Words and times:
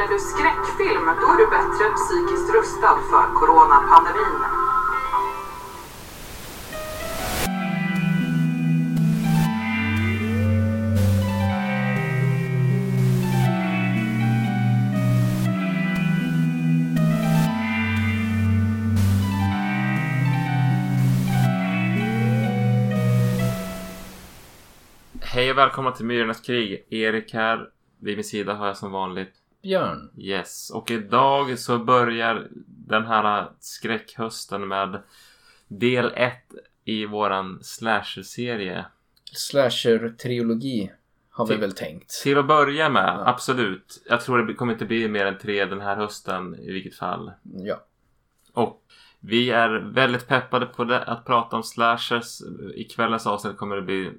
Gillar 0.00 0.12
du 0.12 0.18
skräckfilm, 0.18 1.06
då 1.06 1.26
är 1.26 1.36
du 1.36 1.46
bättre 1.46 1.90
psykiskt 1.94 2.54
rustad 2.54 2.98
för 3.10 3.34
coronapandemin. 3.34 4.40
Hej 25.22 25.50
och 25.50 25.58
välkomna 25.58 25.92
till 25.92 26.06
Myrornas 26.06 26.40
krig. 26.40 26.86
Erik 26.90 27.34
här. 27.34 27.68
Vid 28.02 28.16
min 28.16 28.24
sida 28.24 28.54
har 28.54 28.66
jag 28.66 28.76
som 28.76 28.92
vanligt 28.92 29.39
Björn. 29.62 30.10
Yes. 30.16 30.70
Och 30.70 30.90
idag 30.90 31.58
så 31.58 31.78
börjar 31.78 32.48
den 32.66 33.06
här 33.06 33.48
skräckhösten 33.60 34.68
med 34.68 35.02
del 35.68 36.12
1 36.14 36.32
i 36.84 37.06
våran 37.06 37.58
slasher-serie. 37.62 38.84
Slasher-trilogi 39.34 40.90
har 41.30 41.46
vi 41.46 41.52
Till- 41.52 41.60
väl 41.60 41.72
tänkt. 41.72 42.10
Till 42.22 42.38
att 42.38 42.46
börja 42.46 42.88
med, 42.88 43.02
Ja. 43.18 43.26
absolut. 43.28 44.02
Jag 44.08 44.20
tror 44.20 44.38
det 44.46 44.54
kommer 44.54 44.72
inte 44.72 44.84
bli 44.86 45.08
mer 45.08 45.26
än 45.26 45.38
tre 45.38 45.64
den 45.64 45.80
här 45.80 45.96
hösten 45.96 46.54
i 46.54 46.72
vilket 46.72 46.94
fall. 46.96 47.32
Ja. 47.42 47.84
Och 48.52 48.82
vi 49.20 49.50
är 49.50 49.70
väldigt 49.94 50.28
peppade 50.28 50.66
på 50.66 50.84
det, 50.84 51.04
att 51.04 51.24
prata 51.24 51.56
om 51.56 51.62
slashers. 51.62 52.40
I 52.74 52.84
kvällens 52.84 53.26
avsnitt 53.26 53.56
kommer 53.56 53.76
det 53.76 53.82
bli 53.82 54.12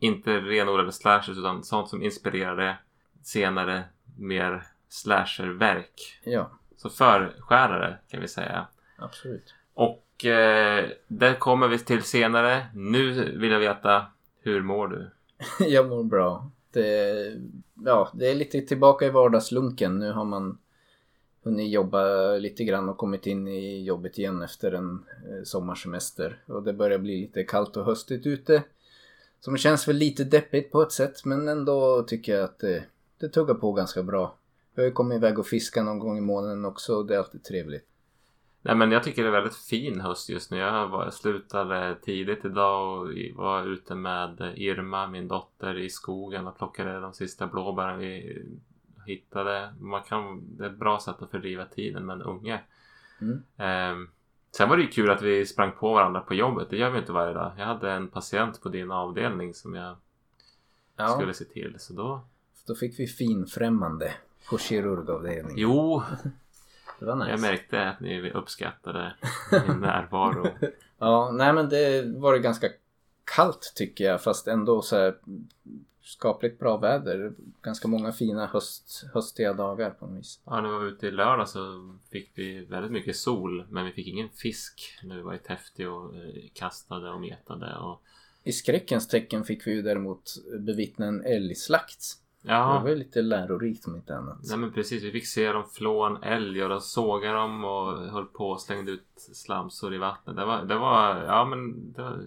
inte 0.00 0.40
renodlade 0.40 0.92
slashers 0.92 1.38
utan 1.38 1.64
sånt 1.64 1.88
som 1.88 2.02
inspirerade 2.02 2.76
senare 3.22 3.84
mer 4.18 4.62
slasherverk. 4.88 6.20
Ja, 6.24 6.50
Så 6.76 6.90
förskärare 6.90 7.98
kan 8.08 8.20
vi 8.20 8.28
säga. 8.28 8.66
absolut. 8.98 9.54
Och 9.74 10.24
eh, 10.24 10.84
det 11.08 11.34
kommer 11.34 11.68
vi 11.68 11.78
till 11.78 12.02
senare. 12.02 12.66
Nu 12.74 13.12
vill 13.38 13.50
jag 13.50 13.58
veta, 13.60 14.06
hur 14.42 14.62
mår 14.62 14.88
du? 14.88 15.10
Jag 15.68 15.88
mår 15.88 16.04
bra. 16.04 16.50
Det, 16.72 17.14
ja, 17.84 18.10
det 18.14 18.30
är 18.30 18.34
lite 18.34 18.60
tillbaka 18.60 19.06
i 19.06 19.10
vardagslunken. 19.10 19.98
Nu 19.98 20.12
har 20.12 20.24
man 20.24 20.58
hunnit 21.42 21.70
jobba 21.72 22.32
lite 22.32 22.64
grann 22.64 22.88
och 22.88 22.96
kommit 22.96 23.26
in 23.26 23.48
i 23.48 23.84
jobbet 23.84 24.18
igen 24.18 24.42
efter 24.42 24.72
en 24.72 25.04
eh, 25.28 25.42
sommarsemester. 25.44 26.42
Och 26.46 26.62
det 26.62 26.72
börjar 26.72 26.98
bli 26.98 27.20
lite 27.20 27.44
kallt 27.44 27.76
och 27.76 27.84
höstigt 27.84 28.26
ute. 28.26 28.62
Som 29.40 29.56
känns 29.56 29.88
väl 29.88 29.96
lite 29.96 30.24
deppigt 30.24 30.72
på 30.72 30.82
ett 30.82 30.92
sätt 30.92 31.24
men 31.24 31.48
ändå 31.48 32.02
tycker 32.02 32.34
jag 32.34 32.44
att 32.44 32.58
det, 32.58 32.84
det 33.18 33.28
tuggar 33.28 33.54
på 33.54 33.72
ganska 33.72 34.02
bra. 34.02 34.34
Jag 34.78 34.82
har 34.82 34.88
ju 34.88 34.92
kommit 34.92 35.16
iväg 35.16 35.38
och 35.38 35.46
fiska 35.46 35.82
någon 35.82 35.98
gång 35.98 36.18
i 36.18 36.20
månaden 36.20 36.64
också 36.64 36.94
och 36.96 37.06
det 37.06 37.14
är 37.14 37.18
alltid 37.18 37.44
trevligt. 37.44 37.86
Nej 38.62 38.76
men 38.76 38.92
jag 38.92 39.02
tycker 39.04 39.22
det 39.22 39.28
är 39.28 39.32
väldigt 39.32 39.56
fin 39.56 40.00
höst 40.00 40.28
just 40.28 40.50
nu. 40.50 40.56
Jag 40.58 40.88
var, 40.88 41.10
slutade 41.10 41.96
tidigt 42.02 42.44
idag 42.44 43.00
och 43.00 43.08
var 43.34 43.66
ute 43.66 43.94
med 43.94 44.52
Irma, 44.56 45.06
min 45.06 45.28
dotter, 45.28 45.78
i 45.78 45.90
skogen 45.90 46.46
och 46.46 46.58
plockade 46.58 47.00
de 47.00 47.12
sista 47.12 47.46
blåbären 47.46 47.98
vi 47.98 48.42
hittade. 49.06 49.74
Man 49.80 50.02
kan, 50.02 50.42
det 50.56 50.64
är 50.64 50.70
ett 50.70 50.78
bra 50.78 51.00
sätt 51.00 51.22
att 51.22 51.30
fördriva 51.30 51.64
tiden 51.64 52.06
med 52.06 52.14
en 52.14 52.22
unge. 52.22 52.60
Mm. 53.20 53.42
Ehm, 53.56 54.08
sen 54.56 54.68
var 54.68 54.76
det 54.76 54.82
ju 54.82 54.88
kul 54.88 55.10
att 55.10 55.22
vi 55.22 55.46
sprang 55.46 55.72
på 55.72 55.92
varandra 55.94 56.20
på 56.20 56.34
jobbet. 56.34 56.70
Det 56.70 56.76
gör 56.76 56.90
vi 56.90 56.98
inte 56.98 57.12
varje 57.12 57.34
dag. 57.34 57.52
Jag 57.58 57.66
hade 57.66 57.92
en 57.92 58.08
patient 58.08 58.62
på 58.62 58.68
din 58.68 58.90
avdelning 58.90 59.54
som 59.54 59.74
jag 59.74 59.96
Ja, 60.96 61.08
skulle 61.08 61.34
se 61.34 61.44
till. 61.44 61.74
Så 61.78 61.92
då... 61.92 62.20
då 62.66 62.74
fick 62.74 63.00
vi 63.00 63.06
finfrämmande 63.06 64.14
på 64.50 64.58
kirurgavdelningen. 64.58 65.58
Jo, 65.58 66.02
Det 66.98 67.04
var 67.04 67.16
nice. 67.16 67.30
jag 67.30 67.40
märkte 67.40 67.88
att 67.88 68.00
ni 68.00 68.30
uppskattade 68.30 69.14
min 69.68 69.80
närvaro. 69.80 70.48
Ja, 70.98 71.30
nej 71.32 71.52
men 71.52 71.68
det 71.68 72.04
var 72.16 72.32
det 72.32 72.38
ganska 72.38 72.68
kallt 73.36 73.72
tycker 73.76 74.04
jag 74.04 74.22
fast 74.22 74.48
ändå 74.48 74.82
så 74.82 74.96
här 74.96 75.14
skapligt 76.02 76.58
bra 76.58 76.76
väder. 76.76 77.32
Ganska 77.62 77.88
många 77.88 78.12
fina 78.12 78.46
höst, 78.46 79.04
höstiga 79.14 79.52
dagar 79.52 79.90
på 79.90 80.06
något 80.06 80.18
vis. 80.18 80.40
Ja, 80.44 80.60
när 80.60 80.68
vi 80.68 80.74
var 80.74 80.84
ute 80.84 81.06
i 81.06 81.10
lördag 81.10 81.48
så 81.48 81.92
fick 82.12 82.30
vi 82.34 82.64
väldigt 82.64 82.92
mycket 82.92 83.16
sol. 83.16 83.66
Men 83.70 83.84
vi 83.84 83.92
fick 83.92 84.06
ingen 84.06 84.28
fisk 84.28 84.98
när 85.02 85.16
vi 85.16 85.22
var 85.22 85.34
i 85.34 85.38
Täfti 85.38 85.84
och 85.84 86.14
eh, 86.16 86.20
kastade 86.54 87.10
och 87.10 87.20
metade. 87.20 87.76
Och... 87.76 88.02
I 88.44 88.52
skräckens 88.52 89.08
tecken 89.08 89.44
fick 89.44 89.66
vi 89.66 89.70
ju 89.70 89.82
däremot 89.82 90.30
bevittna 90.58 91.06
en 91.06 91.24
älgslakt. 91.24 92.04
Det 92.42 92.52
Ja, 92.52 92.80
var 92.82 92.88
ju 92.88 92.94
lite 92.94 93.22
lärorikt 93.22 93.86
om 93.86 93.96
inte 93.96 94.16
annat. 94.16 94.38
nej 94.42 94.58
men 94.58 94.72
precis. 94.72 95.02
Vi 95.04 95.12
fick 95.12 95.26
se 95.26 95.52
dem 95.52 95.64
flå 95.72 96.02
en 96.04 96.16
älg 96.22 96.62
och 96.62 96.68
de 96.68 96.80
sågade 96.80 97.34
dem 97.34 97.64
och 97.64 97.92
höll 97.96 98.24
på 98.26 98.50
och 98.50 98.60
slängde 98.60 98.90
ut 98.92 99.06
slamsor 99.16 99.94
i 99.94 99.98
vattnet. 99.98 100.36
Det 100.36 100.44
var, 100.44 100.62
det 100.64 100.78
var 100.78 101.16
ja 101.16 101.44
men 101.44 101.92
det 101.92 102.02
var 102.02 102.20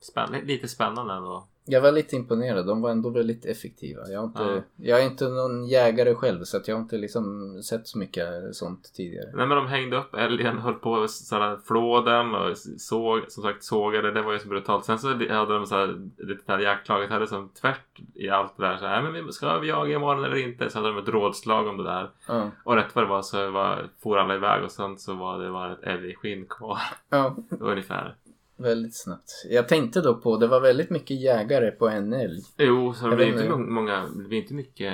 spänn- 0.00 0.44
lite 0.46 0.68
spännande 0.68 1.14
ändå. 1.14 1.48
Jag 1.64 1.80
var 1.80 1.92
lite 1.92 2.16
imponerad. 2.16 2.66
De 2.66 2.80
var 2.82 2.90
ändå 2.90 3.10
väldigt 3.10 3.46
effektiva. 3.46 4.08
Jag, 4.08 4.24
inte, 4.24 4.42
Ja. 4.42 4.62
jag 4.76 5.00
är 5.00 5.04
inte 5.06 5.28
någon 5.28 5.66
jägare 5.66 6.14
själv 6.14 6.44
så 6.44 6.60
jag 6.66 6.74
har 6.74 6.82
inte 6.82 6.96
liksom 6.96 7.62
sett 7.62 7.88
så 7.88 7.98
mycket 7.98 8.56
sånt 8.56 8.94
tidigare. 8.94 9.30
Nej 9.34 9.46
men 9.46 9.56
de 9.56 9.66
hängde 9.66 9.96
upp 9.96 10.14
älgen, 10.14 10.58
höll 10.58 10.74
på 10.74 10.96
att 11.02 11.10
sådär, 11.10 11.58
flå 11.66 12.00
den 12.00 12.34
och 12.34 12.56
såg, 12.78 13.24
som 13.28 13.42
sagt 13.42 13.64
sågade. 13.64 14.12
Det 14.12 14.22
var 14.22 14.32
ju 14.32 14.38
så 14.38 14.48
brutalt. 14.48 14.84
Sen 14.84 14.98
så 14.98 15.08
hade 15.08 15.54
de 15.54 15.66
såhär, 15.66 15.86
det 16.16 16.38
här 16.52 16.58
jaktlaget 16.58 17.10
hade 17.10 17.26
som 17.26 17.48
tvärt 17.48 18.00
i 18.14 18.28
allt 18.28 18.56
det 18.56 18.62
där. 18.66 18.76
Så 18.76 18.86
här, 18.86 19.02
men 19.02 19.32
ska 19.32 19.58
vi 19.58 19.68
jaga 19.68 19.94
imorgon 19.94 20.24
eller 20.24 20.36
inte? 20.36 20.70
Så 20.70 20.78
hade 20.78 20.88
de 20.88 20.98
ett 20.98 21.08
rådslag 21.08 21.66
om 21.68 21.76
det 21.76 21.84
där. 21.84 22.10
Ja. 22.28 22.50
Och 22.64 22.76
rätt 22.76 22.94
vad 22.94 23.04
det 23.04 23.08
var 23.08 23.22
så 23.22 23.50
var, 23.50 23.88
for 24.02 24.18
alla 24.18 24.34
iväg 24.34 24.64
och 24.64 24.70
sen 24.70 24.98
så 24.98 25.14
var 25.14 25.38
det 25.38 25.50
bara 25.50 25.72
ett 25.72 25.82
älgskinn 25.82 26.46
kvar. 26.46 26.78
ja, 27.10 27.36
Ungefär. 27.60 28.16
Väldigt 28.62 28.96
snabbt. 28.96 29.30
Jag 29.50 29.68
tänkte 29.68 30.00
då 30.00 30.14
på, 30.14 30.36
det 30.36 30.46
var 30.46 30.60
väldigt 30.60 30.90
mycket 30.90 31.20
jägare 31.20 31.70
på 31.70 31.88
en 31.88 32.12
älg. 32.12 32.42
Jo, 32.58 32.94
så 32.94 33.08
det 33.08 33.16
blir 33.16 33.26
inte 33.26 33.38
inte. 33.44 33.56
må- 33.56 33.70
många, 33.70 34.06
det 34.16 34.22
blir 34.28 34.38
inte 34.38 34.54
mycket 34.54 34.92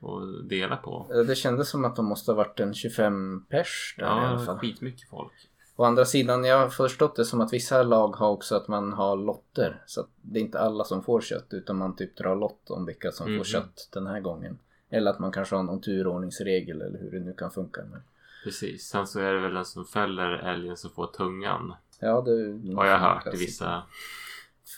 att 0.00 0.48
dela 0.48 0.76
på. 0.76 1.06
Det 1.26 1.34
kändes 1.34 1.68
som 1.70 1.84
att 1.84 1.96
de 1.96 2.04
måste 2.06 2.30
ha 2.32 2.36
varit 2.36 2.60
en 2.60 2.74
25 2.74 3.44
pers 3.48 3.94
där 3.98 4.04
i 4.04 4.08
alla 4.08 4.32
Ja, 4.32 4.38
fall. 4.46 4.58
skitmycket 4.58 5.08
folk. 5.08 5.32
Å 5.78 5.84
andra 5.84 6.04
sidan, 6.04 6.44
jag 6.44 6.58
har 6.58 6.68
förstått 6.68 7.16
det 7.16 7.24
som 7.24 7.40
att 7.40 7.52
vissa 7.52 7.82
lag 7.82 8.16
har 8.16 8.28
också 8.30 8.54
att 8.56 8.68
man 8.68 8.92
har 8.92 9.16
lotter. 9.16 9.82
Så 9.86 10.00
att 10.00 10.08
det 10.22 10.38
är 10.38 10.42
inte 10.42 10.58
alla 10.60 10.84
som 10.84 11.02
får 11.02 11.20
kött 11.20 11.46
utan 11.50 11.76
man 11.76 11.96
typ 11.96 12.16
drar 12.16 12.36
lott 12.36 12.70
om 12.70 12.86
vilka 12.86 13.12
som 13.12 13.28
Mhm. 13.30 13.38
får 13.38 13.44
kött 13.44 13.88
den 13.92 14.06
här 14.06 14.20
gången. 14.20 14.58
Eller 14.90 15.10
att 15.10 15.18
man 15.18 15.32
kanske 15.32 15.56
har 15.56 15.62
någon 15.62 15.80
turordningsregel 15.80 16.82
eller 16.82 16.98
hur 16.98 17.10
det 17.10 17.20
nu 17.20 17.32
kan 17.32 17.50
funka. 17.50 17.80
Men, 17.90 18.00
Precis. 18.44 18.82
Sen 18.88 19.06
så 19.06 19.20
är 19.20 19.32
det 19.32 19.40
väl 19.40 19.54
den 19.54 19.64
som 19.64 19.84
fäller 19.84 20.30
älgen 20.32 20.76
som 20.76 20.90
får 20.90 21.06
tungan. 21.06 21.74
Ja, 22.00 22.20
det 22.20 22.74
Har 22.74 22.86
jag 22.86 22.98
hört 22.98 23.34
i 23.34 23.36
vissa 23.36 23.82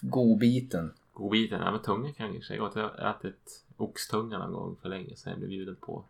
Godbiten. 0.03 0.93
godbitar. 1.13 1.59
Ja 1.65 1.71
men 1.71 1.83
tunga 1.83 2.13
kan 2.13 2.41
jag 2.49 2.59
gott. 2.59 2.77
Jag 2.77 2.83
har 2.83 3.11
ätit 3.11 3.65
oxtunga 3.77 4.39
någon 4.39 4.53
gång 4.53 4.77
för 4.83 4.89
länge 4.89 5.17
sedan. 5.17 5.31
Jag 5.31 5.39
blev 5.39 5.49
bjuden 5.49 5.77
på. 5.81 6.05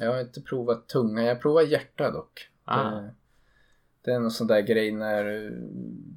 Jag 0.00 0.12
har 0.12 0.20
inte 0.20 0.40
provat 0.40 0.88
tunga, 0.88 1.22
jag 1.22 1.40
provar 1.42 1.62
hjärta 1.62 2.10
dock. 2.10 2.48
Ah. 2.64 2.90
Det, 2.90 3.14
det 4.04 4.10
är 4.10 4.18
någon 4.18 4.30
sån 4.30 4.46
där 4.46 4.60
grej 4.60 4.92
när 4.92 5.44
eh, 5.44 5.50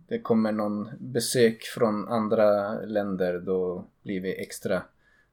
det 0.07 0.19
kommer 0.19 0.51
någon 0.51 0.89
besök 0.99 1.61
från 1.63 2.07
andra 2.07 2.73
länder 2.79 3.39
då 3.39 3.87
blir 4.03 4.21
vi 4.21 4.41
extra 4.41 4.83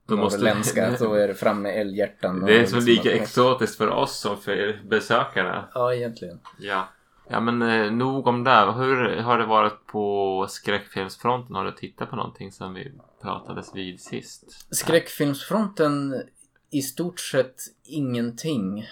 Då 0.06 0.16
måste- 0.16 0.38
norrländska. 0.38 0.96
Då 0.98 1.14
är 1.14 1.28
det 1.28 1.34
fram 1.34 1.62
med 1.62 1.80
älghjärtan. 1.80 2.44
Det 2.46 2.52
är 2.60 2.66
så 2.66 2.76
liksom 2.76 2.94
lika 2.94 3.12
exotiskt 3.12 3.76
för 3.76 3.88
oss 3.88 4.20
som 4.20 4.36
för 4.38 4.80
besökarna. 4.88 5.68
Ja, 5.74 5.94
egentligen. 5.94 6.40
Ja. 6.58 6.88
Ja 7.30 7.40
men 7.40 7.62
eh, 7.62 7.92
nog 7.92 8.26
om 8.26 8.44
det. 8.44 8.72
Hur 8.72 9.16
har 9.16 9.38
det 9.38 9.46
varit 9.46 9.86
på 9.86 10.46
skräckfilmsfronten? 10.48 11.56
Har 11.56 11.64
du 11.64 11.72
tittat 11.72 12.10
på 12.10 12.16
någonting 12.16 12.52
sen 12.52 12.74
vi 12.74 12.92
pratades 13.22 13.74
vid 13.74 14.00
sist? 14.00 14.66
Skräckfilmsfronten 14.74 16.22
i 16.70 16.82
stort 16.82 17.20
sett 17.20 17.60
ingenting. 17.84 18.84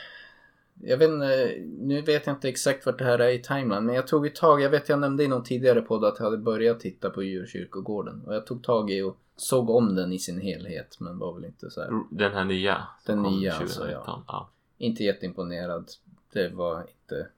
Jag 0.82 0.96
vet 0.96 1.10
inte, 1.10 1.54
nu 1.78 2.02
vet 2.02 2.26
jag 2.26 2.36
inte 2.36 2.48
exakt 2.48 2.86
vart 2.86 2.98
det 2.98 3.04
här 3.04 3.18
är 3.18 3.28
i 3.28 3.42
timeline 3.42 3.84
men 3.84 3.94
jag 3.94 4.06
tog 4.06 4.26
ett 4.26 4.34
tag, 4.34 4.60
jag 4.60 4.70
vet 4.70 4.88
jag 4.88 4.98
nämnde 4.98 5.24
i 5.24 5.28
någon 5.28 5.42
tidigare 5.42 5.80
podd 5.80 6.04
att 6.04 6.18
jag 6.18 6.24
hade 6.24 6.38
börjat 6.38 6.80
titta 6.80 7.10
på 7.10 7.22
Djurkyrkogården 7.22 8.22
och 8.26 8.34
jag 8.34 8.46
tog 8.46 8.62
tag 8.62 8.90
i 8.90 9.02
och 9.02 9.16
såg 9.36 9.70
om 9.70 9.94
den 9.94 10.12
i 10.12 10.18
sin 10.18 10.40
helhet 10.40 10.96
men 11.00 11.18
var 11.18 11.34
väl 11.34 11.44
inte 11.44 11.70
så 11.70 11.80
här, 11.80 11.90
Den 12.10 12.32
här 12.32 12.44
nya? 12.44 12.86
som 13.06 13.22
Den 13.22 13.32
nya 13.32 13.52
alltså, 13.52 13.78
2019. 13.78 14.22
ja. 14.26 14.50
inte 14.78 15.04
jätteimponerad. 15.04 15.90
Det 16.32 16.48
var 16.48 16.80
inte, 16.80 17.28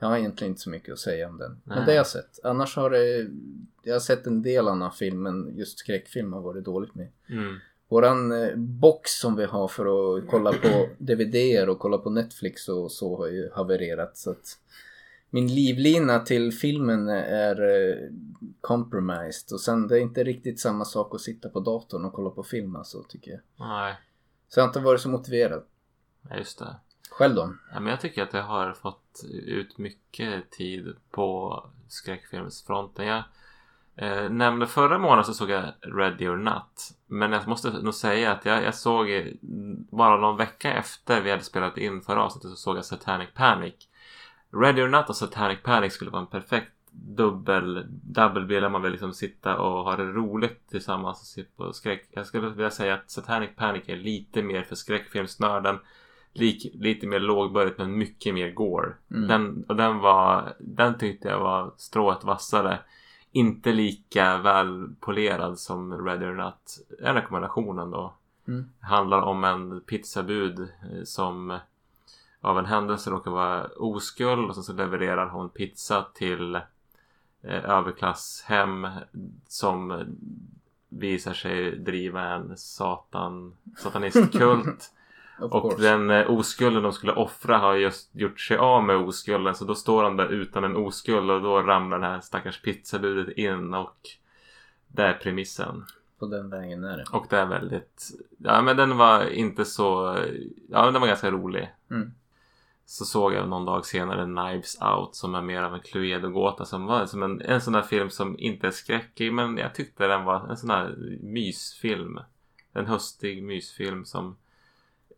jag 0.00 0.08
har 0.08 0.16
egentligen 0.16 0.50
inte 0.50 0.60
så 0.60 0.70
mycket 0.70 0.92
att 0.92 0.98
säga 0.98 1.28
om 1.28 1.38
den. 1.38 1.60
Men 1.64 1.76
Nej. 1.76 1.86
det 1.86 1.92
har 1.92 1.96
jag 1.96 2.06
sett. 2.06 2.38
Annars 2.44 2.76
har 2.76 2.90
det, 2.90 3.30
jag 3.82 3.94
har 3.94 4.00
sett 4.00 4.26
en 4.26 4.42
del 4.42 4.68
annan 4.68 4.92
film 4.92 5.22
men 5.22 5.56
just 5.56 5.78
skräckfilm 5.78 6.32
har 6.32 6.40
varit 6.40 6.64
dåligt 6.64 6.94
med. 6.94 7.08
Mm. 7.28 7.58
Våran 7.88 8.32
eh, 8.32 8.56
box 8.56 9.10
som 9.10 9.36
vi 9.36 9.44
har 9.44 9.68
för 9.68 10.16
att 10.18 10.28
kolla 10.28 10.52
på 10.52 10.88
DVD 10.98 11.68
och 11.68 11.78
kolla 11.78 11.98
på 11.98 12.10
Netflix 12.10 12.68
och 12.68 12.92
så 12.92 13.16
har 13.16 13.26
ju 13.26 13.50
havererat 13.52 14.16
så 14.16 14.30
att 14.30 14.58
min 15.30 15.54
livlina 15.54 16.18
till 16.18 16.52
filmen 16.52 17.08
är 17.08 17.62
eh, 17.62 17.96
compromised 18.60 19.52
och 19.52 19.60
sen 19.60 19.88
det 19.88 19.96
är 19.96 20.00
inte 20.00 20.24
riktigt 20.24 20.60
samma 20.60 20.84
sak 20.84 21.14
att 21.14 21.20
sitta 21.20 21.48
på 21.48 21.60
datorn 21.60 22.04
och 22.04 22.12
kolla 22.12 22.30
på 22.30 22.42
film 22.42 22.76
alltså 22.76 23.02
tycker 23.02 23.30
jag. 23.30 23.40
Nej. 23.56 23.94
Så 24.48 24.60
jag 24.60 24.64
har 24.64 24.68
inte 24.68 24.80
varit 24.80 25.00
så 25.00 25.08
motiverad. 25.08 25.62
Ja, 26.28 26.36
just 26.36 26.58
det. 26.58 26.76
Själv 27.10 27.34
då? 27.34 27.54
Ja, 27.72 27.80
men 27.80 27.90
jag 27.90 28.00
tycker 28.00 28.22
att 28.22 28.32
jag 28.32 28.42
har 28.42 28.72
fått 28.72 29.24
ut 29.46 29.78
mycket 29.78 30.50
tid 30.50 30.96
på 31.10 31.64
skräckfilmsfronten. 31.88 33.06
Jag 33.06 33.22
eh, 33.96 34.30
nämnde 34.30 34.66
förra 34.66 34.98
månaden 34.98 35.24
så 35.24 35.34
såg 35.34 35.50
jag 35.50 35.64
Ready 35.80 36.28
or 36.28 36.36
Not. 36.36 36.90
Men 37.06 37.32
jag 37.32 37.48
måste 37.48 37.70
nog 37.70 37.94
säga 37.94 38.32
att 38.32 38.44
jag, 38.44 38.62
jag 38.64 38.74
såg 38.74 39.36
bara 39.90 40.16
någon 40.16 40.36
vecka 40.36 40.72
efter 40.72 41.20
vi 41.20 41.30
hade 41.30 41.42
spelat 41.42 41.78
in 41.78 42.02
förra 42.02 42.22
avsnittet 42.22 42.50
så 42.50 42.56
såg 42.56 42.76
jag 42.76 42.84
Satanic 42.84 43.28
Panic. 43.34 43.74
Ready 44.52 44.82
or 44.82 44.88
Not 44.88 45.08
och 45.08 45.16
Satanic 45.16 45.62
Panic 45.62 45.92
skulle 45.92 46.10
vara 46.10 46.22
en 46.22 46.26
perfekt 46.26 46.72
dubbel 46.90 47.86
dubbelbild 47.90 48.62
där 48.62 48.68
man 48.68 48.82
vill 48.82 48.92
liksom 48.92 49.12
sitta 49.12 49.56
och 49.56 49.84
ha 49.84 49.96
det 49.96 50.04
roligt 50.04 50.68
tillsammans 50.68 51.20
och 51.20 51.26
se 51.26 51.42
på 51.42 51.72
skräck. 51.72 52.08
Jag 52.10 52.26
skulle 52.26 52.48
vilja 52.48 52.70
säga 52.70 52.94
att 52.94 53.10
Satanic 53.10 53.50
Panic 53.56 53.82
är 53.86 53.96
lite 53.96 54.42
mer 54.42 54.62
för 54.62 54.74
skräckfilmsnörden. 54.74 55.78
Lik, 56.32 56.74
lite 56.74 57.06
mer 57.06 57.20
lågbudget 57.20 57.78
men 57.78 57.98
mycket 57.98 58.34
mer 58.34 58.50
gore. 58.50 58.92
Mm. 59.10 59.28
Den, 59.28 59.64
och 59.68 59.76
den 59.76 59.98
var, 59.98 60.54
den 60.58 60.98
tyckte 60.98 61.28
jag 61.28 61.40
var 61.40 61.72
strået 61.76 62.24
vassare. 62.24 62.78
Inte 63.32 63.72
lika 63.72 64.38
välpolerad 64.38 65.58
som 65.58 66.06
Ready 66.06 66.26
or 66.26 66.34
Not. 66.34 66.78
En 67.02 67.14
rekommendation 67.14 67.78
ändå. 67.78 68.14
Mm. 68.48 68.70
Handlar 68.80 69.22
om 69.22 69.44
en 69.44 69.80
pizzabud 69.80 70.60
eh, 70.60 71.04
som 71.04 71.58
av 72.40 72.58
en 72.58 72.66
händelse 72.66 73.10
råkar 73.10 73.30
vara 73.30 73.66
oskuld 73.66 74.48
och 74.48 74.54
sen 74.54 74.64
så 74.64 74.72
levererar 74.72 75.26
hon 75.26 75.48
pizza 75.48 76.06
till 76.14 76.54
eh, 77.42 77.64
överklasshem 77.64 78.88
som 79.48 80.04
visar 80.88 81.32
sig 81.32 81.76
driva 81.76 82.22
en 82.22 82.56
satan, 82.56 83.56
satanistkult. 83.76 84.92
Of 85.40 85.52
och 85.52 85.62
course. 85.62 85.82
den 85.82 86.10
eh, 86.10 86.30
oskulden 86.30 86.82
de 86.82 86.92
skulle 86.92 87.12
offra 87.12 87.58
har 87.58 87.74
just 87.74 88.10
gjort 88.14 88.40
sig 88.40 88.56
av 88.56 88.84
med 88.84 88.96
oskulden 88.96 89.54
så 89.54 89.64
då 89.64 89.74
står 89.74 90.02
de 90.02 90.16
där 90.16 90.28
utan 90.28 90.64
en 90.64 90.76
oskuld 90.76 91.30
och 91.30 91.42
då 91.42 91.62
ramlar 91.62 91.98
det 91.98 92.06
här 92.06 92.20
stackars 92.20 92.62
pizzabudet 92.62 93.36
in 93.36 93.74
och 93.74 93.96
det 94.88 95.02
är 95.02 95.14
premissen. 95.14 95.84
På 96.18 96.26
den 96.26 96.50
vägen 96.50 96.84
är 96.84 96.96
det. 96.96 97.04
Och 97.12 97.26
det 97.30 97.36
är 97.36 97.46
väldigt, 97.46 98.10
ja 98.38 98.62
men 98.62 98.76
den 98.76 98.96
var 98.96 99.30
inte 99.30 99.64
så, 99.64 100.18
ja 100.68 100.90
den 100.90 101.00
var 101.00 101.08
ganska 101.08 101.30
rolig. 101.30 101.70
Mm. 101.90 102.12
Så 102.86 103.04
såg 103.04 103.32
jag 103.32 103.48
någon 103.48 103.64
dag 103.64 103.86
senare 103.86 104.24
Knives 104.24 104.78
Out 104.82 105.14
som 105.14 105.34
är 105.34 105.42
mer 105.42 105.62
av 105.62 105.74
en 105.74 105.80
Cluedo-gåta 105.80 106.64
som 106.64 106.86
var 106.86 107.06
som 107.06 107.22
en, 107.22 107.40
en 107.40 107.60
sån 107.60 107.72
där 107.72 107.82
film 107.82 108.10
som 108.10 108.38
inte 108.38 108.66
är 108.66 108.70
skräckig 108.70 109.32
men 109.32 109.56
jag 109.56 109.74
tyckte 109.74 110.06
den 110.06 110.24
var 110.24 110.48
en 110.50 110.56
sån 110.56 110.68
där 110.68 110.96
mysfilm. 111.22 112.20
En 112.72 112.86
höstig 112.86 113.42
mysfilm 113.42 114.04
som 114.04 114.36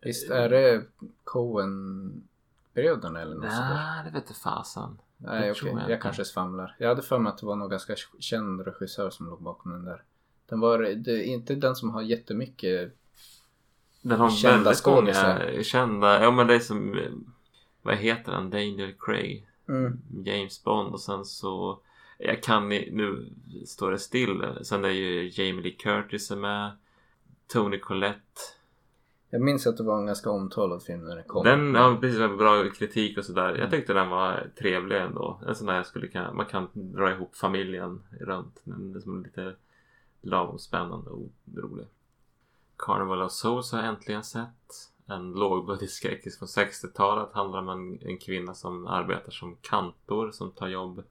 Visst 0.03 0.31
är 0.31 0.49
det 0.49 0.85
Coen-bröderna 1.25 3.21
eller 3.21 3.35
något 3.35 3.53
sådär? 3.53 3.75
Nej, 3.75 4.05
det 4.05 4.11
vet 4.11 4.29
inte 4.29 4.41
fasen. 4.41 4.99
Nej 5.17 5.51
okej, 5.51 5.61
tror 5.61 5.81
jag 5.81 5.91
jag, 5.91 6.03
kanske 6.03 6.25
svamlar. 6.25 6.77
Jag 6.79 6.89
hade 6.89 7.03
för 7.03 7.19
mig 7.19 7.31
att 7.31 7.39
det 7.39 7.47
var 7.47 7.57
någon 7.57 7.69
ganska 7.71 7.95
känd 8.19 8.61
regissör 8.61 9.11
som 9.11 9.27
låg 9.27 9.43
bakom 9.43 9.73
den 9.73 9.85
där. 9.85 10.03
Den 10.49 10.61
var 10.61 10.79
det 10.79 11.13
är 11.13 11.23
inte 11.23 11.55
den 11.55 11.77
som 11.77 11.91
har 11.91 12.03
jättemycket 12.03 12.97
Den 14.03 14.21
har 14.21 14.31
Kända 14.31 14.75
skådisar. 14.75 15.63
kända, 15.63 16.23
ja 16.23 16.31
men 16.31 16.47
det 16.47 16.55
är 16.55 16.61
som, 16.61 16.97
vad 17.83 17.97
heter 17.97 18.33
han, 18.33 18.51
Daniel 18.51 18.95
Craig, 18.99 19.47
mm. 19.69 20.01
James 20.25 20.65
Bond 20.65 20.93
och 20.93 21.01
sen 21.01 21.25
så, 21.25 21.79
jag 22.19 22.43
kan 22.43 22.69
nu 22.69 23.33
står 23.67 23.91
det 23.91 23.99
still. 23.99 24.45
Sen 24.63 24.85
är 24.85 24.89
ju 24.89 25.31
Jamie 25.35 25.63
Lee 25.63 25.73
Curtis 25.73 26.31
är 26.31 26.37
med, 26.37 26.71
Tony 27.47 27.79
Collette. 27.79 28.41
Jag 29.35 29.41
minns 29.41 29.67
att 29.67 29.77
det 29.77 29.83
var 29.83 29.99
en 29.99 30.07
ganska 30.07 30.31
omtalad 30.31 30.83
film 30.83 31.05
när 31.05 31.17
den 31.17 31.25
kom. 31.25 31.45
Den 31.45 31.75
har 31.75 31.97
precis 31.97 32.19
bra 32.19 32.71
kritik 32.71 33.19
och 33.19 33.25
sådär. 33.25 33.55
Jag 33.55 33.71
tyckte 33.71 33.93
den 33.93 34.09
var 34.09 34.51
trevlig 34.59 34.97
ändå. 35.01 35.41
En 35.47 35.55
sån 35.55 35.67
där 35.67 35.75
jag 35.75 35.87
skulle 35.87 36.09
kunna, 36.09 36.33
man 36.33 36.47
kan 36.47 36.69
dra 36.75 37.11
ihop 37.11 37.37
familjen 37.37 38.03
runt. 38.21 38.61
Den 38.65 38.95
är 38.97 39.01
som 39.01 39.23
lite 39.23 39.55
lagom 40.21 40.59
spännande 40.59 41.11
och 41.11 41.29
rolig. 41.57 41.87
Carnival 42.77 43.23
of 43.23 43.33
Souls 43.33 43.73
har 43.73 43.79
jag 43.79 43.89
äntligen 43.89 44.25
sett. 44.25 44.91
En 45.07 45.33
lågbudgetskräckis 45.33 46.39
från 46.39 46.49
60-talet. 46.49 47.29
Handlar 47.33 47.59
om 47.59 47.69
en, 47.69 47.99
en 48.03 48.19
kvinna 48.19 48.55
som 48.55 48.87
arbetar 48.87 49.31
som 49.31 49.57
kantor 49.61 50.31
som 50.31 50.51
tar 50.51 50.69
jobb 50.69 51.03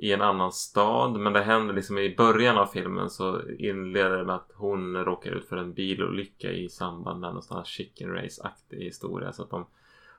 i 0.00 0.12
en 0.12 0.20
annan 0.20 0.52
stad. 0.52 1.20
Men 1.20 1.32
det 1.32 1.42
händer 1.42 1.74
liksom 1.74 1.98
i 1.98 2.16
början 2.16 2.58
av 2.58 2.66
filmen 2.66 3.10
så 3.10 3.50
inleder 3.50 4.16
det 4.16 4.24
med 4.24 4.34
att 4.34 4.52
hon 4.54 4.96
råkar 4.96 5.30
ut 5.30 5.48
för 5.48 5.56
en 5.56 5.72
bilolycka 5.72 6.52
i 6.52 6.68
samband 6.68 7.20
med 7.20 7.34
någon 7.34 7.42
sån 7.42 7.56
här 7.56 7.64
chicken 7.64 8.12
race-aktig 8.12 8.78
historia. 8.78 9.32
Så 9.32 9.42
att 9.42 9.50
de, 9.50 9.66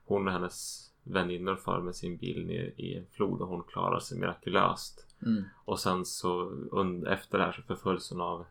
hon 0.05 0.27
och 0.27 0.33
hennes 0.33 0.87
väninnor 1.03 1.55
far 1.55 1.81
med 1.81 1.95
sin 1.95 2.17
bil 2.17 2.45
ner 2.45 2.73
i 2.77 2.97
en 2.97 3.05
flod 3.11 3.41
och 3.41 3.47
hon 3.47 3.63
klarar 3.63 3.99
sig 3.99 4.19
mirakulöst. 4.19 5.07
Mm. 5.21 5.43
Och 5.65 5.79
sen 5.79 6.05
så 6.05 6.51
efter 7.07 7.37
det 7.37 7.43
här 7.43 7.51
så 7.51 7.61
förföljs 7.61 8.09
hon 8.09 8.21
av 8.21 8.45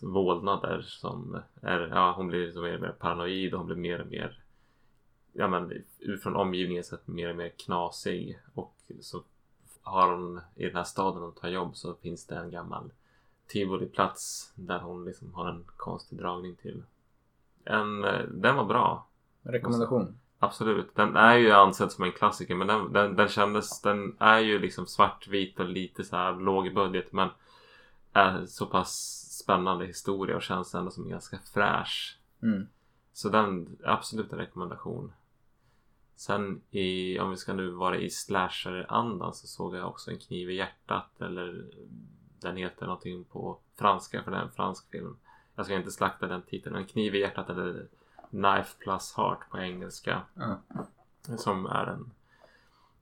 vålnader 0.00 0.82
som 0.82 1.38
är, 1.62 1.80
ja 1.80 2.12
hon 2.16 2.28
blir 2.28 2.46
liksom 2.46 2.62
mer 2.62 2.74
och 2.74 2.80
mer 2.80 2.94
paranoid 2.98 3.54
och 3.54 3.58
hon 3.58 3.66
blir 3.66 3.76
mer 3.76 4.00
och 4.00 4.06
mer 4.06 4.42
ja 5.32 5.48
men 5.48 5.72
från 6.22 6.36
omgivningen 6.36 6.84
sett 6.84 7.06
mer 7.06 7.30
och 7.30 7.36
mer 7.36 7.48
knasig 7.48 8.38
och 8.54 8.74
så 9.00 9.22
har 9.86 10.12
hon 10.12 10.40
i 10.54 10.66
den 10.66 10.76
här 10.76 10.84
staden 10.84 11.22
hon 11.22 11.32
tar 11.32 11.48
jobb 11.48 11.76
så 11.76 11.94
finns 11.94 12.26
det 12.26 12.36
en 12.36 12.50
gammal 12.50 12.90
tivoliplats 13.46 14.52
där 14.54 14.78
hon 14.78 15.04
liksom 15.04 15.34
har 15.34 15.48
en 15.48 15.64
konstig 15.76 16.18
dragning 16.18 16.56
till. 16.56 16.82
En, 17.64 18.04
eh, 18.04 18.20
den 18.20 18.56
var 18.56 18.64
bra. 18.64 19.06
Rekommendation. 19.42 20.18
Absolut. 20.38 20.94
Den 20.94 21.16
är 21.16 21.36
ju 21.36 21.52
ansedd 21.52 21.92
som 21.92 22.04
en 22.04 22.12
klassiker 22.12 22.54
men 22.54 22.66
den, 22.66 22.92
den, 22.92 23.16
den 23.16 23.28
kändes, 23.28 23.82
den 23.82 24.16
är 24.18 24.38
ju 24.38 24.58
liksom 24.58 24.86
svartvit 24.86 25.60
och 25.60 25.68
lite 25.68 26.04
så 26.04 26.16
här 26.16 26.32
låg 26.32 26.74
budget 26.74 27.12
men 27.12 27.28
är 28.12 28.46
så 28.46 28.66
pass 28.66 29.22
spännande 29.42 29.86
historia 29.86 30.36
och 30.36 30.42
känns 30.42 30.74
ändå 30.74 30.90
som 30.90 31.08
ganska 31.08 31.38
fräsch. 31.54 32.18
Mm. 32.42 32.66
Så 33.12 33.28
den 33.28 33.78
absolut 33.84 34.32
en 34.32 34.38
rekommendation. 34.38 35.12
Sen 36.16 36.60
i, 36.70 37.18
om 37.18 37.30
vi 37.30 37.36
ska 37.36 37.52
nu 37.52 37.70
vara 37.70 37.96
i 37.96 38.10
slasher-andan 38.10 39.34
så 39.34 39.46
såg 39.46 39.76
jag 39.76 39.88
också 39.88 40.10
en 40.10 40.18
kniv 40.18 40.50
i 40.50 40.54
hjärtat 40.54 41.20
eller 41.20 41.64
den 42.40 42.56
heter 42.56 42.86
någonting 42.86 43.24
på 43.24 43.58
franska 43.76 44.22
för 44.22 44.30
det 44.30 44.36
är 44.36 44.42
en 44.42 44.50
fransk 44.50 44.90
film. 44.90 45.16
Jag 45.54 45.66
ska 45.66 45.74
inte 45.74 45.90
slakta 45.90 46.26
den 46.26 46.42
titeln. 46.42 46.76
En 46.76 46.86
kniv 46.86 47.14
i 47.14 47.20
hjärtat 47.20 47.50
eller 47.50 47.86
Knife 48.30 48.78
plus 48.78 49.14
Heart 49.16 49.50
på 49.50 49.58
engelska. 49.58 50.22
Ja. 50.34 50.58
Som 51.36 51.66
är 51.66 51.86
en 51.86 52.10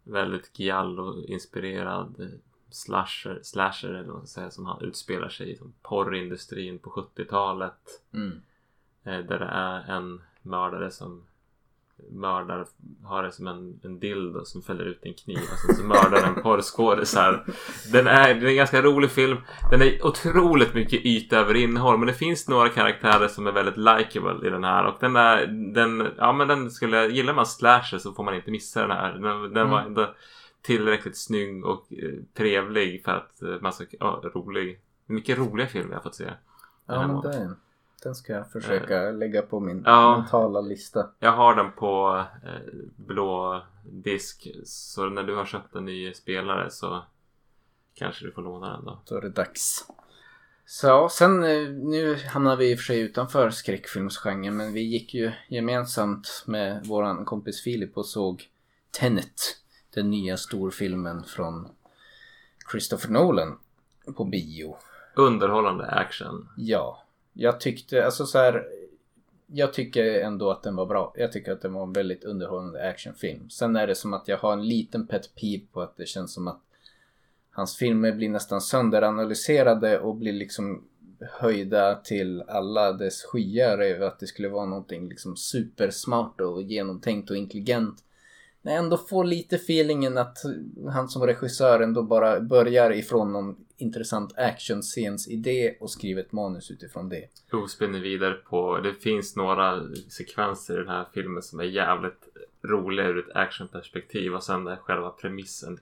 väldigt 0.05 0.59
giallo-inspirerad 0.59 2.41
slasher, 2.71 3.41
slasher 3.43 3.89
eller 3.89 4.05
vad 4.05 4.17
man 4.17 4.27
ska 4.27 4.41
säga 4.41 4.51
som 4.51 4.67
han 4.67 4.83
utspelar 4.83 5.29
sig 5.29 5.53
i 5.53 5.61
porrindustrin 5.83 6.79
på 6.79 6.91
70-talet. 6.91 8.03
Mm. 8.13 8.43
Eh, 9.05 9.19
där 9.19 9.39
det 9.39 9.45
är 9.45 9.97
en 9.97 10.23
mördare 10.43 10.91
som 10.91 11.23
mördar, 12.11 12.67
har 13.05 13.23
det 13.23 13.33
som 13.33 13.47
en, 13.47 13.81
en 13.85 13.99
dildo 13.99 14.45
som 14.45 14.63
fäller 14.63 14.85
ut 14.85 14.99
en 15.03 15.15
kniv 15.15 15.39
och 15.53 15.59
sen 15.59 15.75
så 15.77 15.85
mördar 15.85 16.29
en 16.29 16.43
porrskådis 16.43 17.15
här. 17.15 17.45
Den 17.93 18.07
är, 18.07 18.35
det 18.35 18.47
är 18.47 18.51
en 18.51 18.57
ganska 18.57 18.83
rolig 18.83 19.11
film. 19.11 19.37
Den 19.71 19.83
är 19.83 20.07
otroligt 20.07 20.75
mycket 20.75 21.07
yta 21.07 21.37
över 21.39 21.55
innehåll 21.55 21.99
men 21.99 22.07
det 22.07 22.15
finns 22.15 22.49
några 22.49 22.69
karaktärer 22.69 23.29
som 23.29 23.47
är 23.47 23.53
väldigt 23.53 23.77
likable 23.77 24.47
i 24.47 24.51
den 24.51 24.65
här 24.65 24.87
och 24.87 24.97
den 25.01 25.17
är, 25.17 25.47
den, 25.75 26.07
ja 26.19 26.33
men 26.33 26.49
den 26.49 26.71
skulle, 26.71 27.07
gillar 27.07 27.35
man 27.35 27.47
slasher 27.47 27.99
så 27.99 28.13
får 28.13 28.25
man 28.25 28.35
inte 28.35 28.51
missa 28.51 28.81
den 28.81 28.91
här. 28.91 29.13
Den, 29.13 29.55
den 29.55 29.71
var 29.71 29.79
Mm. 29.81 29.87
ändå 29.89 30.15
tillräckligt 30.63 31.17
snygg 31.19 31.65
och 31.65 31.87
eh, 31.93 32.13
trevlig 32.37 33.05
för 33.05 33.13
att 33.13 33.43
eh, 33.43 33.49
man 33.61 33.73
ska, 33.73 33.85
ja, 34.01 34.23
rolig. 34.35 34.81
Mycket 35.07 35.39
roliga 35.39 35.67
filmer 35.67 35.91
jag 35.91 35.97
har 35.99 36.03
fått 36.03 36.15
se. 36.15 36.25
Ja 36.87 36.95
Den 36.95 37.07
men 37.07 37.17
var- 37.17 37.23
den, 37.23 37.57
den 38.05 38.15
ska 38.15 38.33
jag 38.33 38.51
försöka 38.53 39.11
lägga 39.11 39.43
på 39.43 39.61
min 39.61 39.83
Ja. 39.87 40.19
mentala 40.19 40.61
lista. 40.61 41.11
Jag 41.19 41.33
har 41.33 41.55
den 41.55 41.73
på 41.73 42.25
eh, 42.45 42.73
blå 42.97 43.63
disk. 43.85 44.49
Så 44.65 45.09
när 45.09 45.23
du 45.23 45.35
har 45.37 45.45
köpt 45.45 45.75
en 45.75 45.85
ny 45.85 46.15
spelare 46.15 46.71
så 46.71 47.03
kanske 47.95 48.25
du 48.25 48.33
får 48.33 48.43
låna 48.43 48.77
den 48.77 48.85
då. 48.85 49.03
Då 49.09 49.17
är 49.17 49.21
det 49.21 49.29
dags. 49.31 49.85
Så 50.67 51.09
sen 51.09 51.45
eh, 51.45 51.69
nu 51.69 52.15
hamnar 52.17 52.57
vi 52.57 52.71
i 52.71 52.75
och 52.75 52.79
för 52.79 52.85
sig 52.85 53.01
utanför 53.01 53.51
skräckfilmsgenren 53.51 54.57
men 54.57 54.73
vi 54.73 54.81
gick 54.81 55.15
ju 55.15 55.33
gemensamt 55.49 56.45
med 56.47 56.87
våran 56.87 57.25
kompis 57.25 57.63
Filip 57.63 57.97
och 57.97 58.07
såg 58.07 58.49
Tenet. 58.91 59.41
Den 59.95 60.11
nya 60.11 60.37
storfilmen 60.37 61.25
från 61.25 61.69
Christopher 62.71 63.11
Nolan 63.11 63.59
på 64.17 64.25
bio. 64.25 64.77
Underhållande 65.17 65.87
action. 65.87 66.49
Ja, 66.57 67.04
jag 67.35 67.61
tyckte 67.61 68.05
alltså 68.05 68.27
så 68.27 68.39
här. 68.39 68.67
Jag 69.47 69.73
tycker 69.73 70.21
ändå 70.21 70.51
att 70.51 70.63
den 70.63 70.77
var 70.77 70.87
bra. 70.87 71.15
Jag 71.17 71.33
tycker 71.33 71.53
att 71.53 71.63
den 71.63 71.73
var 71.73 71.83
en 71.83 71.93
väldigt 71.93 72.25
underhållande 72.25 72.89
actionfilm. 72.89 73.51
Sen 73.51 73.77
är 73.77 73.87
det 73.87 73.95
som 73.95 74.15
att 74.15 74.29
jag 74.29 74.39
har 74.39 74.53
en 74.53 74.69
liten 74.69 75.07
pet 75.07 75.35
peeve 75.35 75.65
på 75.73 75.81
att 75.81 75.97
det 75.97 76.07
känns 76.07 76.35
som 76.35 76.49
att 76.49 76.61
hans 77.51 77.77
filmer 77.77 78.13
blir 78.13 78.29
nästan 78.29 78.61
sönderanalyserade 78.61 80.01
och 80.01 80.17
blir 80.17 80.33
liksom 80.33 80.85
höjda 81.21 81.95
till 81.95 82.43
alla 82.43 82.93
dess 82.93 83.23
skyar 83.23 83.79
över 83.79 84.07
att 84.07 84.19
det 84.19 84.27
skulle 84.27 84.49
vara 84.49 84.67
någonting 84.67 85.09
liksom 85.09 85.37
supersmart 85.37 86.41
och 86.41 86.63
genomtänkt 86.63 87.31
och 87.31 87.37
intelligent. 87.37 88.05
Jag 88.67 88.75
ändå 88.75 88.97
får 88.97 89.25
lite 89.25 89.57
feelingen 89.57 90.19
att 90.19 90.39
han 90.93 91.09
som 91.09 91.27
regissör 91.27 91.81
ändå 91.81 92.03
bara 92.03 92.41
börjar 92.41 92.91
ifrån 92.91 93.33
någon 93.33 93.57
intressant 93.77 94.39
actionscens 94.39 95.29
idé 95.29 95.77
och 95.81 95.91
skriver 95.91 96.23
ett 96.23 96.33
manus 96.33 96.71
utifrån 96.71 97.09
det. 97.09 97.29
Spinner 97.69 98.01
vidare 98.01 98.35
på, 98.35 98.79
det 98.79 98.95
finns 98.95 99.37
några 99.37 99.83
sekvenser 100.09 100.75
i 100.75 100.77
den 100.77 100.89
här 100.89 101.07
filmen 101.15 101.43
som 101.43 101.61
är 101.61 101.65
jävligt 101.65 102.29
roliga 102.63 103.07
ur 103.07 103.19
ett 103.19 103.37
actionperspektiv 103.37 104.35
och 104.35 104.43
sen 104.43 104.67
är 104.67 104.77
själva 104.77 105.11
premissen 105.11 105.79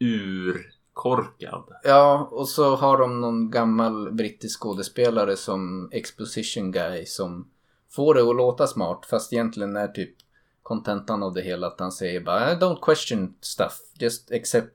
urkorkad. 0.00 1.64
Ja, 1.84 2.28
och 2.32 2.48
så 2.48 2.76
har 2.76 2.98
de 2.98 3.20
någon 3.20 3.50
gammal 3.50 4.12
brittisk 4.12 4.60
skådespelare 4.60 5.36
som 5.36 5.88
exposition 5.92 6.72
guy 6.72 7.06
som 7.06 7.48
får 7.90 8.14
det 8.14 8.30
att 8.30 8.36
låta 8.36 8.66
smart 8.66 9.06
fast 9.10 9.32
egentligen 9.32 9.76
är 9.76 9.88
typ 9.88 10.16
kontentan 10.66 11.22
av 11.22 11.34
det 11.34 11.42
hela 11.42 11.66
att 11.66 11.80
han 11.80 11.92
säger 11.92 12.20
bara 12.20 12.54
don't 12.54 12.78
question 12.82 13.34
stuff, 13.40 13.78
just 13.98 14.32
accept 14.32 14.72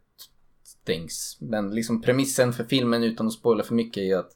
things. 0.85 1.37
Men 1.41 1.75
liksom 1.75 2.01
premissen 2.01 2.53
för 2.53 2.63
filmen 2.63 3.03
utan 3.03 3.27
att 3.27 3.33
spoila 3.33 3.63
för 3.63 3.73
mycket 3.73 4.03
är 4.03 4.17
att 4.17 4.31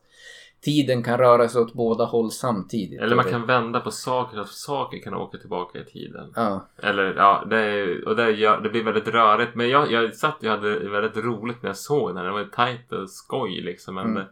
tiden 0.61 1.03
kan 1.03 1.17
röra 1.17 1.49
sig 1.49 1.61
åt 1.61 1.73
båda 1.73 2.05
håll 2.05 2.31
samtidigt. 2.31 3.01
Eller 3.01 3.15
man 3.15 3.25
kan 3.25 3.45
vända 3.45 3.79
på 3.79 3.91
saker 3.91 4.37
att 4.37 4.49
saker 4.49 4.99
kan 4.99 5.13
åka 5.13 5.37
tillbaka 5.37 5.79
i 5.79 5.85
tiden. 5.85 6.33
Ja, 6.35 6.67
Eller 6.77 7.13
ja, 7.17 7.45
det, 7.49 7.57
är, 7.59 8.07
och 8.07 8.15
det, 8.15 8.31
gör, 8.31 8.61
det 8.61 8.69
blir 8.69 8.83
väldigt 8.83 9.07
rörigt. 9.07 9.55
Men 9.55 9.69
jag, 9.69 9.91
jag 9.91 10.15
satt 10.15 10.43
och 10.43 10.49
hade 10.49 10.89
väldigt 10.89 11.17
roligt 11.17 11.63
när 11.63 11.69
jag 11.69 11.77
såg 11.77 12.15
den. 12.15 12.25
Det 12.25 12.31
var 12.31 12.43
tajt 12.43 12.91
och 12.91 13.09
skoj 13.09 13.61
liksom. 13.61 13.95
Men 13.95 14.05
Mm. 14.05 14.23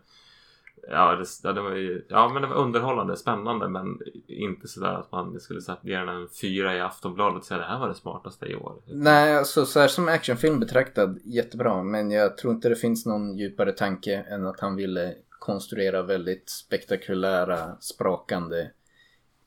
Ja, 0.89 1.15
det, 1.15 1.25
ja, 1.43 1.53
det 1.53 1.61
var 1.61 1.75
ju, 1.75 2.05
ja, 2.09 2.29
men 2.33 2.41
det 2.41 2.47
var 2.47 2.55
underhållande, 2.55 3.17
spännande. 3.17 3.69
Men 3.69 3.99
inte 4.27 4.67
sådär 4.67 4.93
att 4.93 5.11
man 5.11 5.39
skulle 5.39 5.61
sätta 5.61 5.87
ge 5.87 5.97
den 5.97 6.09
en 6.09 6.27
fyra 6.41 6.75
i 6.75 6.81
Aftonbladet 6.81 7.39
och 7.39 7.45
säga 7.45 7.57
det 7.57 7.65
här 7.65 7.79
var 7.79 7.87
det 7.87 7.95
smartaste 7.95 8.45
i 8.45 8.55
år. 8.55 8.81
Nej, 8.85 9.37
alltså 9.37 9.65
så 9.65 9.79
här 9.79 9.87
som 9.87 10.07
actionfilm 10.07 10.59
betraktad, 10.59 11.19
jättebra. 11.23 11.83
Men 11.83 12.11
jag 12.11 12.37
tror 12.37 12.53
inte 12.53 12.69
det 12.69 12.75
finns 12.75 13.05
någon 13.05 13.37
djupare 13.37 13.71
tanke 13.71 14.15
än 14.15 14.47
att 14.47 14.59
han 14.59 14.75
ville 14.75 15.15
konstruera 15.29 16.01
väldigt 16.01 16.49
spektakulära, 16.49 17.77
sprakande, 17.79 18.69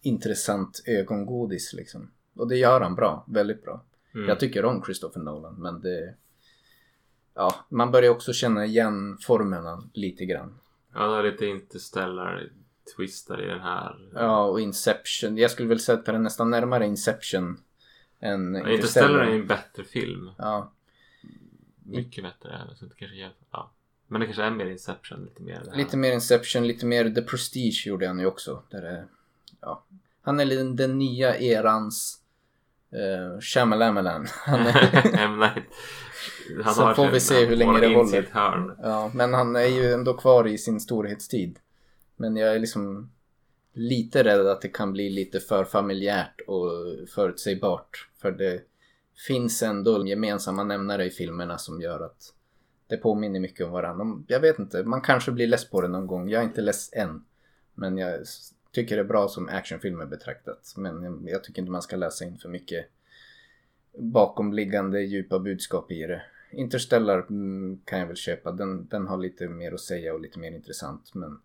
intressant 0.03 0.83
ögongodis 0.87 1.73
liksom. 1.73 2.11
Och 2.37 2.49
det 2.49 2.57
gör 2.57 2.81
han 2.81 2.95
bra, 2.95 3.25
väldigt 3.29 3.65
bra. 3.65 3.85
Mm. 4.15 4.29
Jag 4.29 4.41
tycker 4.41 4.65
om 4.65 4.83
Christopher 4.83 5.21
Nolan, 5.21 5.55
men 5.55 5.81
det... 5.81 6.15
Ja, 7.35 7.55
man 7.69 7.91
börjar 7.91 8.11
också 8.11 8.33
känna 8.33 8.65
igen 8.65 9.19
formerna 9.21 9.83
lite 9.93 10.25
grann. 10.25 10.59
Ja, 10.97 11.03
det 11.03 11.17
har 11.17 11.23
lite 11.23 11.47
interstellar 11.47 12.49
twistar 12.97 13.43
i 13.43 13.47
den 13.47 13.61
här. 13.61 14.09
Ja, 14.15 14.45
och 14.45 14.61
Inception. 14.61 15.39
Jag 15.39 15.51
skulle 15.51 15.69
väl 15.69 15.81
sätta 15.81 16.13
den 16.13 16.23
nästan 16.23 16.51
närmare 16.51 16.87
Inception 16.87 17.61
än 18.21 18.55
Ja, 18.55 18.71
Interstellar 18.71 19.19
är 19.19 19.31
ju 19.31 19.41
en 19.41 19.47
bättre 19.47 19.85
film. 19.85 20.31
Ja, 20.39 20.73
Mycket 21.89 22.25
bättre. 22.25 22.61
Så 22.75 22.85
det 22.85 22.95
kanske 22.97 23.17
är, 23.17 23.33
ja. 23.51 23.71
Men 24.07 24.21
det 24.21 24.27
kanske 24.27 24.43
är 24.43 24.51
mer 24.51 24.67
Inception, 24.67 25.25
lite 25.25 25.43
mer. 25.43 25.73
Lite 25.75 25.97
mer 25.97 26.13
Inception, 26.13 26.67
lite 26.67 26.87
mer 26.87 27.11
The 27.11 27.23
Prestige 27.23 27.87
gjorde 27.87 28.07
han 28.07 28.19
ju 28.19 28.27
också. 28.27 28.63
Där 28.71 28.83
det, 28.83 29.05
ja. 29.61 29.85
Han 30.23 30.41
är 30.41 30.47
den, 30.47 30.77
den 30.77 30.99
nya 30.99 31.39
erans 31.39 32.21
uh, 32.95 33.41
Shyamalan. 33.41 34.27
Han 34.47 34.61
är, 34.61 35.15
M. 35.19 35.39
Night. 35.39 35.65
Han 36.65 36.75
Så 36.75 36.83
har 36.83 36.95
får 36.95 37.11
vi 37.11 37.21
se 37.21 37.45
hur 37.45 37.57
länge 37.57 37.81
det 37.81 37.87
in 37.87 37.95
håller. 37.95 38.27
hörn. 38.33 38.77
ja, 38.83 39.11
men 39.15 39.35
han 39.35 39.57
är 39.57 39.67
ju 39.67 39.93
ändå 39.93 40.15
kvar 40.15 40.47
i 40.47 40.59
sin 40.59 40.81
storhetstid. 40.81 41.59
Men 42.17 42.37
jag 42.37 42.55
är 42.55 42.59
liksom 42.59 43.11
lite 43.73 44.25
rädd 44.25 44.47
att 44.47 44.61
det 44.61 44.69
kan 44.69 44.93
bli 44.93 45.11
lite 45.11 45.41
för 45.41 45.65
familjärt 45.65 46.41
och 46.47 46.71
förutsägbart. 47.15 48.09
För 48.21 48.33
det 48.33 48.63
finns 49.27 49.63
ändå 49.63 50.07
gemensamma 50.07 50.65
nämnare 50.65 51.05
i 51.05 51.11
filmerna 51.11 51.59
som 51.59 51.81
gör 51.81 52.01
att 52.01 52.33
det 52.89 52.97
påminner 52.97 53.41
mycket 53.41 53.67
om 53.67 53.73
varandra. 53.73 54.25
Jag 54.29 54.41
vet 54.41 54.59
inte, 54.59 54.83
man 54.83 55.01
kanske 55.01 55.33
blir 55.33 55.47
less 55.47 55.71
på 55.71 55.81
det 55.81 55.89
någon 55.89 56.07
gång. 56.07 56.29
Jag 56.29 56.41
är 56.41 56.45
inte 56.47 56.61
less 56.61 56.91
än. 56.93 57.25
Men 57.75 57.99
jag 57.99 58.21
tycker 58.73 58.97
det 58.97 59.03
är 59.03 59.07
bra 59.07 59.29
som 59.29 59.49
actionfilmer 59.49 60.07
betraktat. 60.07 60.75
Men 60.77 61.03
jag- 61.03 61.23
jag 61.31 61.45
tycker 61.45 61.63
inte 61.63 61.73
man 61.73 61.83
ska 61.83 61.97
läsa 61.97 62.25
in 62.25 62.39
för 62.39 62.49
mycket 62.49 62.87
bakomliggande 63.99 65.01
djupa 65.03 65.39
budskap 65.39 65.91
i 65.93 66.07
det. 66.07 66.23
Interstellar 66.57 67.19
mm, 67.19 67.81
kan 67.85 67.99
jag 67.99 68.07
väl 68.07 68.17
köpa. 68.17 68.53
Den, 68.53 68.89
den 68.89 69.07
har 69.07 69.19
lite 69.19 69.49
mer 69.49 69.73
att 69.73 69.81
säga 69.81 70.15
och 70.15 70.21
lite 70.21 70.39
mer 70.39 70.53
intressant. 70.53 71.15
Men 71.15 71.41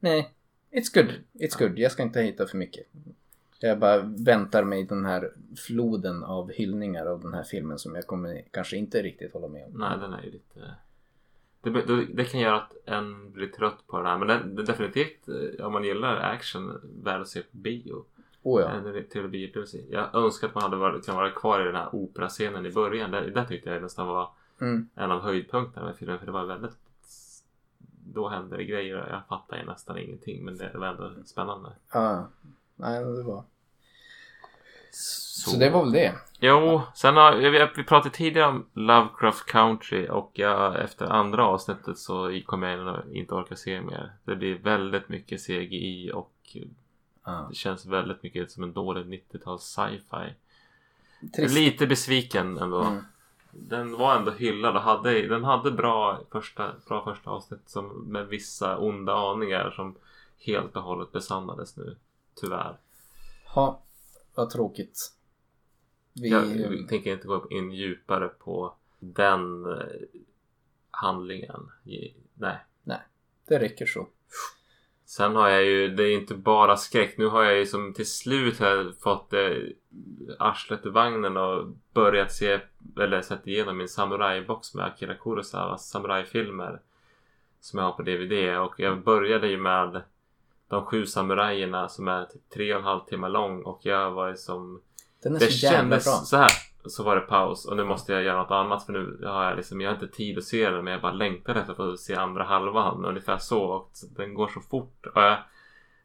nej, 0.00 0.34
it's 0.70 0.94
good. 0.94 1.12
It's 1.32 1.58
good. 1.58 1.78
Jag 1.78 1.92
ska 1.92 2.02
inte 2.02 2.20
hitta 2.20 2.46
för 2.46 2.58
mycket. 2.58 2.86
Jag 3.60 3.78
bara 3.78 3.98
väntar 3.98 4.64
mig 4.64 4.84
den 4.84 5.04
här 5.04 5.32
floden 5.56 6.24
av 6.24 6.50
hyllningar 6.50 7.06
av 7.06 7.20
den 7.20 7.34
här 7.34 7.42
filmen 7.42 7.78
som 7.78 7.94
jag 7.94 8.06
kommer 8.06 8.44
kanske 8.50 8.76
inte 8.76 9.02
riktigt 9.02 9.32
hålla 9.32 9.48
med 9.48 9.66
om. 9.66 9.72
Nej, 9.72 9.98
den 9.98 10.12
är 10.12 10.22
ju 10.22 10.30
lite... 10.30 10.74
Det, 11.60 11.70
det, 11.70 12.06
det 12.06 12.24
kan 12.24 12.40
göra 12.40 12.56
att 12.56 12.72
en 12.84 13.32
blir 13.32 13.46
trött 13.46 13.86
på 13.86 13.96
den 13.96 14.06
här. 14.06 14.18
Men 14.18 14.28
den, 14.28 14.54
det 14.54 14.62
är 14.62 14.66
definitivt, 14.66 15.28
eh, 15.28 15.66
om 15.66 15.72
man 15.72 15.84
gillar 15.84 16.16
action, 16.16 16.80
värd 17.02 17.20
att 17.20 17.28
se 17.28 17.40
på 17.40 17.56
bio. 17.56 18.04
Oh 18.42 18.60
ja. 18.60 18.70
Trevlig 19.12 19.30
bioupplevelse. 19.30 19.78
Jag 19.90 20.14
önskar 20.14 20.48
att 20.48 20.54
man 20.54 20.62
hade 20.62 20.76
varit, 20.76 21.06
kan 21.06 21.16
vara 21.16 21.30
kvar 21.30 21.60
i 21.60 21.64
den 21.64 21.74
här 21.74 21.94
operascenen 21.94 22.66
i 22.66 22.72
början. 22.72 23.10
Det, 23.10 23.30
det 23.30 23.44
tyckte 23.44 23.70
jag 23.70 23.82
nästan 23.82 24.06
var 24.06 24.30
Mm. 24.60 24.88
en 24.94 25.10
av 25.10 25.20
höjdpunkterna 25.20 25.86
med 25.86 25.96
filmen. 25.96 26.18
För 26.18 26.26
det 26.26 26.32
var 26.32 26.44
väldigt... 26.44 26.76
Då 28.14 28.28
hände 28.28 28.56
det 28.56 28.64
grejer. 28.64 28.96
Jag 28.96 29.22
fattar 29.28 29.56
ju 29.56 29.64
nästan 29.64 29.98
ingenting. 29.98 30.44
Men 30.44 30.56
det 30.56 30.70
var 30.74 30.86
ändå 30.86 31.12
spännande. 31.24 31.68
Ja. 31.92 32.28
Nej, 32.76 33.04
det 33.04 33.22
var... 33.22 33.44
Så, 34.90 35.50
Så 35.50 35.58
det 35.58 35.70
var 35.70 35.82
väl 35.82 35.92
det. 35.92 36.14
Jo, 36.40 36.82
sen 36.94 37.16
har 37.16 37.36
vi, 37.36 37.68
vi 37.76 37.84
pratade 37.84 38.14
tidigare 38.14 38.48
om 38.48 38.66
Lovecraft 38.72 39.46
Country 39.46 40.08
och 40.08 40.30
jag, 40.34 40.80
efter 40.80 41.06
andra 41.06 41.46
avsnittet 41.46 41.98
så 41.98 42.40
kommer 42.46 42.68
jag 42.76 43.02
inte 43.12 43.34
orka 43.34 43.56
se 43.56 43.80
mer. 43.80 44.12
Det 44.24 44.36
blir 44.36 44.58
väldigt 44.58 45.08
mycket 45.08 45.46
CGI 45.46 46.10
och 46.14 46.56
Ja. 47.24 47.46
det 47.50 47.54
känns 47.54 47.86
väldigt 47.86 48.22
mycket 48.22 48.50
som 48.50 48.62
en 48.62 48.72
dålig 48.72 49.06
90-tals 49.32 49.62
sci-fi. 49.62 50.34
Lite 51.38 51.86
besviken 51.86 52.58
ändå. 52.58 52.80
Mm. 52.82 53.04
Den 53.50 53.92
var 53.92 54.16
ändå 54.16 54.30
hyllad 54.30 54.76
och 54.76 54.82
hade, 54.82 55.26
den 55.26 55.44
hade 55.44 55.70
bra 55.70 56.20
första, 56.30 56.74
bra 56.88 57.04
första 57.04 57.30
avsnitt 57.30 57.68
som, 57.68 57.86
med 57.88 58.26
vissa 58.26 58.78
onda 58.78 59.14
aningar 59.14 59.70
som 59.70 59.94
helt 60.38 60.76
och 60.76 60.82
hållet 60.82 61.12
besannades 61.12 61.76
nu. 61.76 61.96
Tyvärr. 62.34 62.76
Ha, 63.54 63.82
vad 64.34 64.50
tråkigt. 64.50 65.12
Vi... 66.12 66.28
Jag 66.28 66.88
tänker 66.88 67.12
inte 67.12 67.26
gå 67.26 67.46
in 67.50 67.72
djupare 67.72 68.28
på 68.28 68.74
den 68.98 69.64
eh, 69.72 69.86
handlingen. 70.90 71.70
I- 71.84 72.14
Nej. 72.34 72.56
Det 73.46 73.58
räcker 73.58 73.86
så. 73.86 74.08
Sen 75.16 75.36
har 75.36 75.48
jag 75.48 75.64
ju, 75.64 75.88
det 75.88 76.02
är 76.02 76.14
inte 76.14 76.34
bara 76.34 76.76
skräck. 76.76 77.18
Nu 77.18 77.26
har 77.26 77.42
jag 77.42 77.58
ju 77.58 77.66
som 77.66 77.94
till 77.94 78.10
slut 78.10 78.60
här 78.60 78.92
fått 79.00 79.32
eh, 79.32 79.56
arslet 80.38 80.86
ur 80.86 80.90
vagnen 80.90 81.36
och 81.36 81.66
börjat 81.94 82.32
se, 82.32 82.60
eller 83.00 83.22
sett 83.22 83.46
igenom 83.46 83.76
min 83.78 83.88
samurajbox 83.88 84.74
med 84.74 84.84
Akira 84.84 85.14
Kurosawas 85.14 85.88
samurajfilmer. 85.88 86.80
Som 87.60 87.78
jag 87.78 87.86
har 87.86 87.92
på 87.92 88.02
DVD 88.02 88.58
och 88.58 88.74
jag 88.76 89.02
började 89.02 89.48
ju 89.48 89.56
med 89.56 90.02
De 90.68 90.84
sju 90.86 91.06
samurajerna 91.06 91.88
som 91.88 92.08
är 92.08 92.24
typ 92.24 92.50
tre 92.54 92.74
och 92.74 92.80
en 92.80 92.86
halv 92.86 93.00
timme 93.00 93.28
lång 93.28 93.62
och 93.62 93.80
jag 93.82 94.10
var 94.10 94.28
ju 94.28 94.36
som 94.36 94.80
Den 95.22 95.36
är 95.36 95.40
det 95.40 95.46
så 95.46 95.66
jävla 95.66 95.96
bra. 95.96 96.00
så 96.00 96.36
här. 96.36 96.71
Så 96.86 97.02
var 97.02 97.16
det 97.16 97.22
paus 97.22 97.66
och 97.66 97.76
nu 97.76 97.84
måste 97.84 98.12
jag 98.12 98.22
göra 98.22 98.42
något 98.42 98.50
annat 98.50 98.86
för 98.86 98.92
nu 98.92 99.26
har 99.26 99.44
jag 99.44 99.56
liksom, 99.56 99.80
jag 99.80 99.90
har 99.90 99.94
inte 99.94 100.16
tid 100.16 100.38
att 100.38 100.44
se 100.44 100.70
den 100.70 100.84
men 100.84 100.92
jag 100.92 101.02
bara 101.02 101.12
längtar 101.12 101.54
efter 101.54 101.70
att 101.70 101.76
få 101.76 101.96
se 101.96 102.14
andra 102.14 102.44
halvan. 102.44 103.04
Ungefär 103.04 103.38
så. 103.38 103.64
Och 103.64 103.90
den 104.16 104.34
går 104.34 104.48
så 104.48 104.60
fort. 104.60 105.06
Och 105.06 105.22
jag, 105.22 105.38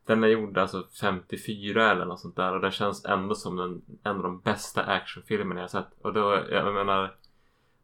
den 0.05 0.23
är 0.23 0.27
gjord 0.27 0.57
alltså 0.57 0.83
54 1.01 1.91
eller 1.91 2.05
något 2.05 2.19
sånt 2.19 2.35
där 2.35 2.53
och 2.53 2.61
den 2.61 2.71
känns 2.71 3.05
ändå 3.05 3.35
som 3.35 3.59
en, 3.59 3.81
en 4.03 4.15
av 4.15 4.23
de 4.23 4.39
bästa 4.39 4.83
actionfilmerna 4.83 5.61
jag 5.61 5.69
sett. 5.69 5.87
Och 6.01 6.13
då, 6.13 6.39
jag 6.51 6.73
menar, 6.73 7.15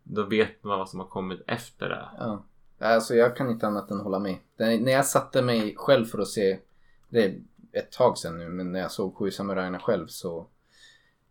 då 0.04 0.24
vet 0.24 0.64
man 0.64 0.80
vad 0.80 0.90
som 0.90 1.00
har 1.00 1.08
kommit 1.08 1.42
efter 1.48 1.90
det. 1.90 2.10
Ja. 2.20 2.44
Alltså 2.80 3.16
jag 3.16 3.36
kan 3.36 3.50
inte 3.50 3.68
annat 3.68 3.92
än 3.92 4.00
hålla 4.00 4.20
med. 4.20 4.38
Den, 4.58 4.84
när 4.84 4.92
jag 4.92 5.06
satte 5.06 5.42
mig 5.42 5.76
själv 5.78 6.06
för 6.06 6.20
att 6.20 6.28
se, 6.28 6.60
det 7.10 7.26
är 7.26 7.36
ett 7.72 7.92
tag 7.92 8.18
sedan 8.18 8.38
nu, 8.38 8.50
men 8.50 8.72
när 8.72 8.80
jag 8.80 8.92
såg 8.92 9.16
Sju 9.16 9.32
samurajerna 9.32 9.80
själv 9.80 10.08
så 10.08 10.48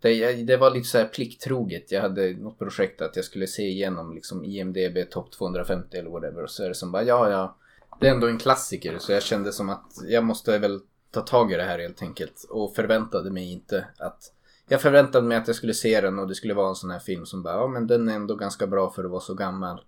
det, 0.02 0.32
det 0.35 0.56
var 0.56 0.71
lite 0.71 0.88
så 0.88 0.99
här 0.99 1.04
plikttroget. 1.04 1.92
Jag 1.92 2.02
hade 2.02 2.32
något 2.32 2.59
projekt 2.59 3.02
att 3.02 3.16
jag 3.16 3.25
skulle 3.25 3.47
se 3.47 3.62
igenom 3.62 4.14
liksom 4.14 4.44
IMDB 4.44 5.11
topp 5.11 5.32
250 5.32 5.97
eller 5.97 6.11
whatever. 6.11 6.42
Och 6.42 6.50
så 6.50 6.64
är 6.64 6.68
det 6.68 6.75
som 6.75 6.92
bara, 6.92 7.02
ja 7.02 7.30
ja. 7.30 7.56
Det 8.00 8.09
är 8.09 8.11
ändå 8.11 8.26
en 8.26 8.38
klassiker 8.38 8.99
så 8.99 9.12
jag 9.12 9.23
kände 9.23 9.52
som 9.52 9.68
att 9.68 9.87
jag 10.09 10.25
måste 10.25 10.59
väl 10.59 10.80
ta 11.11 11.21
tag 11.21 11.52
i 11.52 11.56
det 11.56 11.62
här 11.62 11.78
helt 11.78 12.02
enkelt. 12.02 12.47
Och 12.50 12.75
förväntade 12.75 13.30
mig 13.30 13.52
inte 13.52 13.85
att... 13.99 14.32
Jag 14.68 14.80
förväntade 14.80 15.26
mig 15.26 15.37
att 15.37 15.47
jag 15.47 15.56
skulle 15.56 15.75
se 15.75 16.00
den 16.00 16.18
och 16.18 16.28
det 16.28 16.35
skulle 16.35 16.54
vara 16.54 16.68
en 16.68 16.75
sån 16.75 16.90
här 16.90 16.99
film 16.99 17.26
som 17.26 17.42
bara, 17.42 17.54
ja 17.54 17.66
men 17.66 17.87
den 17.87 18.09
är 18.09 18.14
ändå 18.14 18.35
ganska 18.35 18.66
bra 18.66 18.90
för 18.90 19.04
att 19.04 19.11
vara 19.11 19.21
så 19.21 19.35
gammal. 19.35 19.80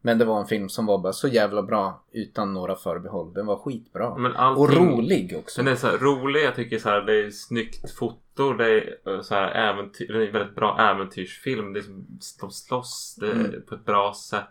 Men 0.00 0.18
det 0.18 0.24
var 0.24 0.40
en 0.40 0.46
film 0.46 0.68
som 0.68 0.86
var 0.86 0.98
bara 0.98 1.12
så 1.12 1.28
jävla 1.28 1.62
bra 1.62 2.04
utan 2.12 2.54
några 2.54 2.76
förbehåll. 2.76 3.34
Den 3.34 3.46
var 3.46 3.56
skitbra. 3.56 4.16
Men 4.18 4.36
allting, 4.36 4.62
Och 4.62 4.72
rolig 4.72 5.36
också. 5.38 5.62
Den 5.62 5.72
är 5.72 5.76
så 5.76 5.86
här 5.86 5.98
rolig. 5.98 6.44
Jag 6.44 6.54
tycker 6.54 6.78
så 6.78 6.88
här, 6.88 7.00
det 7.02 7.26
är 7.26 7.30
snyggt 7.30 7.90
foto. 7.98 8.52
Det 8.52 8.64
är 8.70 8.98
eh, 9.14 9.20
så 9.20 9.34
här 9.34 9.50
äventyr, 9.70 10.12
det 10.12 10.22
är 10.22 10.26
en 10.26 10.32
väldigt 10.32 10.54
bra 10.54 10.78
äventyrsfilm. 10.80 11.72
Det 11.72 11.80
är 11.80 11.84
de 12.40 12.50
slåss 12.50 13.16
det, 13.20 13.32
Mm. 13.32 13.62
på 13.68 13.74
ett 13.74 13.84
bra 13.84 14.14
sätt. 14.14 14.44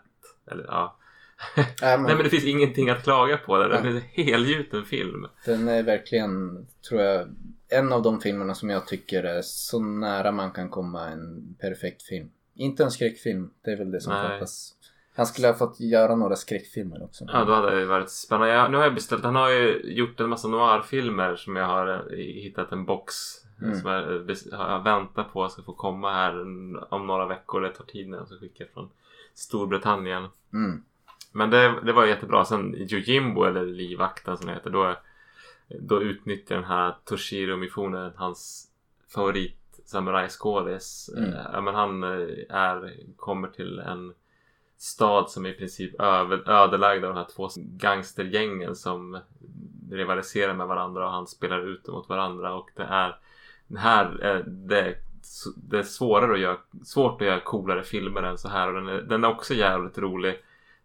Eller, 0.50 0.64
ja. 0.64 0.96
Äh, 1.56 1.62
men, 1.80 2.02
Nej 2.02 2.14
men 2.14 2.24
det 2.24 2.30
finns 2.30 2.44
ingenting 2.44 2.90
att 2.90 3.02
klaga 3.02 3.36
på 3.36 3.58
där. 3.58 3.68
Den 3.68 3.82
Nej. 3.82 3.92
är 3.92 3.96
en 3.96 4.26
helgjuten 4.26 4.84
film. 4.84 5.26
Den 5.44 5.68
är 5.68 5.82
verkligen, 5.82 6.66
tror 6.88 7.00
jag, 7.00 7.28
en 7.68 7.92
av 7.92 8.02
de 8.02 8.20
filmerna 8.20 8.54
som 8.54 8.70
jag 8.70 8.86
tycker 8.86 9.22
är 9.24 9.42
så 9.42 9.80
nära 9.80 10.32
man 10.32 10.50
kan 10.50 10.68
komma 10.68 11.08
en 11.08 11.54
perfekt 11.60 12.02
film. 12.02 12.28
Inte 12.54 12.84
en 12.84 12.90
skräckfilm, 12.90 13.50
det 13.64 13.70
är 13.70 13.76
väl 13.76 13.90
det 13.90 14.00
som 14.00 14.12
Nej. 14.12 14.28
fattas. 14.28 14.74
Han 15.16 15.26
skulle 15.26 15.46
ha 15.46 15.54
fått 15.54 15.80
göra 15.80 16.16
några 16.16 16.36
skräckfilmer 16.36 17.04
också. 17.04 17.24
Ja, 17.32 17.44
då 17.44 17.52
hade 17.52 17.80
det 17.80 17.86
varit 17.86 18.10
spännande. 18.10 18.54
Jag, 18.54 18.70
nu 18.70 18.76
har 18.76 18.84
jag 18.84 18.94
beställt, 18.94 19.24
han 19.24 19.36
har 19.36 19.50
ju 19.50 19.80
gjort 19.84 20.20
en 20.20 20.28
massa 20.28 20.48
noirfilmer 20.48 21.36
som 21.36 21.56
jag 21.56 21.66
har 21.66 21.88
eh, 21.88 22.16
hittat 22.18 22.72
en 22.72 22.84
box. 22.84 23.14
Mm. 23.62 23.80
Som 23.80 23.90
jag, 23.90 24.02
eh, 24.02 24.58
har 24.58 24.82
väntat 24.82 25.32
på 25.32 25.48
ska 25.48 25.62
få 25.62 25.72
komma 25.72 26.12
här 26.12 26.40
om 26.94 27.06
några 27.06 27.26
veckor. 27.26 27.60
Det 27.60 27.68
tar 27.68 27.84
tid 27.84 28.08
när 28.08 28.18
jag 28.18 28.26
ska 28.26 28.36
skicka 28.36 28.64
från 28.74 28.88
Storbritannien. 29.34 30.28
Mm. 30.52 30.82
Men 31.32 31.50
det, 31.50 31.80
det 31.84 31.92
var 31.92 32.06
jättebra. 32.06 32.44
Sen 32.44 32.74
Yojimbo 32.74 33.44
eller 33.44 33.66
Livvakten 33.66 34.36
som 34.36 34.46
det 34.46 34.52
heter. 34.52 34.70
Då, 34.70 34.96
då 35.80 36.02
utnyttjar 36.02 36.56
den 36.56 36.64
här 36.64 36.94
Toshiro 37.04 37.56
Mifune 37.56 38.12
hans 38.16 38.68
favorit 39.08 39.80
samurajskådis. 39.84 41.10
Mm. 41.16 41.32
Eh, 41.32 41.62
men 41.62 41.74
han 41.74 42.02
eh, 42.02 42.28
är, 42.48 42.92
kommer 43.16 43.48
till 43.48 43.78
en 43.78 44.14
stad 44.76 45.30
som 45.30 45.46
är 45.46 45.50
i 45.50 45.52
princip 45.52 46.00
över, 46.00 46.50
ödelagd 46.50 47.04
av 47.04 47.14
de 47.14 47.18
här 47.18 47.28
två 47.36 47.48
gangstergängen 47.56 48.76
som 48.76 49.18
rivaliserar 49.90 50.54
med 50.54 50.66
varandra 50.66 51.06
och 51.06 51.12
han 51.12 51.26
spelar 51.26 51.68
ut 51.68 51.88
mot 51.88 52.08
varandra 52.08 52.54
och 52.54 52.70
det 52.76 52.82
är 52.82 53.18
det 53.66 53.78
här 53.78 54.20
är 54.20 54.42
det, 54.46 54.96
det 55.56 55.78
är 55.78 55.82
svårare 55.82 56.32
att 56.32 56.40
göra, 56.40 56.58
svårt 56.84 57.20
att 57.20 57.26
göra 57.26 57.40
coolare 57.40 57.82
filmer 57.82 58.22
än 58.22 58.38
så 58.38 58.48
här 58.48 58.68
och 58.68 58.74
den 58.74 58.88
är, 58.88 59.02
den 59.02 59.24
är 59.24 59.28
också 59.28 59.54
jävligt 59.54 59.98
rolig. 59.98 60.42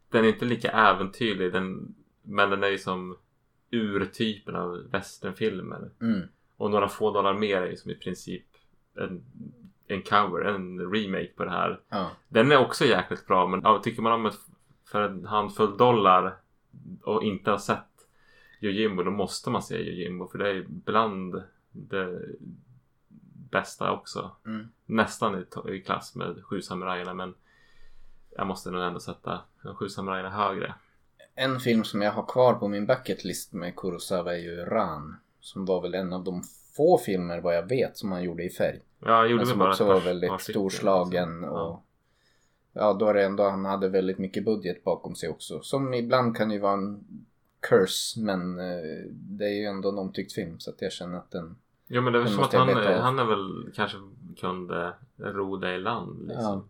Den 0.10 0.25
är 0.25 0.29
inte 0.29 0.45
lika 0.45 0.71
äventyrlig 0.71 1.53
den, 1.53 1.95
men 2.21 2.50
den 2.50 2.63
är 2.63 2.67
ju 2.67 2.77
som 2.77 3.17
urtypen 3.71 4.55
av 4.55 4.88
westernfilmer. 4.91 5.89
Mm. 6.01 6.21
Och 6.57 6.71
några 6.71 6.89
få 6.89 7.12
dollar 7.12 7.33
mer 7.33 7.62
är 7.62 7.69
ju 7.69 7.77
som 7.77 7.91
i 7.91 7.95
princip 7.95 8.45
en, 8.95 9.24
en 9.93 10.01
cover, 10.01 10.41
en 10.41 10.79
remake 10.79 11.31
på 11.36 11.45
det 11.45 11.51
här. 11.51 11.79
Ja. 11.89 12.12
Den 12.27 12.51
är 12.51 12.57
också 12.57 12.86
jäkligt 12.86 13.27
bra 13.27 13.48
men 13.48 13.62
ja, 13.63 13.81
tycker 13.83 14.01
man 14.01 14.12
om 14.12 14.25
ett 14.25 14.39
för 14.86 15.01
en 15.01 15.25
handfull 15.25 15.77
dollar 15.77 16.38
och 17.03 17.24
inte 17.24 17.51
har 17.51 17.57
sett 17.57 18.07
Yojimbo 18.60 19.03
då 19.03 19.12
måste 19.12 19.50
man 19.50 19.63
se 19.63 19.75
Yojimbo 19.75 20.27
för 20.27 20.38
det 20.38 20.50
är 20.50 20.65
bland 20.67 21.43
det 21.71 22.21
bästa 23.51 23.91
också. 23.91 24.31
Mm. 24.45 24.67
Nästan 24.86 25.36
i, 25.36 25.71
i 25.75 25.81
klass 25.81 26.15
med 26.15 26.43
Sju 26.43 26.62
samurajerna 26.62 27.13
men 27.13 27.33
jag 28.38 28.48
måste 28.48 28.71
nog 28.71 28.83
ändå 28.83 29.00
sätta 29.00 29.41
de 29.63 29.75
Sju 29.75 29.89
samurajerna 29.89 30.29
högre. 30.29 30.75
En 31.36 31.60
film 31.60 31.83
som 31.83 32.01
jag 32.01 32.12
har 32.12 32.25
kvar 32.25 32.53
på 32.53 32.67
min 32.67 32.86
bucket 32.86 33.24
list 33.24 33.53
med 33.53 33.75
Kurosawa 33.75 34.33
är 34.33 34.39
ju 34.39 34.55
Ran. 34.55 35.15
Som 35.39 35.65
var 35.65 35.81
väl 35.81 35.93
en 35.93 36.13
av 36.13 36.24
de 36.24 36.43
få 36.71 36.97
filmer 36.97 37.41
vad 37.41 37.55
jag 37.55 37.69
vet 37.69 37.97
som 37.97 38.11
han 38.11 38.23
gjorde 38.23 38.43
i 38.43 38.49
färg. 38.49 38.79
Ja, 38.99 39.07
jag 39.09 39.31
gjorde 39.31 39.35
Men 39.35 39.39
väl 39.39 39.47
som 39.47 39.59
bara 39.59 39.69
också 39.69 39.85
var 39.85 39.99
väldigt 39.99 40.41
storslagen 40.41 41.43
och 41.43 41.83
ja, 42.73 42.93
då 42.93 43.07
är 43.07 43.13
det 43.13 43.25
ändå 43.25 43.43
han 43.43 43.65
hade 43.65 43.89
väldigt 43.89 44.17
mycket 44.17 44.45
budget 44.45 44.83
bakom 44.83 45.15
sig 45.15 45.29
också. 45.29 45.61
Som 45.61 45.93
ibland 45.93 46.37
kan 46.37 46.51
ju 46.51 46.59
vara 46.59 46.73
en 46.73 47.03
curse 47.59 48.19
men 48.19 48.59
eh, 48.59 49.05
det 49.11 49.45
är 49.45 49.53
ju 49.53 49.65
ändå 49.65 49.89
en 49.89 49.97
omtyckt 49.97 50.33
film 50.33 50.59
så 50.59 50.69
att 50.69 50.81
jag 50.81 50.91
känner 50.91 51.17
att 51.17 51.31
den 51.31 51.55
Ja 51.93 52.01
men 52.01 52.13
det 52.13 52.19
är 52.19 52.23
väl 52.23 52.33
som 52.33 52.43
att 52.43 52.53
han, 52.53 52.69
han 52.85 53.19
är 53.19 53.25
väl 53.25 53.71
kanske 53.75 53.97
kunde 54.39 54.93
ro 55.17 55.57
det 55.57 55.75
i 55.75 55.79
land 55.79 56.27
liksom. 56.27 56.69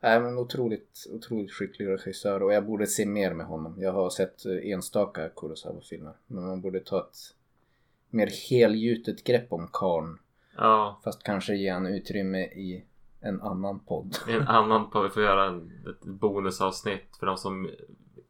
är 0.00 0.20
en 0.20 0.38
otroligt, 0.38 1.06
otroligt 1.10 1.52
skicklig 1.52 1.88
regissör 1.88 2.42
och 2.42 2.52
jag 2.52 2.66
borde 2.66 2.86
se 2.86 3.06
mer 3.06 3.34
med 3.34 3.46
honom. 3.46 3.74
Jag 3.78 3.92
har 3.92 4.10
sett 4.10 4.46
eh, 4.46 4.72
enstaka 4.72 5.28
Kurosawa-filmer 5.28 6.12
men 6.26 6.46
man 6.46 6.60
borde 6.60 6.80
ta 6.80 7.00
ett 7.00 7.16
mer 8.14 8.30
helgjutet 8.50 9.24
grepp 9.24 9.52
om 9.52 9.68
karln 9.72 10.18
Ja, 10.56 11.00
fast 11.04 11.22
kanske 11.22 11.54
ge 11.54 11.70
han 11.70 11.86
utrymme 11.86 12.38
i 12.38 12.84
en 13.20 13.40
annan 13.40 13.80
podd. 13.80 14.16
i 14.28 14.32
en 14.32 14.48
annan 14.48 14.90
på 14.90 15.02
vi 15.02 15.08
får 15.08 15.22
göra 15.22 15.46
en, 15.46 15.72
ett 15.90 16.04
bonusavsnitt 16.04 17.16
för 17.18 17.26
de 17.26 17.36
som 17.36 17.70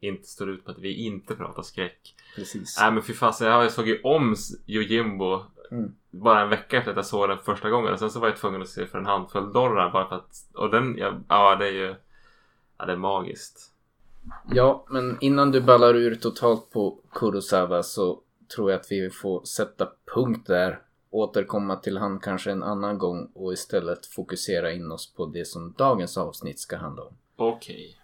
inte 0.00 0.28
står 0.28 0.50
ut 0.50 0.64
på 0.64 0.70
att 0.70 0.78
vi 0.78 0.94
inte 1.06 1.34
pratar 1.34 1.62
skräck. 1.62 2.14
Precis. 2.36 2.76
Nej 2.80 2.92
men 2.92 3.02
fy 3.02 3.12
fasen, 3.12 3.46
jag 3.46 3.54
har 3.54 3.62
ju 3.64 3.70
såg 3.70 4.00
om 4.04 4.34
Yojimbo 4.66 5.40
Mm. 5.70 5.94
bara 6.10 6.40
en 6.40 6.48
vecka 6.48 6.78
efter 6.78 6.90
att 6.90 6.96
jag 6.96 7.06
såg 7.06 7.28
den 7.28 7.38
första 7.38 7.70
gången 7.70 7.92
och 7.92 7.98
sen 7.98 8.10
så 8.10 8.20
var 8.20 8.28
jag 8.28 8.36
tvungen 8.36 8.62
att 8.62 8.68
se 8.68 8.86
för 8.86 8.98
en 8.98 9.06
handfull 9.06 9.52
dollar 9.52 9.90
bara 9.90 10.08
för 10.08 10.16
att 10.16 10.44
och 10.54 10.70
den, 10.70 10.96
ja, 10.98 11.14
ja 11.28 11.56
det 11.56 11.66
är 11.66 11.72
ju 11.72 11.94
ja 12.78 12.84
det 12.86 12.92
är 12.92 12.96
magiskt. 12.96 13.70
Ja, 14.52 14.86
men 14.90 15.18
innan 15.20 15.50
du 15.50 15.60
ballar 15.60 15.94
ur 15.94 16.14
totalt 16.14 16.70
på 16.70 16.98
Kurosawa 17.12 17.82
så 17.82 18.20
tror 18.48 18.70
jag 18.70 18.80
att 18.80 18.92
vi 18.92 19.10
får 19.10 19.44
sätta 19.44 19.88
punkt 20.14 20.46
där. 20.46 20.80
Återkomma 21.10 21.76
till 21.76 21.98
han 21.98 22.18
kanske 22.18 22.50
en 22.50 22.62
annan 22.62 22.98
gång 22.98 23.30
och 23.34 23.52
istället 23.52 24.06
fokusera 24.06 24.72
in 24.72 24.92
oss 24.92 25.14
på 25.14 25.26
det 25.26 25.44
som 25.44 25.74
dagens 25.78 26.18
avsnitt 26.18 26.60
ska 26.60 26.76
handla 26.76 27.02
om. 27.02 27.16
Okej. 27.36 27.96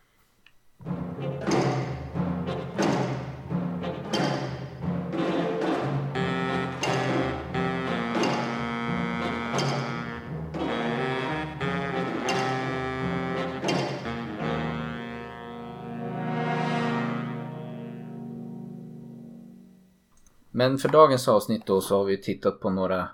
Men 20.60 20.78
för 20.78 20.88
dagens 20.88 21.28
avsnitt 21.28 21.66
då 21.66 21.80
så 21.80 21.96
har 21.96 22.04
vi 22.04 22.16
tittat 22.16 22.60
på 22.60 22.70
några 22.70 23.08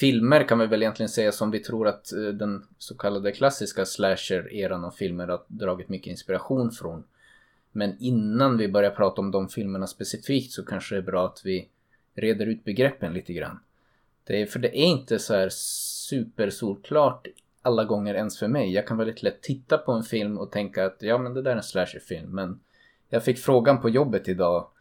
filmer 0.00 0.48
kan 0.48 0.58
vi 0.58 0.66
väl 0.66 0.82
egentligen 0.82 1.08
säga 1.08 1.32
som 1.32 1.50
vi 1.50 1.58
tror 1.58 1.88
att 1.88 2.12
eh, 2.12 2.18
den 2.18 2.66
så 2.78 2.96
kallade 2.96 3.32
klassiska 3.32 3.84
slasher-eran 3.84 4.84
av 4.84 4.90
filmer 4.90 5.28
har 5.28 5.42
dragit 5.46 5.88
mycket 5.88 6.10
inspiration 6.10 6.70
från. 6.70 7.04
Men 7.72 7.96
innan 8.00 8.56
vi 8.56 8.68
börjar 8.68 8.90
prata 8.90 9.20
om 9.20 9.30
de 9.30 9.48
filmerna 9.48 9.86
specifikt 9.86 10.52
så 10.52 10.64
kanske 10.64 10.94
det 10.94 10.98
är 10.98 11.02
bra 11.02 11.26
att 11.26 11.40
vi 11.44 11.68
reder 12.14 12.46
ut 12.46 12.64
begreppen 12.64 13.12
lite 13.12 13.32
grann. 13.32 13.60
Det 14.24 14.42
är, 14.42 14.46
för 14.46 14.58
det 14.58 14.78
är 14.78 14.86
inte 14.86 15.18
så 15.18 15.34
här 15.34 15.48
supersolklart 16.08 17.26
alla 17.62 17.84
gånger 17.84 18.14
ens 18.14 18.38
för 18.38 18.48
mig. 18.48 18.72
Jag 18.72 18.86
kan 18.86 18.96
väldigt 18.96 19.22
lätt 19.22 19.42
titta 19.42 19.78
på 19.78 19.92
en 19.92 20.02
film 20.02 20.38
och 20.38 20.52
tänka 20.52 20.86
att 20.86 20.96
ja 21.00 21.18
men 21.18 21.34
det 21.34 21.42
där 21.42 21.50
är 21.50 21.56
en 21.56 21.62
slasherfilm. 21.62 22.34
Men 22.34 22.60
jag 23.08 23.24
fick 23.24 23.38
frågan 23.38 23.80
på 23.80 23.88
jobbet 23.88 24.28
idag 24.28 24.71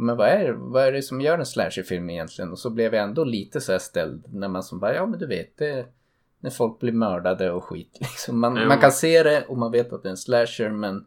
men 0.00 0.16
vad 0.16 0.28
är, 0.28 0.52
vad 0.52 0.84
är 0.84 0.92
det 0.92 1.02
som 1.02 1.20
gör 1.20 1.38
en 1.38 1.46
slasherfilm 1.46 2.10
egentligen? 2.10 2.52
Och 2.52 2.58
så 2.58 2.70
blev 2.70 2.94
jag 2.94 3.04
ändå 3.04 3.24
lite 3.24 3.60
så 3.60 3.72
här 3.72 3.78
ställd 3.78 4.24
när 4.32 4.48
man 4.48 4.62
som 4.62 4.80
bara, 4.80 4.94
ja 4.94 5.06
men 5.06 5.18
du 5.18 5.26
vet 5.26 5.58
det 5.58 5.86
när 6.40 6.50
folk 6.50 6.80
blir 6.80 6.92
mördade 6.92 7.50
och 7.50 7.64
skit 7.64 7.96
liksom. 8.00 8.40
Man, 8.40 8.68
man 8.68 8.78
kan 8.78 8.92
se 8.92 9.22
det 9.22 9.44
och 9.48 9.58
man 9.58 9.72
vet 9.72 9.92
att 9.92 10.02
det 10.02 10.08
är 10.08 10.10
en 10.10 10.16
slasher 10.16 10.70
men 10.70 11.06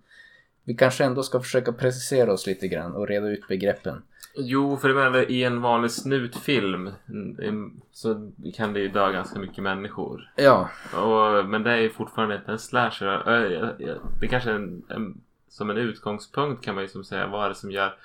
vi 0.63 0.73
kanske 0.73 1.03
ändå 1.03 1.23
ska 1.23 1.39
försöka 1.39 1.71
precisera 1.71 2.34
oss 2.34 2.47
lite 2.47 2.67
grann 2.67 2.95
och 2.95 3.08
reda 3.08 3.27
ut 3.27 3.47
begreppen. 3.47 4.03
Jo, 4.36 4.77
för 4.77 4.89
jag 4.89 4.95
menar 4.95 5.32
i 5.32 5.43
en 5.43 5.62
vanlig 5.62 5.91
snutfilm 5.91 6.91
mm, 7.10 7.82
så 7.91 8.32
kan 8.56 8.73
det 8.73 8.79
ju 8.79 8.88
dö 8.88 9.12
ganska 9.12 9.39
mycket 9.39 9.63
människor. 9.63 10.32
Ja, 10.36 10.69
Och, 10.95 11.45
men 11.49 11.63
det 11.63 11.71
är 11.71 11.77
ju 11.77 11.89
fortfarande 11.89 12.36
inte 12.36 12.51
en 12.51 12.60
slasher. 12.60 13.75
Det 14.21 14.27
kanske 14.27 14.49
är 14.49 14.56
en, 14.56 14.84
en, 14.89 15.21
som 15.49 15.69
en 15.69 15.77
utgångspunkt 15.77 16.65
kan 16.65 16.75
man 16.75 16.84
ju 16.84 16.88
som 16.88 17.03
säga 17.03 17.27
vad 17.27 17.45
är 17.45 17.49
det 17.49 17.56
som 17.56 17.71
gör 17.71 17.95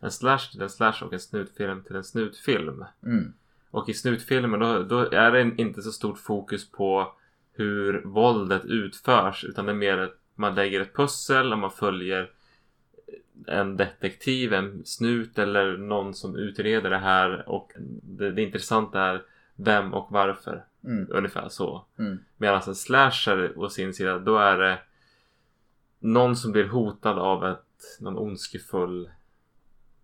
en 0.00 0.10
slash 0.10 0.38
till 0.52 0.62
en 0.62 0.70
slash 0.70 1.02
och 1.02 1.12
en 1.12 1.20
snutfilm 1.20 1.82
till 1.82 1.96
en 1.96 2.04
snutfilm. 2.04 2.84
mm, 3.02 3.32
Och 3.70 3.88
i 3.88 3.94
snutfilmen 3.94 4.60
då, 4.60 4.82
då 4.82 4.98
är 5.10 5.30
det 5.32 5.54
inte 5.56 5.82
så 5.82 5.92
stort 5.92 6.18
fokus 6.18 6.70
på 6.70 7.12
hur 7.52 8.02
våldet 8.04 8.64
utförs 8.64 9.44
utan 9.44 9.66
det 9.66 9.72
är 9.72 9.76
mer 9.76 9.98
att 9.98 10.14
man 10.34 10.54
lägger 10.54 10.80
ett 10.80 10.94
pussel 10.96 11.52
och 11.52 11.58
man 11.58 11.70
följer 11.70 12.30
en 13.46 13.76
detektiv, 13.76 14.52
en 14.54 14.84
snut 14.84 15.38
eller 15.38 15.76
någon 15.76 16.14
som 16.14 16.36
utreder 16.36 16.90
det 16.90 16.98
här 16.98 17.48
och 17.48 17.72
det, 18.02 18.30
det 18.32 18.42
intressanta 18.42 19.00
är 19.02 19.22
vem 19.56 19.94
och 19.94 20.06
varför. 20.12 20.64
mm, 20.84 21.06
Ungefär 21.10 21.48
så. 21.48 21.84
mm, 21.98 22.18
Medan 22.36 22.62
en 22.66 22.74
slasher 22.74 23.52
å 23.58 23.68
sin 23.68 23.94
sida 23.94 24.18
då 24.18 24.36
är 24.38 24.58
det 24.58 24.78
någon 25.98 26.36
som 26.36 26.52
blir 26.52 26.68
hotad 26.68 27.18
av 27.18 27.46
ett, 27.46 27.98
någon 28.00 28.18
ondskefull 28.18 29.10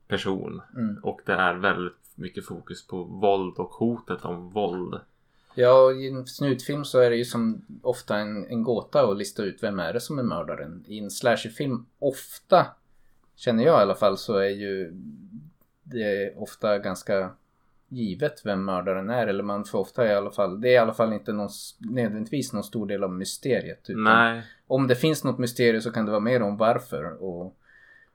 person. 0.08 0.62
mm. 0.76 0.98
Och 1.02 1.20
det 1.26 1.32
är 1.32 1.54
väldigt 1.54 1.94
mycket 2.14 2.46
fokus 2.46 2.86
på 2.86 3.04
våld 3.04 3.58
och 3.58 3.70
hotet 3.70 4.24
om 4.24 4.50
våld. 4.50 5.00
Ja, 5.54 5.92
i 5.92 6.08
en 6.08 6.26
snutfilm 6.26 6.84
så 6.84 6.98
är 6.98 7.10
det 7.10 7.16
ju 7.16 7.24
som 7.24 7.64
ofta 7.82 8.16
en, 8.16 8.46
en 8.46 8.62
gåta 8.62 9.10
att 9.10 9.16
lista 9.16 9.42
ut 9.42 9.62
vem 9.62 9.78
är 9.78 9.92
det 9.92 10.00
som 10.00 10.18
är 10.18 10.22
mördaren. 10.22 10.84
I 10.86 10.98
en 10.98 11.10
slasherfilm, 11.10 11.86
ofta, 11.98 12.66
känner 13.36 13.64
jag 13.64 13.80
i 13.80 13.82
alla 13.82 13.94
fall, 13.94 14.18
så 14.18 14.36
är 14.36 14.48
ju 14.48 14.92
det 15.82 16.34
ofta 16.36 16.78
ganska 16.78 17.30
givet 17.88 18.40
vem 18.44 18.64
mördaren 18.64 19.10
är. 19.10 19.26
Eller 19.26 19.42
man 19.42 19.64
får 19.64 19.78
ofta 19.78 20.06
i 20.06 20.14
alla 20.14 20.30
fall, 20.30 20.60
det 20.60 20.68
är 20.68 20.72
i 20.72 20.78
alla 20.78 20.94
fall 20.94 21.12
inte 21.12 21.32
någon, 21.32 21.50
nödvändigtvis 21.78 22.52
någon 22.52 22.64
stor 22.64 22.86
del 22.86 23.04
av 23.04 23.12
mysteriet. 23.12 23.90
Utan 23.90 24.04
Nej. 24.04 24.42
Om 24.66 24.86
det 24.86 24.96
finns 24.96 25.24
något 25.24 25.38
mysterium 25.38 25.82
så 25.82 25.90
kan 25.90 26.04
det 26.04 26.10
vara 26.10 26.20
mer 26.20 26.42
om 26.42 26.56
varför 26.56 27.22
och 27.22 27.56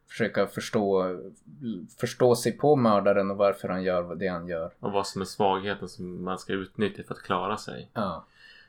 försöka 0.10 0.48
förstå, 0.48 1.18
förstå 2.00 2.36
sig 2.36 2.58
på 2.58 2.76
mördaren 2.76 3.32
och 3.32 3.38
varför 3.38 3.70
han 3.70 3.84
gör 3.84 4.16
det 4.16 4.28
han 4.28 4.48
gör. 4.48 4.72
Och 4.80 4.92
vad 4.92 5.08
som 5.08 5.22
är 5.22 5.26
svagheten 5.26 5.90
som 5.90 6.24
man 6.24 6.40
ska 6.40 6.54
utnyttja 6.54 7.04
för 7.04 7.14
att 7.14 7.24
klara 7.24 7.58
sig. 7.58 7.90
Ja. 7.94 8.26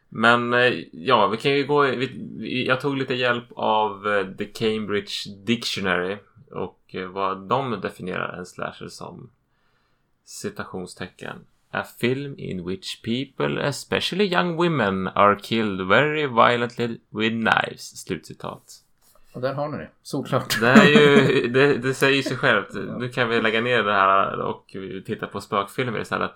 Men 0.08 0.54
eh, 0.54 0.72
ja, 0.92 1.26
vi 1.26 1.36
kan 1.36 1.52
ju 1.52 1.66
gå... 1.66 1.82
Vi, 1.82 2.66
jag 2.66 2.80
tog 2.80 2.96
lite 2.96 3.14
hjälp 3.14 3.44
av 3.56 4.08
eh, 4.08 4.26
The 4.36 4.44
Cambridge 4.44 5.30
Dictionary 5.44 6.16
och 6.50 6.80
eh, 6.94 7.08
vad 7.08 7.48
de 7.48 7.80
definierar 7.80 8.38
en 8.38 8.46
slasher 8.46 8.88
som. 8.88 9.30
Citationstecken. 10.24 11.36
A 11.70 11.84
film 11.98 12.34
in 12.38 12.66
which 12.66 13.02
people, 13.02 13.68
especially 13.68 14.24
young 14.24 14.56
women, 14.56 15.08
are 15.08 15.38
killed 15.42 15.88
very 15.88 16.26
violently 16.26 17.00
with 17.10 17.34
knives. 17.34 18.02
Slutcitat. 18.02 18.84
Och 19.32 19.40
där 19.40 19.54
har 19.54 19.68
ni 19.68 19.78
det. 19.78 19.88
Solklart. 20.02 20.60
Det 20.60 20.68
är 20.68 20.84
ju, 20.86 21.48
det, 21.52 21.74
det 21.74 21.94
säger 21.94 22.22
sig 22.22 22.36
självt. 22.36 22.68
Nu 22.98 23.08
kan 23.08 23.28
vi 23.28 23.40
lägga 23.40 23.60
ner 23.60 23.82
det 23.82 23.92
här 23.92 24.40
och 24.40 24.76
titta 25.06 25.26
på 25.26 25.40
spökfilmer 25.40 26.00
istället. 26.00 26.30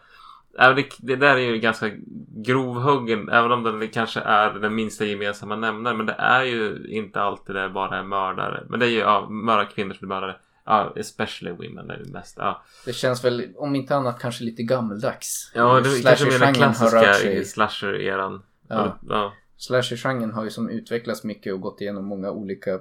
Ja, 0.58 0.72
Det, 0.72 0.86
det 0.98 1.16
där 1.16 1.34
är 1.34 1.38
ju 1.40 1.58
ganska 1.58 1.90
grovhuggen, 2.36 3.28
även 3.28 3.52
om 3.52 3.62
den 3.62 3.88
kanske 3.88 4.20
är 4.20 4.50
den 4.50 4.74
minsta 4.74 5.04
gemensamma 5.04 5.56
nämnaren. 5.56 5.96
Men 5.96 6.06
det 6.06 6.16
är 6.18 6.42
ju 6.42 6.86
inte 6.88 7.20
alltid 7.20 7.54
det 7.54 7.68
bara 7.68 7.98
är 7.98 8.02
mördare. 8.02 8.64
Men 8.68 8.80
det 8.80 8.86
är 8.86 8.90
ju 8.90 8.98
ja, 8.98 9.28
mördare 9.28 9.66
kvinnor 9.66 9.94
som 9.94 10.10
är 10.10 10.14
mördare. 10.14 10.36
Ja, 10.66 10.92
especially 10.96 11.50
women 11.52 11.90
är 11.90 11.96
det 12.04 12.12
mest. 12.12 12.36
Ja, 12.38 12.62
Det 12.84 12.92
känns 12.92 13.24
väl 13.24 13.44
om 13.56 13.76
inte 13.76 13.96
annat 13.96 14.18
kanske 14.20 14.44
lite 14.44 14.62
gammaldags. 14.62 15.52
ja 15.54 15.80
det 15.80 15.88
är 15.88 16.02
kanske 16.02 16.24
mer 16.26 16.38
den 16.38 16.54
klassiska 16.54 17.44
slasher-eran. 17.44 18.42
Ja. 18.68 18.98
Ja. 19.08 19.32
Slasher-genren 19.66 20.32
har 20.32 20.44
ju 20.44 20.50
som 20.50 20.70
utvecklats 20.70 21.24
mycket 21.24 21.52
och 21.54 21.60
gått 21.60 21.80
igenom 21.80 22.04
många 22.04 22.30
olika 22.30 22.80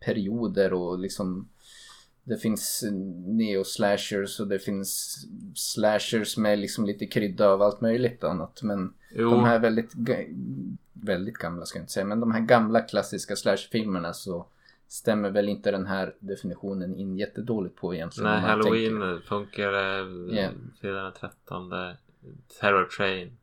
perioder 0.00 0.72
och 0.72 0.98
liksom 0.98 1.48
det 2.24 2.36
finns 2.36 2.84
neo-slashers 3.26 4.40
och 4.40 4.46
det 4.48 4.58
finns 4.58 5.18
slashers 5.54 6.36
med 6.36 6.58
liksom 6.58 6.86
lite 6.86 7.06
krydda 7.06 7.48
av 7.48 7.62
allt 7.62 7.80
möjligt 7.80 8.24
annat. 8.24 8.62
Men 8.62 8.94
Jo, 9.14 9.30
de 9.30 9.44
här 9.44 9.58
väldigt, 9.58 9.92
väldigt 10.92 11.34
gamla 11.38 11.66
ska 11.66 11.78
jag 11.78 11.82
inte 11.82 11.92
säga, 11.92 12.06
men 12.06 12.20
de 12.20 12.32
här 12.32 12.40
gamla 12.40 12.80
klassiska 12.80 13.36
slashfilmerna 13.36 14.12
så 14.12 14.46
stämmer 14.88 15.30
väl 15.30 15.48
inte 15.48 15.70
den 15.70 15.86
här 15.86 16.14
definitionen 16.18 16.96
in 16.96 17.18
jättedåligt 17.18 17.76
på 17.76 17.94
egentligen. 17.94 18.30
nej, 18.30 18.40
Halloween 18.40 19.00
tänker. 19.00 19.26
funkar. 19.28 19.72
eh, 19.72 20.38
Ja. 20.38 20.50
Fredag 20.80 21.02
den 21.02 21.12
13. 21.12 21.70
Terror 22.60 22.84
Train. 22.84 23.36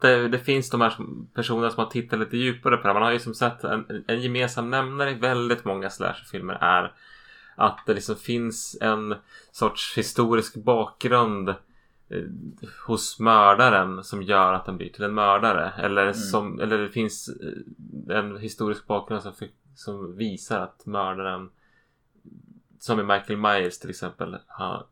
Det, 0.00 0.28
det 0.28 0.38
finns 0.38 0.70
de 0.70 0.80
här 0.80 0.96
personerna 1.34 1.70
som 1.70 1.84
har 1.84 1.90
tittat 1.90 2.18
lite 2.18 2.36
djupare 2.36 2.76
på 2.76 2.88
det. 2.88 2.94
Man 2.94 3.02
har 3.02 3.12
ju 3.12 3.18
som 3.18 3.34
sett 3.34 3.64
en, 3.64 4.04
en 4.06 4.20
gemensam 4.20 4.70
nämnare 4.70 5.10
i 5.10 5.14
väldigt 5.14 5.64
många 5.64 5.90
slasherfilmer 5.90 6.58
är 6.60 6.92
att 7.56 7.78
det 7.86 7.94
liksom 7.94 8.16
finns 8.16 8.76
en 8.80 9.14
sorts 9.52 9.98
historisk 9.98 10.56
bakgrund 10.56 11.48
eh, 11.48 11.56
hos 12.86 13.20
mördaren 13.20 14.04
som 14.04 14.22
gör 14.22 14.52
att 14.52 14.64
den 14.64 14.76
blir 14.76 14.88
till 14.88 15.04
en 15.04 15.14
mördare. 15.14 15.72
Eller, 15.78 16.12
som, 16.12 16.60
eller 16.60 16.78
det 16.78 16.88
finns 16.88 17.28
eh, 18.08 18.16
en 18.16 18.36
historisk 18.36 18.86
bakgrund 18.86 19.22
som, 19.22 19.32
som 19.74 20.16
visar 20.16 20.60
att 20.60 20.86
mördaren 20.86 21.50
som 22.78 23.00
i 23.00 23.02
Michael 23.02 23.38
Myers 23.38 23.78
till 23.78 23.90
exempel. 23.90 24.38
Han, 24.46 24.84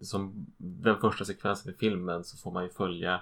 som 0.00 0.46
den 0.56 1.00
första 1.00 1.24
sekvensen 1.24 1.72
i 1.72 1.76
filmen 1.76 2.24
så 2.24 2.36
får 2.36 2.52
man 2.52 2.64
ju 2.64 2.70
följa 2.70 3.20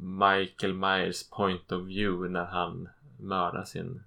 Michael 0.00 0.74
Myers 0.74 1.30
point 1.30 1.72
of 1.72 1.86
view 1.86 2.32
när 2.32 2.44
han 2.44 2.88
mördar 3.18 3.64
sin 3.64 4.02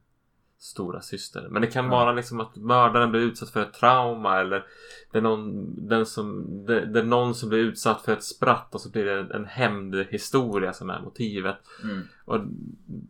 stora 0.59 1.01
syster. 1.01 1.47
Men 1.49 1.61
det 1.61 1.67
kan 1.67 1.89
vara 1.89 2.11
liksom 2.11 2.39
att 2.39 2.55
mördaren 2.55 3.11
blir 3.11 3.21
utsatt 3.21 3.49
för 3.49 3.61
ett 3.61 3.73
trauma 3.73 4.39
eller 4.39 4.65
det 5.11 5.17
är 5.17 5.21
någon, 5.21 5.75
den 5.87 6.05
som, 6.05 6.45
det, 6.65 6.85
det 6.85 6.99
är 6.99 7.03
någon 7.03 7.35
som 7.35 7.49
blir 7.49 7.59
utsatt 7.59 8.01
för 8.01 8.13
ett 8.13 8.23
spratt 8.23 8.75
och 8.75 8.81
så 8.81 8.91
blir 8.91 9.05
det 9.05 9.35
en 9.35 9.45
hämndhistoria 9.45 10.73
som 10.73 10.89
är 10.89 11.01
motivet. 11.01 11.57
Mm. 11.83 12.01
Och 12.25 12.39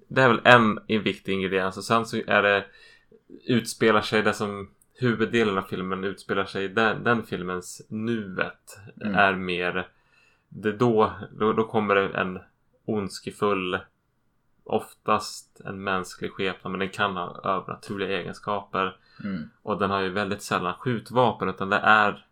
det 0.08 0.22
är 0.22 0.28
väl 0.28 0.42
en, 0.44 0.80
en 0.88 1.04
viktig 1.04 1.34
ingrediens 1.34 1.78
och 1.78 1.84
sen 1.84 2.06
så 2.06 2.18
är 2.28 2.44
det 2.44 2.66
utspelar 3.46 4.02
sig 4.02 4.22
det 4.22 4.34
som 4.34 4.70
huvuddelen 5.00 5.58
av 5.58 5.62
filmen 5.62 6.04
utspelar 6.04 6.46
sig 6.46 6.64
i 6.64 6.68
den, 6.68 7.04
den 7.04 7.24
filmens 7.24 7.82
nuet 7.90 8.80
Mm. 9.02 9.16
är 9.16 9.36
mer 9.36 9.88
det 10.50 10.72
då, 10.72 11.14
då, 11.40 11.54
då 11.54 11.64
kommer 11.64 11.96
det 11.96 12.10
en 12.10 12.40
ondskefull 12.86 13.80
oftast 14.64 15.62
en 15.66 15.84
mänsklig 15.84 16.32
skepnad 16.32 16.72
men 16.72 16.80
den 16.80 16.90
kan 16.90 17.18
ha 17.18 17.42
övernaturliga 17.44 18.20
egenskaper 18.20 18.98
Mm. 19.24 19.50
och 19.62 19.78
den 19.80 19.90
har 19.90 20.00
ju 20.02 20.10
väldigt 20.10 20.42
sällan 20.42 20.74
skjutvapen 20.74 21.50
utan 21.50 21.70
det 21.70 21.78
är 21.78 22.26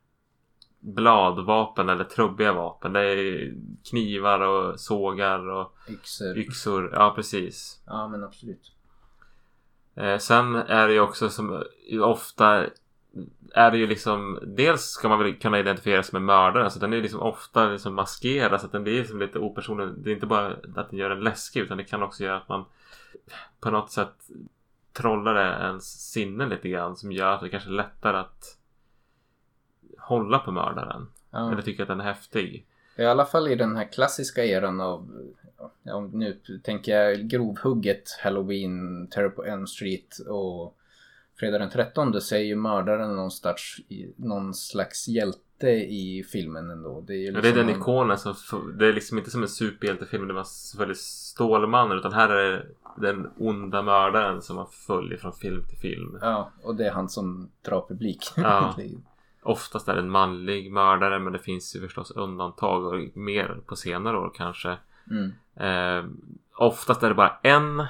bladvapen 0.79 1.89
eller 1.89 2.03
trubbiga 2.03 2.53
vapen. 2.53 2.93
Det 2.93 2.99
är 3.01 3.53
knivar 3.89 4.39
och 4.39 4.79
sågar 4.79 5.49
och 5.49 5.75
Yxor. 5.89 6.37
yxor. 6.37 6.89
Ja, 6.93 7.13
precis. 7.15 7.81
Ja 7.85 8.07
men 8.07 8.23
absolut. 8.23 8.71
Eh, 9.95 10.17
sen 10.17 10.55
är 10.55 10.87
det 10.87 10.93
ju 10.93 10.99
också 10.99 11.29
som 11.29 11.63
ofta 12.01 12.65
är 13.53 13.71
det 13.71 13.77
ju 13.77 13.87
liksom 13.87 14.39
dels 14.43 14.81
ska 14.81 15.09
man 15.09 15.19
väl 15.19 15.35
kunna 15.35 15.59
identifiera 15.59 16.03
sig 16.03 16.13
med 16.13 16.21
mördaren 16.21 16.71
så 16.71 16.79
den 16.79 16.93
är 16.93 16.97
ju 16.97 17.03
liksom 17.03 17.21
ofta 17.21 17.69
liksom 17.69 17.95
maskerad 17.95 18.59
så 18.59 18.65
att 18.65 18.71
den 18.71 18.83
blir 18.83 18.99
liksom 18.99 19.19
lite 19.19 19.39
opersonlig. 19.39 19.89
Det 19.97 20.09
är 20.09 20.13
inte 20.13 20.25
bara 20.25 20.55
att 20.75 20.89
den 20.89 20.99
gör 20.99 21.09
en 21.09 21.23
läskig 21.23 21.59
utan 21.59 21.77
det 21.77 21.83
kan 21.83 22.03
också 22.03 22.23
göra 22.23 22.37
att 22.37 22.49
man 22.49 22.65
på 23.59 23.71
något 23.71 23.91
sätt 23.91 24.29
trollar 24.93 25.65
ens 25.65 26.11
sinne 26.11 26.47
lite 26.47 26.69
grann 26.69 26.95
som 26.95 27.11
gör 27.11 27.31
att 27.31 27.41
det 27.41 27.49
kanske 27.49 27.69
är 27.69 27.73
lättare 27.73 28.17
att 28.17 28.57
hålla 29.97 30.39
på 30.39 30.51
mördaren. 30.51 31.07
Ja. 31.31 31.51
Eller 31.51 31.61
tycka 31.61 31.83
att 31.83 31.87
den 31.87 31.99
är 31.99 32.05
häftig. 32.05 32.65
I 32.97 33.05
alla 33.05 33.25
fall 33.25 33.47
i 33.47 33.55
den 33.55 33.75
här 33.75 33.91
klassiska 33.91 34.45
eran 34.45 34.81
av, 34.81 35.09
ja, 35.83 36.09
nu 36.13 36.39
tänker 36.63 36.97
jag 36.97 37.27
grovhugget 37.27 38.19
Halloween, 38.23 39.07
Terror 39.07 39.29
på 39.29 39.45
Elm 39.45 39.67
Street 39.67 40.19
och 40.27 40.77
Fredag 41.39 41.57
den 41.59 41.69
13 41.69 42.21
så 42.21 42.35
är 42.35 42.39
ju 42.39 42.55
mördaren 42.55 43.15
någon 43.15 43.31
slags, 43.31 43.77
någon 44.15 44.53
slags 44.53 45.07
hjälte 45.07 45.67
i 45.89 46.25
filmen 46.31 46.69
ändå. 46.69 47.01
Det 47.07 47.13
är, 47.13 47.17
ju 47.17 47.31
Ja, 47.31 47.41
det 47.41 47.49
är 47.49 47.55
den 47.55 47.65
någon- 47.67 47.75
ikonen 47.81 48.17
som... 48.17 48.77
Det 48.77 48.87
är 48.87 48.93
liksom 48.93 49.17
inte 49.17 49.29
som 49.31 49.41
en 49.41 49.47
superhjältefilm 49.49 50.27
där 50.27 50.33
man 50.35 50.45
följer 50.77 50.95
Stålmannen 50.97 51.97
utan 51.97 52.13
här 52.13 52.29
är 52.29 52.67
den 52.97 53.29
onda 53.37 53.81
mördaren 53.81 54.41
som 54.41 54.55
man 54.55 54.67
följer 54.87 55.17
från 55.17 55.33
film 55.33 55.63
till 55.69 55.77
film. 55.77 56.17
Ja, 56.21 56.51
och 56.63 56.75
det 56.75 56.87
är 56.87 56.91
han 56.91 57.09
som 57.09 57.49
drar 57.65 57.85
publik. 57.87 58.23
Ja. 58.35 58.75
Oftast 59.43 59.87
är 59.87 59.93
det 59.93 59.99
en 60.01 60.09
manlig 60.09 60.71
mördare 60.71 61.19
men 61.19 61.33
det 61.33 61.39
finns 61.39 61.75
ju 61.75 61.79
förstås 61.81 62.11
undantag 62.11 62.85
och 62.85 63.17
mer 63.17 63.57
på 63.65 63.75
senare 63.75 64.17
år 64.17 64.31
kanske. 64.35 64.77
mm. 65.11 65.31
Eh, 65.57 66.05
oftast 66.55 67.03
är 67.03 67.09
det 67.09 67.15
bara 67.15 67.37
en 67.43 67.83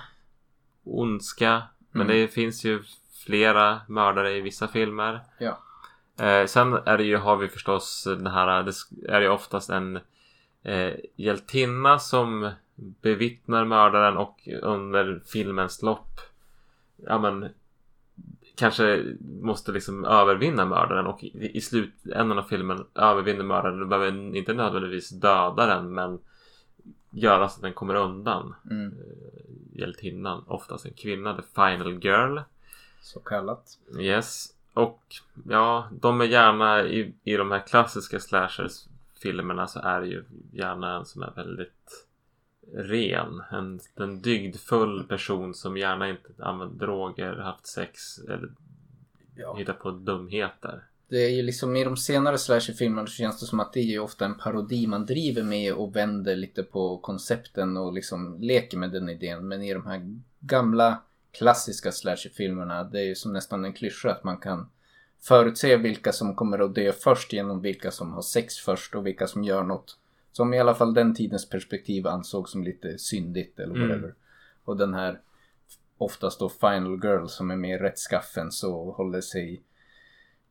ondska 0.83 1.61
men 1.91 2.01
Mm. 2.01 2.17
det 2.17 2.27
finns 2.27 2.63
ju 2.65 2.83
flera 3.25 3.81
mördare 3.87 4.31
i 4.37 4.41
vissa 4.41 4.67
filmer. 4.67 5.19
Ja. 5.37 5.57
Eh, 6.25 6.45
sen 6.45 6.73
är 6.73 6.97
det 6.97 7.03
ju, 7.03 7.17
har 7.17 7.37
vi 7.37 7.47
förstås 7.47 8.03
den 8.03 8.27
här, 8.27 8.63
det 8.63 8.73
är 9.11 9.21
ju 9.21 9.27
oftast 9.29 9.69
en 9.69 9.99
eh, 10.63 10.93
hjältinna 11.15 11.99
som 11.99 12.51
bevittnar 12.75 13.65
mördaren 13.65 14.17
och 14.17 14.47
under 14.61 15.21
filmens 15.25 15.81
lopp 15.81 16.19
ja 16.95 17.19
men 17.19 17.49
kanske 18.55 19.03
måste 19.41 19.71
liksom 19.71 20.05
övervinna 20.05 20.65
mördaren 20.65 21.07
och 21.07 21.23
i, 21.23 21.51
i 21.57 21.61
slutändan 21.61 22.37
av 22.39 22.43
filmen 22.43 22.85
övervinner 22.95 23.43
mördaren. 23.43 23.79
Du 23.79 23.85
behöver 23.85 24.35
inte 24.35 24.53
nödvändigtvis 24.53 25.09
döda 25.09 25.65
den 25.65 25.93
men 25.93 26.19
göra 27.11 27.49
så 27.49 27.55
att 27.55 27.61
den 27.61 27.73
kommer 27.73 27.95
undan 27.95 28.55
Mm. 28.71 28.87
eh, 28.87 29.79
hjältinnan. 29.79 30.43
Oftast 30.47 30.85
en 30.85 30.93
kvinna, 30.93 31.35
the 31.35 31.41
final 31.55 32.03
girl. 32.03 32.39
Så 33.05 33.19
kallat. 33.19 33.77
Yes. 33.99 34.53
Och 34.73 35.01
ja, 35.49 35.89
de 35.91 36.21
är 36.21 36.25
gärna 36.25 36.83
i, 36.83 37.13
i 37.23 37.35
de 37.37 37.51
här 37.51 37.67
klassiska 37.67 38.19
slashers 38.19 38.85
filmerna 39.21 39.67
så 39.67 39.79
är 39.79 40.01
det 40.01 40.07
ju 40.07 40.23
gärna 40.51 40.97
en 40.97 41.05
som 41.05 41.21
är 41.23 41.31
väldigt 41.35 42.07
ren. 42.73 43.41
En, 43.51 43.79
en 43.95 44.21
dygdfull 44.21 45.03
person 45.03 45.53
som 45.53 45.77
gärna 45.77 46.09
inte 46.09 46.29
använt 46.39 46.79
droger, 46.79 47.35
haft 47.35 47.67
sex 47.67 48.17
eller 48.19 48.49
Ja. 49.35 49.55
hittat 49.55 49.79
på 49.79 49.91
dumheter. 49.91 50.83
Det 51.07 51.25
är 51.25 51.29
ju 51.29 51.41
liksom 51.41 51.75
i 51.75 51.83
de 51.83 51.97
senare 51.97 52.37
slasherfilmerna 52.37 53.07
så 53.07 53.13
känns 53.13 53.39
det 53.39 53.45
som 53.45 53.59
att 53.59 53.73
det 53.73 53.79
är 53.79 53.83
ju 53.83 53.99
ofta 53.99 54.25
en 54.25 54.37
parodi 54.37 54.87
man 54.87 55.05
driver 55.05 55.43
med 55.43 55.73
och 55.73 55.95
vänder 55.95 56.35
lite 56.35 56.63
på 56.63 56.97
koncepten 56.97 57.77
och 57.77 57.93
liksom 57.93 58.37
leker 58.41 58.77
med 58.77 58.91
den 58.91 59.09
idén. 59.09 59.47
Men 59.47 59.63
i 59.63 59.73
de 59.73 59.85
här 59.87 60.19
gamla 60.39 61.01
klassiska 61.37 61.91
slasherfilmerna 61.91 62.83
det 62.83 62.99
är 62.99 63.03
ju 63.03 63.15
som 63.15 63.33
nästan 63.33 63.65
en 63.65 63.73
klyscha 63.73 64.11
att 64.11 64.23
man 64.23 64.37
kan 64.37 64.69
förutse 65.19 65.77
vilka 65.77 66.11
som 66.11 66.35
kommer 66.35 66.59
att 66.59 66.75
dö 66.75 66.91
först 66.91 67.33
genom 67.33 67.61
vilka 67.61 67.91
som 67.91 68.13
har 68.13 68.21
sex 68.21 68.57
först 68.57 68.95
och 68.95 69.07
vilka 69.07 69.27
som 69.27 69.43
gör 69.43 69.63
något 69.63 69.97
som 70.31 70.53
i 70.53 70.59
alla 70.59 70.75
fall 70.75 70.93
den 70.93 71.15
tidens 71.15 71.49
perspektiv 71.49 72.07
ansågs 72.07 72.51
som 72.51 72.63
lite 72.63 72.97
syndigt 72.97 73.59
eller 73.59 73.75
Mm. 73.75 73.87
whatever. 73.87 74.15
Och 74.63 74.77
den 74.77 74.93
här 74.93 75.21
oftast 75.97 76.39
då 76.39 76.49
Final 76.49 76.99
Girl 77.03 77.27
som 77.27 77.51
är 77.51 77.55
mer 77.55 77.79
rättskaffen 77.79 78.51
så 78.51 78.91
håller 78.91 79.21
sig 79.21 79.63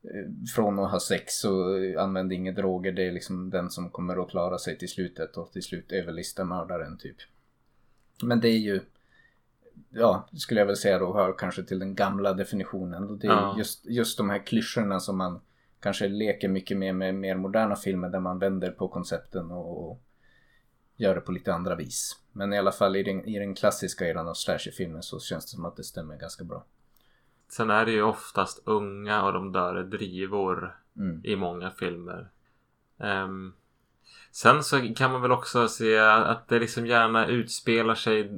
eh, 0.02 0.50
från 0.54 0.78
att 0.78 0.90
ha 0.90 1.00
sex 1.00 1.44
och 1.44 1.76
använder 1.98 2.36
inga 2.36 2.52
droger. 2.52 2.92
Det 2.92 3.06
är 3.06 3.12
liksom 3.12 3.50
den 3.50 3.70
som 3.70 3.90
kommer 3.90 4.22
att 4.22 4.30
klara 4.30 4.58
sig 4.58 4.78
till 4.78 4.88
slutet 4.88 5.36
och 5.36 5.52
till 5.52 5.62
slut 5.62 5.92
överlista 5.92 6.44
mördaren 6.44 6.98
typ. 6.98 7.16
Men 8.22 8.40
det 8.40 8.48
är 8.48 8.58
ju 8.58 8.80
Ja, 9.90 10.28
skulle 10.32 10.60
jag 10.60 10.66
väl 10.66 10.76
säga 10.76 10.98
då 10.98 11.14
hör 11.14 11.38
kanske 11.38 11.62
till 11.62 11.78
den 11.78 11.94
gamla 11.94 12.32
definitionen. 12.32 13.08
Och 13.10 13.18
det 13.18 13.26
är 13.26 13.30
Ja. 13.32 13.54
just, 13.58 13.86
just 13.86 14.18
de 14.18 14.30
här 14.30 14.46
klyschorna 14.46 15.00
som 15.00 15.18
man 15.18 15.40
kanske 15.80 16.08
leker 16.08 16.48
mycket 16.48 16.76
mer 16.76 16.92
med 16.92 17.14
mer 17.14 17.36
moderna 17.36 17.76
filmer 17.76 18.08
där 18.08 18.20
man 18.20 18.38
vänder 18.38 18.70
på 18.70 18.88
koncepten 18.88 19.50
och, 19.50 19.90
och 19.90 20.00
gör 20.96 21.14
det 21.14 21.20
på 21.20 21.32
lite 21.32 21.54
andra 21.54 21.74
vis. 21.74 22.18
Men 22.32 22.52
i 22.52 22.58
alla 22.58 22.72
fall 22.72 22.96
i 22.96 23.02
den, 23.02 23.24
i 23.24 23.38
den 23.38 23.54
klassiska 23.54 24.08
eran 24.08 24.28
av 24.28 24.34
slasherfilmer 24.34 25.00
så 25.00 25.20
känns 25.20 25.44
det 25.44 25.50
som 25.50 25.64
att 25.64 25.76
det 25.76 25.84
stämmer 25.84 26.16
ganska 26.16 26.44
bra. 26.44 26.64
Sen 27.48 27.70
är 27.70 27.84
det 27.86 27.92
ju 27.92 28.02
oftast 28.02 28.62
unga 28.64 29.24
och 29.24 29.32
de 29.32 29.52
dör 29.52 29.80
i 29.80 29.84
drivor 29.84 30.76
Mm. 30.96 31.20
i 31.24 31.36
många 31.36 31.70
filmer. 31.70 32.30
Ehm, 32.98 33.52
sen 34.30 34.62
så 34.64 34.94
kan 34.96 35.12
man 35.12 35.22
väl 35.22 35.32
också 35.32 35.68
se 35.68 35.98
att 35.98 36.48
det 36.48 36.58
liksom 36.58 36.86
gärna 36.86 37.26
utspelar 37.26 37.94
sig 37.94 38.28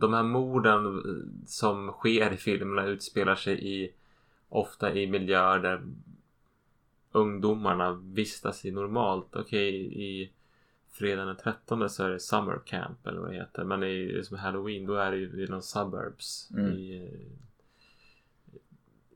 De 0.00 0.14
här 0.14 0.22
morden 0.22 1.02
som 1.46 1.92
sker 1.92 2.32
i 2.32 2.36
filmerna 2.36 2.86
utspelar 2.86 3.34
sig 3.34 3.82
i 3.82 3.92
Ofta 4.52 4.94
i 4.94 5.06
miljöer 5.06 5.58
där 5.58 5.82
ungdomarna 7.12 7.92
vistas 7.92 8.64
i 8.64 8.70
normalt. 8.70 9.36
Okej 9.36 9.74
i 10.04 10.32
Fredagen 10.90 11.26
den 11.26 11.36
13 11.36 11.90
så 11.90 12.04
är 12.04 12.10
det 12.10 12.20
Summer 12.20 12.60
Camp 12.64 13.06
eller 13.06 13.20
vad 13.20 13.30
det 13.30 13.36
heter. 13.36 13.64
Men 13.64 13.82
i 13.82 14.20
som 14.24 14.38
Halloween 14.38 14.86
då 14.86 14.94
är 14.94 15.10
det 15.10 15.16
ju 15.16 15.44
i 15.44 15.48
någon 15.48 15.62
suburbs. 15.62 16.50
Mm. 16.50 16.72
I, 16.72 17.10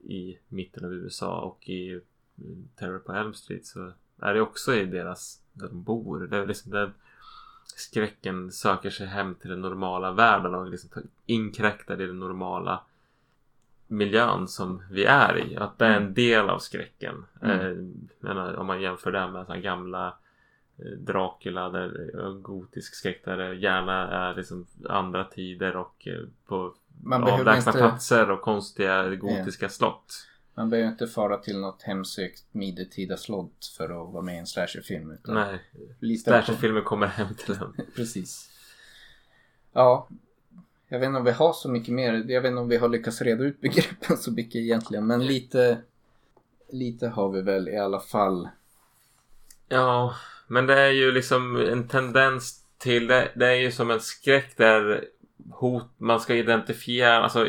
I 0.00 0.38
mitten 0.48 0.84
av 0.84 0.92
USA 0.92 1.40
och 1.40 1.68
i 1.68 2.00
Terror 2.76 2.98
på 2.98 3.12
Elm 3.12 3.34
Street 3.34 3.66
så 3.66 3.92
är 4.18 4.34
det 4.34 4.40
också 4.40 4.74
i 4.74 4.84
deras, 4.84 5.40
där 5.54 5.68
de 5.68 5.82
bor. 5.82 6.20
Det 6.26 6.36
är 6.36 6.46
liksom 6.46 6.72
där 6.72 6.92
skräcken 7.64 8.52
söker 8.52 8.90
sig 8.90 9.06
hem 9.06 9.34
till 9.34 9.50
den 9.50 9.60
normala 9.60 10.12
världen 10.12 10.54
och 10.54 10.66
liksom 10.66 10.90
inkräktar 11.26 12.00
i 12.00 12.06
den 12.06 12.18
normala 12.18 12.80
miljön 13.86 14.48
som 14.48 14.82
vi 14.90 15.04
är 15.04 15.38
i. 15.38 15.56
Att 15.56 15.78
det 15.78 15.86
är 15.86 15.96
en 15.96 16.14
del 16.14 16.50
av 16.50 16.58
skräcken. 16.58 17.24
Mm. 17.42 18.06
Eh, 18.24 18.54
om 18.58 18.66
man 18.66 18.80
jämför 18.80 19.12
det 19.12 19.28
med 19.28 19.46
såna 19.46 19.58
gamla 19.58 20.16
eh, 20.78 20.98
Dracula 20.98 21.68
där 21.70 22.10
eh, 22.20 22.32
gotisk 22.32 22.94
skräck 22.94 23.24
där 23.24 23.36
det 23.36 23.54
gärna 23.54 24.08
är 24.08 24.34
liksom 24.34 24.66
andra 24.88 25.24
tider 25.24 25.76
och 25.76 26.08
eh, 26.08 26.22
på 26.46 26.74
Man 27.02 27.24
avlägsna 27.24 27.72
inte- 27.72 27.78
platser 27.78 28.30
och 28.30 28.40
konstiga 28.40 29.14
gotiska 29.14 29.68
slott. 29.68 30.26
Man 30.54 30.70
behöver 30.70 30.90
inte 30.90 31.06
fara 31.06 31.36
till 31.38 31.58
något 31.58 31.82
hemsökt 31.82 32.44
medeltida 32.52 33.16
slott 33.16 33.72
för 33.76 33.84
att 33.84 34.12
vara 34.12 34.22
med 34.22 34.34
i 34.34 34.38
en 34.38 34.46
slasherfilm. 34.46 35.10
utan 35.10 35.34
Nej, 35.34 36.18
slasherfilmer 36.18 36.80
kommer 36.80 37.06
hem 37.06 37.34
till 37.34 37.54
en. 37.54 37.86
Precis. 37.96 38.50
Ja. 39.72 40.08
Jag 40.88 40.98
vet 40.98 41.06
inte 41.06 41.18
om 41.18 41.24
vi 41.24 41.30
har 41.30 41.52
så 41.52 41.68
mycket 41.68 41.94
mer. 41.94 42.12
Jag 42.12 42.42
vet 42.42 42.48
inte 42.48 42.60
om 42.60 42.68
vi 42.68 42.76
har 42.76 42.88
lyckats 42.88 43.22
reda 43.22 43.44
ut 43.44 43.60
begreppen 43.60 44.16
så 44.16 44.32
mycket 44.32 44.56
egentligen. 44.56 45.06
Men 45.06 45.26
lite, 45.26 45.78
lite 46.70 47.08
har 47.08 47.28
vi 47.28 47.42
väl 47.42 47.68
i 47.68 47.76
alla 47.76 48.00
fall. 48.00 48.48
Ja, 49.68 50.14
men 50.46 50.66
det 50.66 50.80
är 50.80 50.90
ju 50.90 51.12
liksom 51.12 51.56
en 51.56 51.88
tendens 51.88 52.64
till 52.78 53.06
det. 53.06 53.32
Det 53.34 53.46
är 53.46 53.54
ju 53.54 53.72
som 53.72 53.90
en 53.90 54.00
skräck 54.00 54.56
där 54.56 55.04
hot, 55.50 55.86
man 55.98 56.20
ska 56.20 56.34
identifiera, 56.34 57.22
alltså 57.22 57.46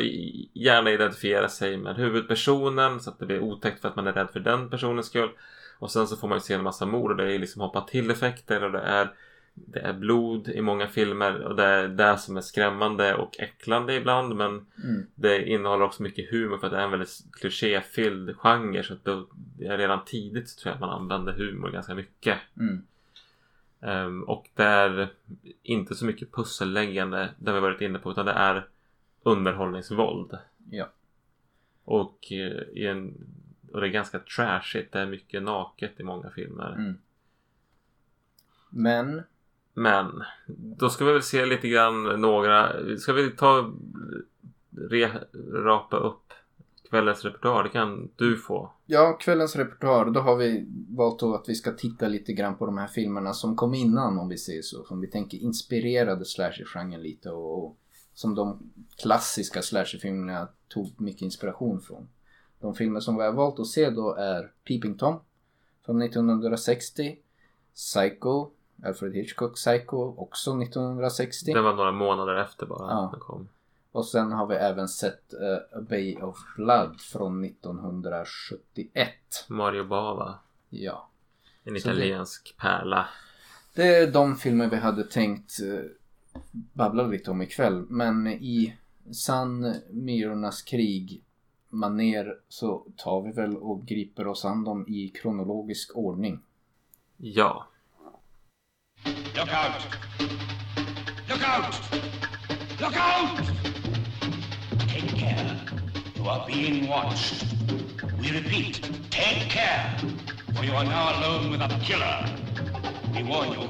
gärna 0.52 0.90
identifiera 0.90 1.48
sig 1.48 1.76
med 1.76 1.96
huvudpersonen 1.96 3.00
så 3.00 3.10
att 3.10 3.18
det 3.18 3.26
blir 3.26 3.40
otäckt 3.40 3.80
för 3.80 3.88
att 3.88 3.96
man 3.96 4.06
är 4.06 4.12
rädd 4.12 4.30
för 4.32 4.40
den 4.40 4.70
personens 4.70 5.06
skull. 5.06 5.30
Och 5.78 5.90
sen 5.90 6.06
så 6.06 6.16
får 6.16 6.28
man 6.28 6.36
ju 6.36 6.40
se 6.42 6.54
en 6.54 6.62
massa 6.62 6.86
mord 6.86 7.10
och 7.10 7.16
det 7.16 7.34
är 7.34 7.38
liksom 7.38 7.62
hoppa 7.62 7.80
till 7.80 8.10
effekter 8.10 8.64
och 8.64 8.72
det 8.72 8.80
är 8.80 9.12
det 9.54 9.80
är 9.80 9.92
blod 9.92 10.48
i 10.48 10.60
många 10.60 10.88
filmer 10.88 11.42
och 11.42 11.56
det 11.56 11.64
är 11.64 11.88
det 11.88 12.18
som 12.18 12.36
är 12.36 12.40
skrämmande 12.40 13.14
och 13.14 13.40
äcklande 13.40 13.94
ibland 13.94 14.36
men 14.36 14.66
Mm. 14.84 15.06
det 15.14 15.48
innehåller 15.48 15.84
också 15.84 16.02
mycket 16.02 16.30
humor 16.30 16.58
för 16.58 16.66
att 16.66 16.72
det 16.72 16.78
är 16.78 16.84
en 16.84 16.90
väldigt 16.90 17.24
klichéfylld 17.40 18.36
genre 18.36 18.82
så 18.82 18.92
att 18.92 19.04
då, 19.04 19.26
redan 19.58 20.04
tidigt 20.04 20.48
så 20.48 20.60
tror 20.60 20.70
jag 20.70 20.74
att 20.74 20.80
man 20.80 21.00
använder 21.02 21.32
humor 21.32 21.70
ganska 21.70 21.94
mycket. 21.94 22.38
Mm. 22.60 22.82
Ehm, 23.80 24.22
och 24.22 24.50
det 24.54 24.64
är 24.64 25.08
inte 25.62 25.94
så 25.94 26.04
mycket 26.04 26.32
pusselläggande, 26.32 27.28
har 27.46 27.52
vi 27.52 27.60
varit 27.60 27.80
inne 27.80 27.98
på, 27.98 28.10
utan 28.10 28.26
det 28.26 28.32
är 28.32 28.68
underhållningsvåld. 29.22 30.38
Ja. 30.70 30.88
Och, 31.84 32.32
eh, 32.32 32.62
i 32.72 32.86
en, 32.86 33.14
och 33.72 33.80
det 33.80 33.86
är 33.86 33.90
ganska 33.90 34.18
trashigt, 34.18 34.92
det 34.92 35.00
är 35.00 35.06
mycket 35.06 35.42
naket 35.42 36.00
i 36.00 36.02
många 36.02 36.30
filmer. 36.30 36.72
Mm. 36.72 36.98
Men. 38.70 39.22
Men 39.74 40.22
då 40.46 40.88
ska 40.90 41.04
vi 41.04 41.12
väl 41.12 41.22
se 41.22 41.46
lite 41.46 41.68
grann 41.68 42.20
några, 42.20 42.72
ska 42.98 43.12
vi 43.12 43.30
ta 43.30 43.74
re, 44.76 45.10
rapa 45.52 45.96
upp 45.96 46.32
kvällens 46.90 47.24
repertoar? 47.24 47.62
Det 47.62 47.68
kan 47.68 48.10
du 48.16 48.36
få. 48.36 48.72
Ja, 48.86 49.12
kvällens 49.20 49.56
repertoar. 49.56 50.04
Då 50.04 50.20
har 50.20 50.36
vi 50.36 50.66
valt 50.88 51.22
att 51.22 51.48
vi 51.48 51.54
ska 51.54 51.72
titta 51.72 52.08
lite 52.08 52.32
grann 52.32 52.56
på 52.56 52.66
de 52.66 52.78
här 52.78 52.86
filmerna 52.86 53.32
som 53.32 53.56
kom 53.56 53.74
innan 53.74 54.18
om 54.18 54.28
vi 54.28 54.38
säger 54.38 54.62
så. 54.62 54.84
Som 54.84 55.00
vi 55.00 55.06
tänker 55.06 55.38
inspirerade 55.38 56.24
slasher-genren 56.24 57.02
lite 57.02 57.30
och, 57.30 57.64
och 57.64 57.76
som 58.14 58.34
de 58.34 58.70
klassiska 59.02 59.62
slasher-filmerna 59.62 60.48
tog 60.68 61.00
mycket 61.00 61.22
inspiration 61.22 61.80
från. 61.80 62.08
De 62.60 62.74
filmer 62.74 63.00
som 63.00 63.16
vi 63.16 63.22
har 63.22 63.32
valt 63.32 63.60
att 63.60 63.66
se 63.66 63.90
då 63.90 64.14
är 64.14 64.52
Peeping 64.64 64.98
Tom 64.98 65.20
från 65.86 66.02
1960. 66.02 67.18
Psycho, 67.74 68.50
Alfred 68.84 69.12
Hitchcock 69.12 69.54
Psycho 69.54 70.14
också 70.16 70.62
1960. 70.62 71.52
Den 71.52 71.64
var 71.64 71.74
några 71.74 71.92
månader 71.92 72.36
efter 72.36 72.66
bara. 72.66 72.90
Ja. 72.90 73.08
Den 73.12 73.20
kom. 73.20 73.48
Och 73.96 74.06
sen 74.06 74.32
har 74.32 74.46
vi 74.46 74.54
även 74.54 74.88
sett 74.88 75.32
eh, 75.32 75.78
A 75.78 75.80
Bay 75.88 76.16
of 76.16 76.36
Blood 76.56 77.00
från 77.00 77.44
1971. 77.44 79.10
Mario 79.48 79.84
Bava. 79.84 80.38
Ja. 80.68 81.10
En 81.64 81.80
Så 81.80 81.88
det- 81.88 81.94
italiensk 81.94 82.54
pärla. 82.58 83.08
Det 83.74 83.96
är 83.96 84.12
de 84.12 84.36
filmer 84.36 84.68
vi 84.70 84.76
hade 84.76 85.04
tänkt 85.04 85.52
eh, 85.60 85.84
babbla 86.52 87.02
lite 87.06 87.30
om 87.30 87.42
ikväll. 87.42 87.86
Men 87.88 88.26
i 88.26 88.76
sann 89.12 89.74
Myrornas 89.90 90.62
krig 90.62 91.22
maner 91.68 92.34
så 92.48 92.86
tar 92.96 93.22
vi 93.22 93.32
väl 93.32 93.56
och 93.56 93.86
griper 93.86 94.26
oss 94.26 94.44
an 94.44 94.64
dem 94.64 94.88
i 94.88 95.08
kronologisk 95.08 95.96
ordning. 95.96 96.40
Ja. 97.16 97.66
Look 99.36 99.48
out! 99.48 99.86
Look 101.28 101.40
out! 101.40 102.02
Look 102.80 102.96
out! 102.96 103.75
Care. 105.26 105.56
You 106.16 106.24
are 106.28 106.46
being 106.46 106.88
watched. 106.88 107.44
We 108.20 108.30
repeat, 108.30 108.74
take 109.10 109.50
care. 109.50 109.96
For 110.54 110.64
you 110.64 110.72
are 110.72 110.84
now 110.84 111.06
alone 111.18 111.50
with 111.50 111.60
a 111.60 111.68
killer. 111.86 112.18
We 113.14 113.22
warn 113.22 113.48
you, 113.52 113.68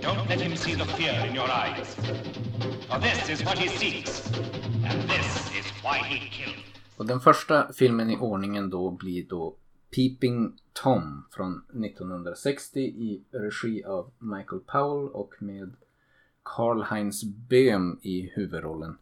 don't 0.00 0.28
let 0.28 0.40
him 0.40 0.56
see 0.56 0.74
the 0.74 0.84
fear 0.84 1.26
in 1.28 1.34
your 1.34 1.50
eyes. 1.50 1.96
For 2.88 2.98
this 3.00 3.28
is 3.30 3.44
what 3.44 3.58
he 3.58 3.68
seeks. 3.68 4.30
And 4.88 5.10
this 5.10 5.50
is 5.58 5.66
why 5.82 5.98
he 5.98 6.28
killed. 6.28 6.64
Och 6.96 7.06
den 7.06 7.20
första 7.20 7.72
filmen 7.72 8.10
i 8.10 8.16
ordningen 8.16 8.70
då 8.70 8.90
blir 8.90 9.24
då 9.28 9.56
Peeping 9.94 10.52
Tom 10.72 11.26
från 11.30 11.62
1960 11.84 12.80
i 12.80 13.22
regi 13.30 13.84
av 13.84 14.10
Michael 14.18 14.60
Powell 14.60 15.08
och 15.08 15.34
med 15.38 15.74
Karl-Heinz 16.42 17.24
Böhm 17.24 17.98
i 18.02 18.30
huvudrollen. 18.34 18.96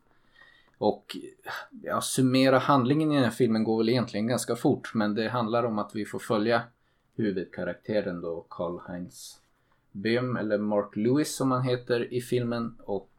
Och 0.81 1.17
ja, 1.83 2.01
summera 2.01 2.59
handlingen 2.59 3.13
i 3.13 3.15
den 3.15 3.25
här 3.25 3.31
filmen 3.31 3.65
går 3.65 3.79
väl 3.79 3.89
egentligen 3.89 4.27
ganska 4.27 4.57
fort 4.57 4.95
men 4.95 5.15
det 5.15 5.29
handlar 5.29 5.65
om 5.65 5.79
att 5.79 5.91
vi 5.95 6.05
får 6.05 6.19
följa 6.19 6.63
huvudkaraktären 7.17 8.21
då 8.21 8.47
Karl-Heinz 8.49 9.41
Böhm 9.93 10.37
eller 10.37 10.59
Mark 10.59 10.97
Lewis 10.97 11.37
som 11.37 11.51
han 11.51 11.63
heter 11.63 12.15
i 12.15 12.21
filmen 12.21 12.77
och 12.85 13.11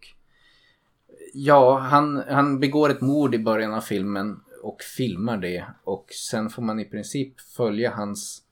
Ja, 1.34 1.78
han, 1.78 2.24
han 2.28 2.60
begår 2.60 2.90
ett 2.90 3.02
mord 3.02 3.36
i 3.36 3.40
början 3.40 3.74
av 3.74 3.82
filmen 3.82 4.40
och 4.64 4.82
filmar 4.82 5.38
det 5.38 5.66
och 5.84 6.06
sen 6.12 6.50
får 6.50 6.62
man 6.62 6.80
i 6.80 6.86
princip 6.86 7.40
följa 7.40 7.92
hans 7.92 8.44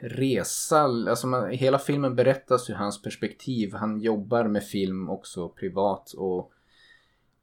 resa. 0.00 0.80
Alltså 0.82 1.26
man, 1.26 1.50
hela 1.50 1.78
filmen 1.78 2.16
berättas 2.16 2.70
ur 2.70 2.74
hans 2.74 3.02
perspektiv. 3.02 3.74
Han 3.74 4.00
jobbar 4.00 4.44
med 4.44 4.64
film 4.64 5.10
också 5.10 5.48
privat 5.48 6.12
och 6.12 6.52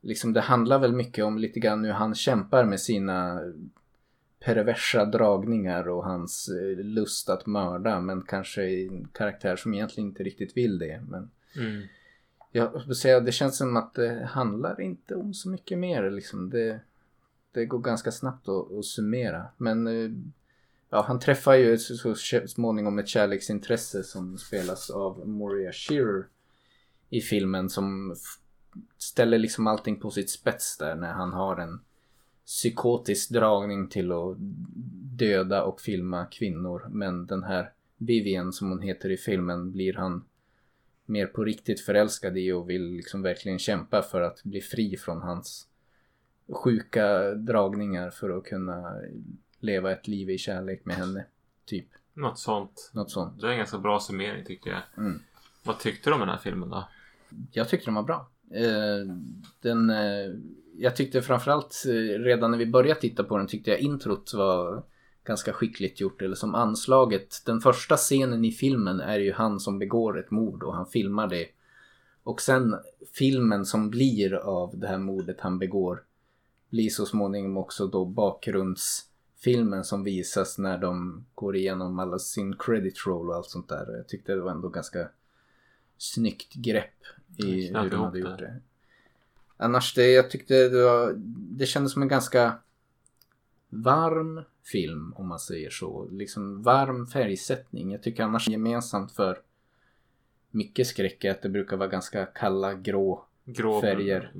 liksom 0.03 0.33
det 0.33 0.41
handlar 0.41 0.79
väl 0.79 0.93
mycket 0.93 1.25
om 1.25 1.37
lite 1.37 1.59
grann 1.59 1.85
hur 1.85 1.91
han 1.91 2.15
kämpar 2.15 2.65
med 2.65 2.79
sina 2.79 3.41
perversa 4.39 5.05
dragningar 5.05 5.87
och 5.89 6.03
hans 6.05 6.49
eh, 6.49 6.83
lust 6.85 7.29
att 7.29 7.45
mörda 7.45 7.99
men 7.99 8.21
kanske 8.21 8.63
en 8.63 9.07
karaktär 9.07 9.55
som 9.55 9.73
egentligen 9.73 10.09
inte 10.09 10.23
riktigt 10.23 10.57
vill 10.57 10.79
det. 10.79 11.01
Men 11.09 11.29
Mm. 11.55 11.81
jag 12.51 12.95
säga, 12.95 13.19
det 13.19 13.31
känns 13.31 13.57
som 13.57 13.77
att 13.77 13.93
det 13.93 14.25
handlar 14.25 14.81
inte 14.81 15.15
om 15.15 15.33
så 15.33 15.49
mycket 15.49 15.77
mer. 15.77 16.11
Liksom. 16.11 16.49
Det, 16.49 16.79
det 17.51 17.65
går 17.65 17.79
ganska 17.79 18.11
snabbt 18.11 18.49
att, 18.49 18.71
att 18.71 18.85
summera. 18.85 19.45
Men 19.57 19.87
eh, 19.87 20.11
ja, 20.89 21.05
han 21.07 21.19
träffar 21.19 21.53
ju 21.53 21.77
så, 21.77 22.15
så 22.15 22.47
småningom 22.47 22.99
ett 22.99 23.07
kärleksintresse 23.07 24.03
som 24.03 24.37
spelas 24.37 24.89
av 24.89 25.27
Moria 25.27 25.71
Shearer 25.71 26.25
i 27.09 27.21
filmen 27.21 27.69
som 27.69 28.15
ställer 28.97 29.37
liksom 29.37 29.67
allting 29.67 29.99
på 29.99 30.11
sitt 30.11 30.29
spets 30.29 30.77
där 30.77 30.95
när 30.95 31.13
han 31.13 31.33
har 31.33 31.57
en 31.57 31.79
psykotisk 32.45 33.29
dragning 33.29 33.87
till 33.87 34.11
att 34.11 34.35
döda 35.17 35.63
och 35.63 35.81
filma 35.81 36.25
kvinnor. 36.25 36.87
Men 36.89 37.25
den 37.25 37.43
här 37.43 37.71
Vivian 37.97 38.53
som 38.53 38.69
hon 38.69 38.81
heter 38.81 39.09
i 39.09 39.17
filmen 39.17 39.71
blir 39.71 39.93
han 39.93 40.25
mer 41.05 41.27
på 41.27 41.43
riktigt 41.43 41.81
förälskad 41.81 42.37
i 42.37 42.51
och 42.51 42.69
vill 42.69 42.91
liksom 42.91 43.21
verkligen 43.21 43.59
kämpa 43.59 44.01
för 44.01 44.21
att 44.21 44.43
bli 44.43 44.61
fri 44.61 44.97
från 44.97 45.21
hans 45.21 45.67
sjuka 46.49 47.31
dragningar 47.31 48.09
för 48.09 48.37
att 48.37 48.43
kunna 48.43 48.95
leva 49.59 49.91
ett 49.91 50.07
liv 50.07 50.29
i 50.29 50.37
kärlek 50.37 50.85
med 50.85 50.95
henne. 50.95 51.25
Typ. 51.65 51.87
Något 52.13 52.39
sånt. 52.39 52.91
Något 52.93 53.11
sånt. 53.11 53.41
Det 53.41 53.47
är 53.47 53.51
en 53.51 53.57
ganska 53.57 53.77
bra 53.77 53.99
summering 53.99 54.45
tycker 54.45 54.69
jag. 54.69 54.81
Mm. 54.97 55.19
Vad 55.63 55.79
tyckte 55.79 56.09
du 56.09 56.13
om 56.13 56.19
den 56.19 56.29
här 56.29 56.37
filmen 56.37 56.69
då? 56.69 56.87
Jag 57.51 57.69
tyckte 57.69 57.87
den 57.87 57.95
var 57.95 58.03
bra. 58.03 58.29
Eh, 58.53 59.15
den, 59.61 59.89
eh, 59.89 60.35
jag 60.77 60.95
tyckte 60.95 61.21
framförallt 61.21 61.83
eh, 61.87 62.19
redan 62.19 62.51
när 62.51 62.57
vi 62.57 62.65
började 62.65 62.99
titta 62.99 63.23
på 63.23 63.37
den 63.37 63.47
tyckte 63.47 63.71
jag 63.71 63.79
introt 63.79 64.33
var 64.33 64.83
ganska 65.23 65.53
skickligt 65.53 66.01
gjort. 66.01 66.21
Eller 66.21 66.35
som 66.35 66.55
anslaget. 66.55 67.41
Den 67.45 67.61
första 67.61 67.97
scenen 67.97 68.45
i 68.45 68.51
filmen 68.51 68.99
är 68.99 69.19
ju 69.19 69.33
han 69.33 69.59
som 69.59 69.79
begår 69.79 70.19
ett 70.19 70.31
mord 70.31 70.63
och 70.63 70.75
han 70.75 70.85
filmar 70.85 71.27
det. 71.27 71.47
Och 72.23 72.41
sen 72.41 72.75
filmen 73.13 73.65
som 73.65 73.89
blir 73.89 74.33
av 74.33 74.79
det 74.79 74.87
här 74.87 74.97
mordet 74.97 75.37
han 75.39 75.59
begår 75.59 76.03
blir 76.69 76.89
så 76.89 77.05
småningom 77.05 77.57
också 77.57 77.87
då 77.87 78.05
bakgrundsfilmen 78.05 79.83
som 79.83 80.03
visas 80.03 80.57
när 80.57 80.77
de 80.77 81.25
går 81.35 81.55
igenom 81.55 81.99
alla 81.99 82.19
sin 82.19 82.55
credit 82.57 83.07
roll 83.07 83.29
och 83.29 83.35
allt 83.35 83.49
sånt 83.49 83.69
där. 83.69 83.97
Jag 83.97 84.07
tyckte 84.07 84.33
det 84.33 84.41
var 84.41 84.51
ändå 84.51 84.69
ganska 84.69 85.09
snyggt 85.97 86.53
grepp 86.53 87.03
i 87.37 87.67
hur 87.67 87.89
de 87.89 87.95
hade 87.95 88.19
gjort 88.19 88.39
det. 88.39 88.59
Annars 89.57 89.93
det, 89.93 90.11
jag 90.11 90.29
tyckte 90.29 90.69
det 90.69 90.83
var, 90.83 91.13
det 91.57 91.65
kändes 91.65 91.93
som 91.93 92.01
en 92.01 92.07
ganska 92.07 92.53
varm 93.69 94.41
film 94.63 95.13
om 95.15 95.27
man 95.27 95.39
säger 95.39 95.69
så. 95.69 96.07
Liksom 96.11 96.63
varm 96.63 97.07
färgsättning. 97.07 97.91
Jag 97.91 98.03
tycker 98.03 98.23
annars 98.23 98.47
gemensamt 98.47 99.11
för 99.11 99.37
mycket 100.51 100.87
skräck 100.87 101.23
är 101.23 101.31
att 101.31 101.41
det 101.41 101.49
brukar 101.49 101.77
vara 101.77 101.89
ganska 101.89 102.25
kalla 102.25 102.73
grå. 102.73 103.25
Grå 103.45 103.81
Färger. 103.81 104.31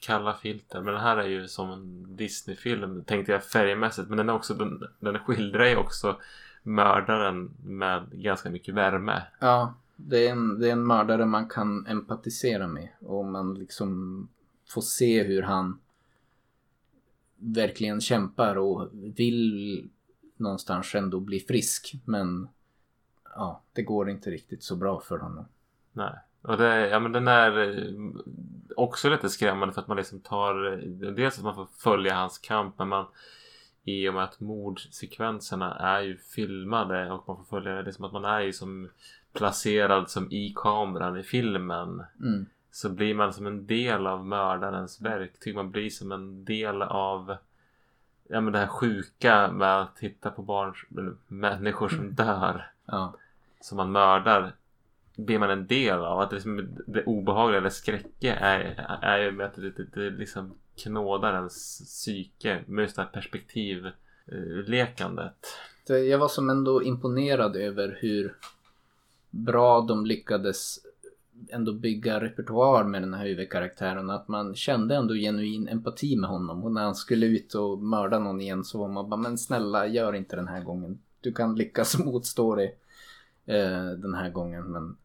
Kalla 0.00 0.34
filter. 0.34 0.80
Men 0.80 0.94
den 0.94 1.02
här 1.02 1.16
är 1.16 1.28
ju 1.28 1.48
som 1.48 1.70
en 1.70 2.16
Disney-film 2.16 3.04
tänkte 3.04 3.32
jag 3.32 3.44
färgmässigt. 3.44 4.08
Men 4.08 4.18
den 4.18 4.28
är 4.28 4.34
också 4.34 4.54
den, 4.54 4.82
den 5.00 5.18
skildrar 5.18 5.66
ju 5.66 5.76
också 5.76 6.20
mördaren 6.62 7.50
med 7.64 8.08
ganska 8.12 8.50
mycket 8.50 8.74
värme. 8.74 9.22
Ja, 9.38 9.74
det 10.00 10.26
är, 10.26 10.32
en, 10.32 10.60
det 10.60 10.68
är 10.68 10.72
en 10.72 10.86
mördare 10.86 11.26
man 11.26 11.48
kan 11.48 11.86
empatisera 11.86 12.66
med. 12.66 12.88
Och 13.00 13.24
man 13.24 13.54
liksom 13.54 14.28
får 14.68 14.80
se 14.80 15.22
hur 15.22 15.42
han 15.42 15.80
verkligen 17.36 18.00
kämpar 18.00 18.56
och 18.56 18.88
vill 18.92 19.88
någonstans 20.36 20.94
ändå 20.94 21.20
bli 21.20 21.40
frisk. 21.40 21.94
Men 22.04 22.48
ja, 23.34 23.62
det 23.72 23.82
går 23.82 24.10
inte 24.10 24.30
riktigt 24.30 24.62
så 24.62 24.76
bra 24.76 25.00
för 25.00 25.18
honom. 25.18 25.44
Nej. 25.92 26.14
Och 26.42 26.56
det, 26.56 26.88
ja, 26.88 27.00
men 27.00 27.12
den 27.12 27.28
är 27.28 27.58
eh, 27.58 27.92
också 28.76 29.10
lite 29.10 29.28
skrämmande 29.28 29.74
för 29.74 29.80
att 29.80 29.88
man 29.88 29.96
liksom 29.96 30.20
tar 30.20 30.72
eh, 30.72 31.12
dels 31.12 31.38
att 31.38 31.44
man 31.44 31.54
får 31.54 31.68
följa 31.76 32.14
hans 32.14 32.38
kamp 32.38 32.78
men 32.78 32.88
man 32.88 33.06
i 33.84 34.08
och 34.08 34.14
med 34.14 34.24
att 34.24 34.40
mordsekvenserna 34.40 35.74
är 35.74 36.00
ju 36.00 36.16
filmade 36.16 37.10
och 37.10 37.28
man 37.28 37.36
får 37.36 37.44
följa 37.44 37.74
det 37.74 37.82
liksom 37.82 38.04
att 38.04 38.12
man 38.12 38.24
är 38.24 38.40
ju 38.40 38.52
som 38.52 38.88
placerad 39.32 40.10
som 40.10 40.32
i 40.32 40.52
kameran 40.56 41.16
i 41.16 41.22
filmen 41.22 42.02
Mm. 42.20 42.46
så 42.70 42.88
blir 42.88 43.14
man 43.14 43.32
som 43.32 43.46
en 43.46 43.66
del 43.66 44.06
av 44.06 44.26
mördarens 44.26 45.00
verktyg. 45.00 45.54
Man 45.54 45.70
blir 45.70 45.90
som 45.90 46.12
en 46.12 46.44
del 46.44 46.82
av 46.82 47.36
ja, 48.28 48.40
men 48.40 48.52
det 48.52 48.58
här 48.58 48.66
sjuka 48.66 49.50
med 49.52 49.80
att 49.80 49.96
titta 49.96 50.30
på 50.30 50.42
barn, 50.42 50.74
människor 51.26 51.88
som 51.88 52.14
dör 52.14 52.70
Ja, 52.86 53.14
som 53.60 53.76
man 53.76 53.92
mördar 53.92 54.52
blir 55.16 55.38
man 55.38 55.50
en 55.50 55.66
del 55.66 55.98
av. 55.98 56.20
Att 56.20 56.30
det, 56.30 56.36
liksom, 56.36 56.68
det 56.86 57.04
obehagliga 57.04 57.58
eller 57.60 57.70
skräcke 57.70 58.32
är, 58.34 58.58
är 59.02 59.18
ju 59.18 59.32
med 59.32 59.46
att 59.46 59.54
det, 59.54 59.70
det, 59.70 59.84
det 59.94 60.10
liksom 60.10 60.54
knådar 60.82 61.34
ens 61.34 61.78
psyke 61.78 62.60
med 62.66 62.82
just 62.82 62.96
det 62.96 63.02
här 63.02 63.08
perspektivlekandet. 63.10 65.46
det, 65.86 65.98
jag 65.98 66.18
var 66.18 66.28
som 66.28 66.50
ändå 66.50 66.82
imponerad 66.82 67.56
över 67.56 67.98
hur 68.00 68.34
bra 69.30 69.80
de 69.80 70.06
lyckades 70.06 70.78
ändå 71.48 71.72
bygga 71.72 72.20
repertoar 72.20 72.84
med 72.84 73.02
den 73.02 73.14
här 73.14 73.26
huvudkaraktären. 73.26 74.10
Att 74.10 74.28
man 74.28 74.54
kände 74.54 74.96
ändå 74.96 75.14
genuin 75.14 75.68
empati 75.68 76.16
med 76.16 76.30
honom. 76.30 76.64
Och 76.64 76.72
när 76.72 76.82
han 76.82 76.94
skulle 76.94 77.26
ut 77.26 77.54
och 77.54 77.78
mörda 77.78 78.18
någon 78.18 78.40
igen 78.40 78.64
så 78.64 78.78
var 78.78 78.88
man 78.88 79.10
bara, 79.10 79.20
men 79.20 79.38
snälla 79.38 79.86
gör 79.86 80.12
inte 80.12 80.36
den 80.36 80.48
här 80.48 80.64
gången. 80.64 80.98
Du 81.20 81.32
kan 81.32 81.54
lyckas 81.54 81.98
motstå 82.04 82.54
det 82.54 82.72
eh, 83.46 83.90
den 83.90 84.14
här 84.14 84.30
gången. 84.30 84.64
Men 84.64 84.96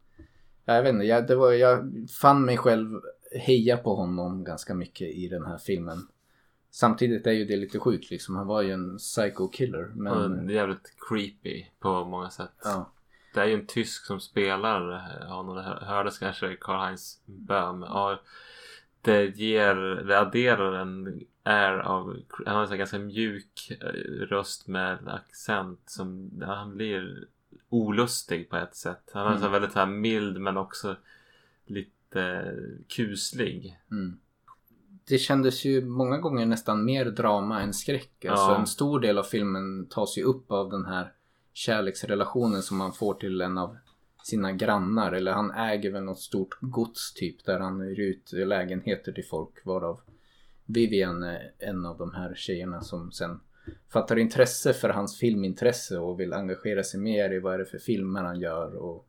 ja, 0.64 0.74
jag 0.74 0.82
vet 0.82 0.94
inte, 0.94 1.04
jag, 1.04 1.26
det 1.26 1.36
var, 1.36 1.52
jag 1.52 1.92
fann 2.20 2.44
mig 2.44 2.56
själv 2.56 3.00
heja 3.40 3.76
på 3.76 3.94
honom 3.94 4.44
ganska 4.44 4.74
mycket 4.74 5.08
i 5.08 5.28
den 5.28 5.46
här 5.46 5.58
filmen. 5.58 6.06
Samtidigt 6.70 7.26
är 7.26 7.32
ju 7.32 7.44
det 7.44 7.56
lite 7.56 7.78
sjukt 7.78 8.10
liksom. 8.10 8.36
Han 8.36 8.46
var 8.46 8.62
ju 8.62 8.70
en 8.70 8.96
psycho 8.96 9.48
killer. 9.48 9.90
Och 9.90 9.96
Men 9.96 10.46
det 10.46 10.52
är 10.52 10.56
jävligt 10.56 10.94
creepy 11.08 11.64
på 11.80 12.04
många 12.04 12.30
sätt. 12.30 12.50
ja, 12.64 12.90
Det 13.34 13.40
är 13.40 13.46
ju 13.46 13.54
en 13.54 13.66
tysk 13.66 14.04
som 14.06 14.20
spelar 14.20 14.92
eh, 14.92 15.26
honom. 15.28 15.56
Det 15.56 15.62
hör- 15.62 15.80
hördes 15.80 16.18
kanske 16.18 16.56
Karl-Heinz 16.56 17.20
Böhm. 17.26 17.82
Ja, 17.82 18.20
det 19.00 19.24
ger, 19.38 19.74
det 20.06 20.18
adderar 20.20 20.72
en 20.72 21.20
air 21.42 21.78
av, 21.78 22.16
han 22.46 22.56
har 22.56 22.72
en 22.72 22.78
ganska 22.78 22.98
mjuk 22.98 23.72
eh, 23.80 23.86
röst 24.26 24.66
med 24.68 25.08
accent 25.08 25.80
som, 25.86 26.30
han 26.46 26.76
blir 26.76 27.24
olustig 27.68 28.50
på 28.50 28.56
ett 28.56 28.76
sätt. 28.76 29.10
Han 29.14 29.22
är 29.26 29.30
Mm. 29.30 29.42
så 29.42 29.48
väldigt 29.48 29.74
här 29.74 29.86
mild 29.86 30.40
men 30.40 30.56
också 30.56 30.96
lite 31.66 32.54
kuslig. 32.88 33.78
Mm. 33.90 34.18
Det 35.08 35.18
kändes 35.18 35.64
ju 35.64 35.84
många 35.84 36.18
gånger 36.18 36.46
nästan 36.46 36.84
mer 36.84 37.04
drama 37.04 37.60
än 37.62 37.74
skräck. 37.74 38.24
Alltså 38.24 38.44
Ja. 38.46 38.58
en 38.58 38.66
stor 38.66 39.00
del 39.00 39.18
av 39.18 39.22
filmen 39.22 39.86
tas 39.90 40.18
ju 40.18 40.22
upp 40.22 40.50
av 40.52 40.70
den 40.70 40.86
här 40.86 41.12
kärleksrelationen 41.54 42.62
som 42.62 42.80
han 42.80 42.92
får 42.92 43.14
till 43.14 43.40
en 43.40 43.58
av 43.58 43.76
sina 44.24 44.52
grannar. 44.52 45.12
Eller 45.12 45.32
han 45.32 45.50
äger 45.50 45.90
väl 45.90 46.02
något 46.02 46.20
stort 46.20 46.58
gods 46.60 47.14
typ 47.14 47.44
där 47.44 47.60
han 47.60 47.80
hyr 47.80 48.00
ut 48.00 48.32
lägenheter 48.32 49.12
till 49.12 49.26
folk. 49.26 49.64
Varav 49.64 50.00
Vivian 50.66 51.22
är 51.22 51.52
en 51.58 51.86
av 51.86 51.98
de 51.98 52.14
här 52.14 52.34
tjejerna 52.34 52.80
som 52.80 53.12
sen 53.12 53.40
fattar 53.88 54.18
intresse 54.18 54.72
för 54.72 54.88
hans 54.88 55.18
filmintresse 55.18 55.98
och 55.98 56.20
vill 56.20 56.32
engagera 56.32 56.84
sig 56.84 57.00
mer 57.00 57.32
i 57.32 57.38
vad 57.38 57.54
är 57.54 57.58
det 57.58 57.64
för 57.64 57.78
filmer 57.78 58.22
han 58.22 58.40
gör. 58.40 58.74
Och 58.74 59.06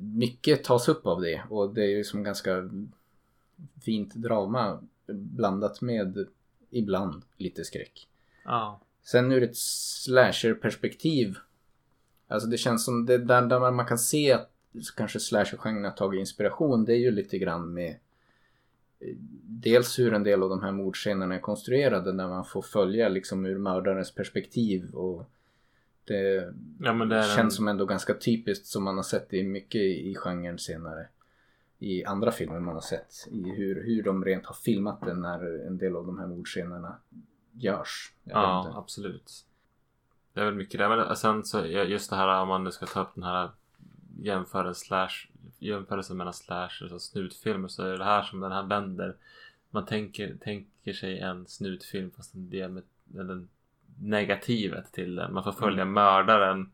mycket 0.00 0.64
tas 0.64 0.88
upp 0.88 1.06
av 1.06 1.20
det 1.20 1.42
och 1.50 1.74
det 1.74 1.82
är 1.82 1.96
ju 1.96 2.04
som 2.04 2.22
ganska 2.22 2.70
fint 3.84 4.14
drama 4.14 4.82
blandat 5.06 5.80
med 5.80 6.26
ibland 6.70 7.22
lite 7.36 7.64
skräck. 7.64 8.08
Ja. 8.44 8.80
Sen 9.06 9.32
ur 9.32 9.42
ett 9.42 9.56
slasher-perspektiv. 9.56 11.36
Alltså 12.28 12.48
det 12.48 12.56
känns 12.56 12.84
som 12.84 13.06
det 13.06 13.18
där, 13.18 13.42
där 13.42 13.70
man 13.70 13.86
kan 13.86 13.98
se 13.98 14.32
att 14.32 14.50
kanske 14.96 15.20
slasher-genren 15.20 15.84
har 15.84 15.90
tagit 15.90 16.20
inspiration. 16.20 16.84
Det 16.84 16.92
är 16.92 16.98
ju 16.98 17.10
lite 17.10 17.38
grann 17.38 17.74
med 17.74 17.90
eh, 19.00 19.16
dels 19.42 19.98
hur 19.98 20.14
en 20.14 20.22
del 20.22 20.42
av 20.42 20.48
de 20.48 20.62
här 20.62 20.72
mordscenerna 20.72 21.34
är 21.34 21.40
konstruerade 21.40 22.12
när 22.12 22.28
man 22.28 22.44
får 22.44 22.62
följa 22.62 23.08
liksom 23.08 23.46
ur 23.46 23.58
mördarens 23.58 24.14
perspektiv 24.14 24.94
och 24.94 25.30
det 26.04 26.52
ja 26.80 26.92
det 26.92 27.22
känns 27.22 27.38
en, 27.38 27.50
som 27.50 27.68
ändå 27.68 27.86
ganska 27.86 28.14
typiskt 28.14 28.66
som 28.66 28.84
man 28.84 28.96
har 28.96 29.02
sett 29.02 29.34
i 29.34 29.42
mycket 29.42 29.80
i 29.80 30.14
genren 30.14 30.58
senare. 30.58 31.08
I 31.78 32.04
andra 32.04 32.32
filmer 32.32 32.60
man 32.60 32.74
har 32.74 32.80
sett. 32.80 33.28
I 33.30 33.42
hur, 33.42 33.84
hur 33.84 34.02
de 34.02 34.24
rent 34.24 34.46
har 34.46 34.54
filmat 34.54 35.00
det 35.00 35.14
när 35.14 35.66
en 35.66 35.78
del 35.78 35.96
av 35.96 36.06
de 36.06 36.18
här 36.18 36.26
mordscenerna 36.26 36.96
görs. 37.58 38.12
Ja 38.24 38.66
inte. 38.66 38.78
absolut. 38.78 39.44
Det 40.32 40.40
är 40.40 40.44
väl 40.44 40.54
mycket 40.54 40.78
det. 40.80 40.88
Men 40.88 41.16
sen 41.16 41.44
så 41.44 41.66
just 41.66 42.10
det 42.10 42.16
här 42.16 42.40
om 42.42 42.48
man 42.48 42.64
nu 42.64 42.70
ska 42.70 42.86
ta 42.86 43.00
upp 43.00 43.14
den 43.14 43.24
här 43.24 43.50
jämförelsen, 44.20 44.86
slash, 44.86 45.28
jämförelsen 45.58 46.16
mellan 46.16 46.34
slashers 46.34 46.92
och 46.92 47.02
snutfilmer 47.02 47.68
så 47.68 47.82
är 47.82 47.98
det 47.98 48.04
här 48.04 48.22
som 48.22 48.40
den 48.40 48.52
här 48.52 48.62
vänder. 48.62 49.16
Man 49.70 49.86
tänker, 49.86 50.34
tänker 50.40 50.92
sig 50.92 51.18
en 51.18 51.46
snutfilm 51.46 52.10
fast 52.10 52.34
en 52.34 52.50
del 52.50 52.70
med 52.70 52.82
den 53.04 53.48
negativet 54.00 54.92
till 54.92 55.14
den. 55.16 55.34
Man 55.34 55.44
får 55.44 55.52
följa 55.52 55.82
Mm. 55.82 55.94
mördaren 55.94 56.72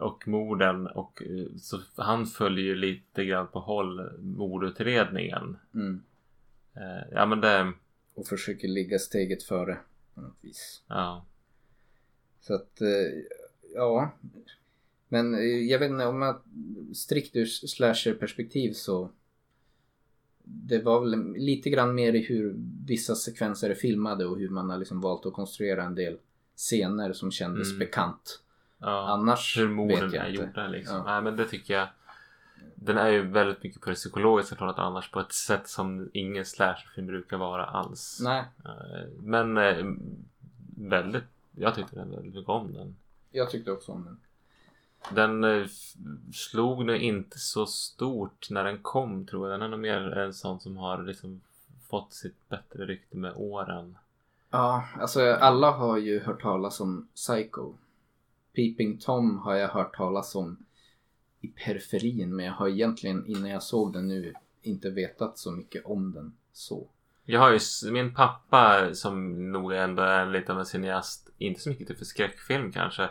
och 0.00 0.28
morden 0.28 0.86
och 0.86 1.22
eh, 1.22 1.46
så 1.60 1.80
han 1.96 2.26
följer 2.26 2.64
ju 2.64 2.74
lite 2.74 3.24
grann 3.24 3.46
på 3.46 3.60
håll 3.60 4.10
mordutredningen. 4.18 5.56
Mm. 5.74 6.02
Eh, 6.74 7.08
Ja 7.12 7.26
men 7.26 7.40
det, 7.40 7.72
Och 8.14 8.26
försöker 8.26 8.68
ligga 8.68 8.98
steget 8.98 9.42
före 9.42 9.78
på 10.14 10.20
något 10.20 10.38
vis. 10.40 10.82
ja. 10.88 11.26
Så 12.40 12.54
att, 12.54 12.80
eh, 12.80 12.88
ja. 13.74 14.10
Men 15.08 15.34
eh, 15.34 15.40
jag 15.44 15.78
vet 15.78 15.90
inte 15.90 16.06
om 16.06 16.18
man 16.18 16.40
strikt 16.94 17.36
ur 17.36 17.46
slasher-perspektiv 17.46 18.72
så 18.72 19.10
det 20.44 20.78
var 20.82 21.00
väl 21.00 21.32
lite 21.36 21.70
grann 21.70 21.94
mer 21.94 22.12
i 22.12 22.22
hur 22.22 22.54
vissa 22.86 23.14
sekvenser 23.14 23.70
är 23.70 23.74
filmade 23.74 24.26
och 24.26 24.38
hur 24.38 24.48
man 24.48 24.70
har 24.70 24.78
liksom 24.78 25.00
valt 25.00 25.26
att 25.26 25.32
konstruera 25.32 25.84
en 25.84 25.94
del 25.94 26.18
scener 26.56 27.12
som 27.12 27.30
kändes 27.30 27.68
Mm. 27.68 27.78
bekant. 27.78 28.40
ja. 28.78 29.08
Annars 29.08 29.58
Hur 29.58 29.68
morden 29.68 30.00
vet 30.10 30.12
jag 30.14 30.24
är 30.26 30.30
inte. 30.30 30.42
gjorda 30.42 30.68
liksom. 30.68 30.96
Ja. 30.96 31.04
Nej 31.04 31.22
men 31.22 31.36
det 31.36 31.44
tycker 31.48 31.74
jag. 31.74 31.88
Den 32.74 32.98
är 32.98 33.08
ju 33.08 33.22
väldigt 33.22 33.62
mycket 33.62 33.80
på 33.80 33.90
det 33.90 33.96
psykologiska 33.96 34.56
planet 34.56 34.78
annars 34.78 35.10
på 35.10 35.20
ett 35.20 35.32
sätt 35.32 35.68
som 35.68 36.10
ingen 36.12 36.44
slasherfilm 36.44 37.06
brukar 37.06 37.36
vara 37.36 37.64
alls. 37.64 38.20
Nej, 38.22 38.44
Eh, 38.64 39.08
Men 39.22 39.56
eh, 39.56 39.84
väldigt, 40.76 41.24
jag 41.56 41.74
tyckte 41.74 41.96
den 41.96 42.10
väldigt 42.10 42.34
mycket 42.34 42.48
om 42.48 42.72
den. 42.72 42.96
jag 43.30 43.50
tyckte 43.50 43.72
också 43.72 43.92
om 43.92 44.04
den. 44.04 44.18
Den 45.10 45.44
eh, 45.44 45.66
slog 46.34 46.84
nog 46.84 46.96
inte 46.96 47.38
så 47.38 47.66
stort 47.66 48.50
när 48.50 48.64
den 48.64 48.78
kom 48.78 49.26
tror 49.26 49.50
jag. 49.50 49.60
Den 49.60 49.66
är 49.66 49.70
nog 49.70 49.80
mer 49.80 50.18
en 50.18 50.34
sån 50.34 50.60
som 50.60 50.76
har 50.76 51.02
liksom 51.02 51.40
fått 51.88 52.12
sitt 52.12 52.48
bättre 52.48 52.86
rykte 52.86 53.16
med 53.16 53.32
åren. 53.36 53.96
Ja, 54.50 54.84
alltså 55.00 55.32
alla 55.32 55.70
har 55.70 55.98
ju 55.98 56.20
hört 56.20 56.42
talas 56.42 56.80
om 56.80 57.08
Psycho. 57.14 57.72
Peeping 58.54 58.98
Tom 58.98 59.38
har 59.38 59.54
jag 59.54 59.68
hört 59.68 59.96
talas 59.96 60.34
om 60.34 60.56
i 61.44 61.52
periferin 61.64 62.36
men 62.36 62.46
jag 62.46 62.52
har 62.52 62.68
egentligen 62.68 63.26
innan 63.26 63.50
jag 63.50 63.62
såg 63.62 63.92
den 63.92 64.08
nu 64.08 64.32
inte 64.62 64.90
vetat 64.90 65.38
så 65.38 65.52
mycket 65.52 65.84
om 65.84 66.12
den 66.12 66.32
så. 66.52 66.86
Jag 67.24 67.40
har 67.40 67.52
ju 67.52 67.92
min 67.92 68.14
pappa 68.14 68.94
som 68.94 69.52
nog 69.52 69.72
ändå 69.72 70.02
är 70.02 70.26
lite 70.26 70.52
av 70.52 70.58
en 70.58 70.66
cineast. 70.66 71.30
Inte 71.38 71.60
så 71.60 71.68
mycket 71.68 71.98
för 71.98 72.04
skräckfilm 72.04 72.72
kanske. 72.72 73.08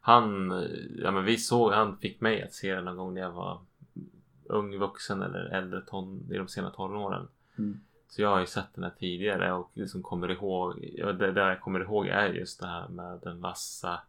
Han, 0.00 0.50
ja 0.98 1.10
men 1.10 1.24
vi 1.24 1.36
såg, 1.36 1.72
han 1.72 1.98
fick 1.98 2.20
mig 2.20 2.42
att 2.42 2.54
se 2.54 2.74
den 2.74 2.84
någon 2.84 2.96
gång 2.96 3.14
när 3.14 3.20
jag 3.20 3.30
var 3.30 3.60
ung 4.44 4.78
vuxen 4.78 5.22
eller 5.22 5.44
äldre 5.44 5.80
ton, 5.80 6.28
i 6.30 6.36
de 6.36 6.48
sena 6.48 6.70
tonåren. 6.70 7.28
Mm. 7.58 7.80
Så 8.08 8.22
jag 8.22 8.28
har 8.28 8.40
ju 8.40 8.46
sett 8.46 8.74
den 8.74 8.84
här 8.84 8.92
tidigare 8.98 9.52
och 9.52 9.70
liksom 9.74 10.02
kommer 10.02 10.30
ihåg, 10.30 10.90
ja, 10.94 11.12
det 11.12 11.32
där 11.32 11.48
jag 11.48 11.60
kommer 11.60 11.80
ihåg 11.80 12.06
är 12.06 12.28
just 12.28 12.60
det 12.60 12.66
här 12.66 12.88
med 12.88 13.20
den 13.22 13.40
vassa 13.40 14.00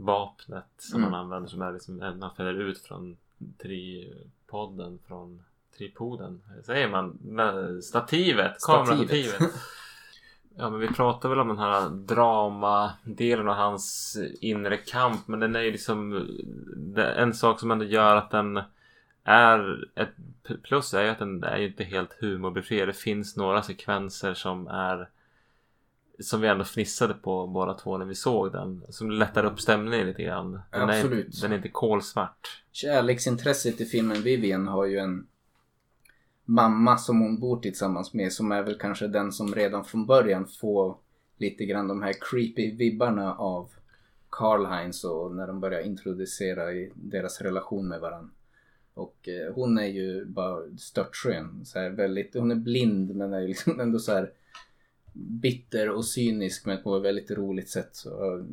vapnet 0.00 0.66
som 0.78 0.98
Mm. 1.00 1.10
man 1.10 1.20
använder 1.20 1.48
som 1.48 1.62
är 1.62 1.72
liksom, 1.72 1.96
man 2.18 2.34
fäller 2.36 2.54
ut 2.60 2.78
från 2.78 3.16
tripodden 3.62 4.98
från 5.06 5.42
tripoden, 5.78 6.40
säger 6.64 6.88
man? 6.88 7.18
Stativet, 7.82 8.60
Stativet. 8.60 8.60
kamerastativet. 8.88 9.52
Ja 10.60 10.70
men 10.70 10.80
vi 10.80 10.88
pratar 10.88 11.28
väl 11.28 11.40
om 11.40 11.48
den 11.48 11.58
här 11.58 11.88
dramadelen 11.90 13.48
av 13.48 13.54
hans 13.54 14.16
inre 14.40 14.76
kamp 14.76 15.28
men 15.28 15.40
den 15.40 15.56
är 15.56 15.60
ju 15.60 15.72
liksom 15.72 16.28
en 17.16 17.34
sak 17.34 17.60
som 17.60 17.70
ändå 17.70 17.84
gör 17.84 18.16
att 18.16 18.30
den 18.30 18.60
är 19.24 19.88
ett 19.94 20.62
plus 20.62 20.94
är 20.94 21.02
ju 21.02 21.08
att 21.08 21.18
den 21.18 21.44
är 21.44 21.56
inte 21.56 21.84
helt 21.84 22.16
humorbefriad. 22.20 22.88
Det 22.88 22.92
finns 22.92 23.36
några 23.36 23.62
sekvenser 23.62 24.34
som 24.34 24.66
är 24.66 25.08
som 26.20 26.40
vi 26.40 26.48
ändå 26.48 26.64
fnissade 26.64 27.14
på 27.14 27.46
båda 27.46 27.74
två 27.74 27.98
när 27.98 28.06
vi 28.06 28.14
såg 28.14 28.52
den. 28.52 28.84
Som 28.88 29.10
lättar 29.10 29.44
upp 29.44 29.60
stämningen 29.60 30.06
lite 30.06 30.22
grann. 30.22 30.60
Den 30.70 30.88
Är, 30.88 30.98
Absolut. 30.98 31.40
den 31.40 31.52
är 31.52 31.56
inte 31.56 31.68
kolsvart. 31.68 32.62
Kärleksintresset 32.72 33.80
i 33.80 33.84
filmen 33.84 34.22
Vivian 34.22 34.68
har 34.68 34.86
ju 34.86 34.98
en 34.98 35.26
mamma 36.44 36.98
som 36.98 37.20
hon 37.20 37.40
bor 37.40 37.60
tillsammans 37.60 38.14
med 38.14 38.32
som 38.32 38.52
är 38.52 38.62
väl 38.62 38.78
kanske 38.78 39.06
den 39.06 39.32
som 39.32 39.54
redan 39.54 39.84
från 39.84 40.06
början 40.06 40.46
får 40.46 40.96
lite 41.36 41.64
grann 41.64 41.88
de 41.88 42.02
här 42.02 42.14
creepy 42.20 42.76
vibbarna 42.76 43.34
av 43.34 43.70
Karl 44.30 44.66
Heinz 44.66 45.04
och 45.04 45.34
när 45.34 45.46
de 45.46 45.60
börjar 45.60 45.80
introducera 45.80 46.72
i 46.72 46.92
deras 46.94 47.40
relation 47.40 47.88
med 47.88 48.00
varandra. 48.00 48.30
Och 48.94 49.28
eh, 49.28 49.54
hon 49.54 49.78
är 49.78 49.86
ju 49.86 50.24
bara 50.24 50.62
störtskön. 50.78 51.64
Så 51.64 51.78
här 51.78 51.90
väldigt, 51.90 52.34
hon 52.34 52.50
är 52.50 52.56
blind 52.56 53.16
men 53.16 53.32
är 53.32 53.48
liksom 53.48 53.80
ändå 53.80 53.98
så 53.98 54.12
här 54.12 54.32
bitter 55.12 55.90
och 55.90 56.04
cynisk 56.04 56.66
men 56.66 56.82
på 56.82 56.96
ett 56.96 57.02
väldigt 57.02 57.30
roligt 57.30 57.68
sätt. 57.68 57.90
Så, 57.92 58.44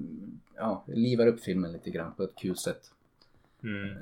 ja, 0.56 0.84
livar 0.88 1.28
upp 1.28 1.40
filmen 1.40 1.72
lite 1.72 1.90
grann 1.90 2.14
på 2.14 2.24
ett 2.24 2.36
kul 2.36 2.58
sätt. 2.58 2.92
Mm. 3.64 3.96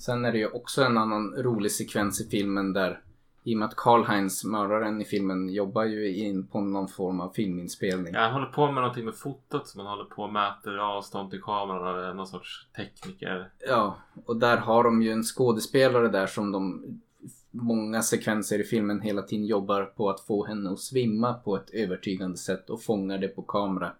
Sen 0.00 0.24
är 0.24 0.32
det 0.32 0.38
ju 0.38 0.48
också 0.48 0.82
en 0.82 0.98
annan 0.98 1.34
rolig 1.36 1.72
sekvens 1.72 2.20
i 2.20 2.28
filmen 2.28 2.72
där 2.72 3.00
i 3.46 3.54
och 3.54 3.58
med 3.58 3.68
att 3.68 3.76
Karl-Heinz, 3.76 4.44
mördaren 4.44 5.00
i 5.00 5.04
filmen, 5.04 5.48
jobbar 5.48 5.84
ju 5.84 6.16
in 6.16 6.46
på 6.46 6.60
någon 6.60 6.88
form 6.88 7.20
av 7.20 7.30
filminspelning. 7.30 8.14
Ja, 8.14 8.20
han 8.20 8.32
håller 8.32 8.46
på 8.46 8.66
med 8.66 8.74
någonting 8.74 9.04
med 9.04 9.14
fotot 9.14 9.68
som 9.68 9.80
han 9.80 9.90
håller 9.90 10.04
på 10.04 10.22
och 10.22 10.32
mäter 10.32 10.78
avstånd 10.78 11.30
till 11.30 11.42
kameran. 11.42 11.98
Eller 11.98 12.14
någon 12.14 12.26
sorts 12.26 12.66
tekniker. 12.76 13.50
Ja, 13.68 13.96
och 14.24 14.36
där 14.36 14.56
har 14.56 14.84
de 14.84 15.02
ju 15.02 15.10
en 15.10 15.22
skådespelare 15.22 16.08
där 16.08 16.26
som 16.26 16.52
de 16.52 16.84
många 17.54 18.02
sekvenser 18.02 18.58
i 18.58 18.64
filmen 18.64 19.00
hela 19.00 19.22
tiden 19.22 19.46
jobbar 19.46 19.84
på 19.84 20.10
att 20.10 20.20
få 20.20 20.46
henne 20.46 20.70
att 20.70 20.80
svimma 20.80 21.34
på 21.34 21.56
ett 21.56 21.70
övertygande 21.70 22.36
sätt 22.36 22.70
och 22.70 22.82
fångar 22.82 23.18
det 23.18 23.28
på 23.28 23.42
kamera. 23.42 23.92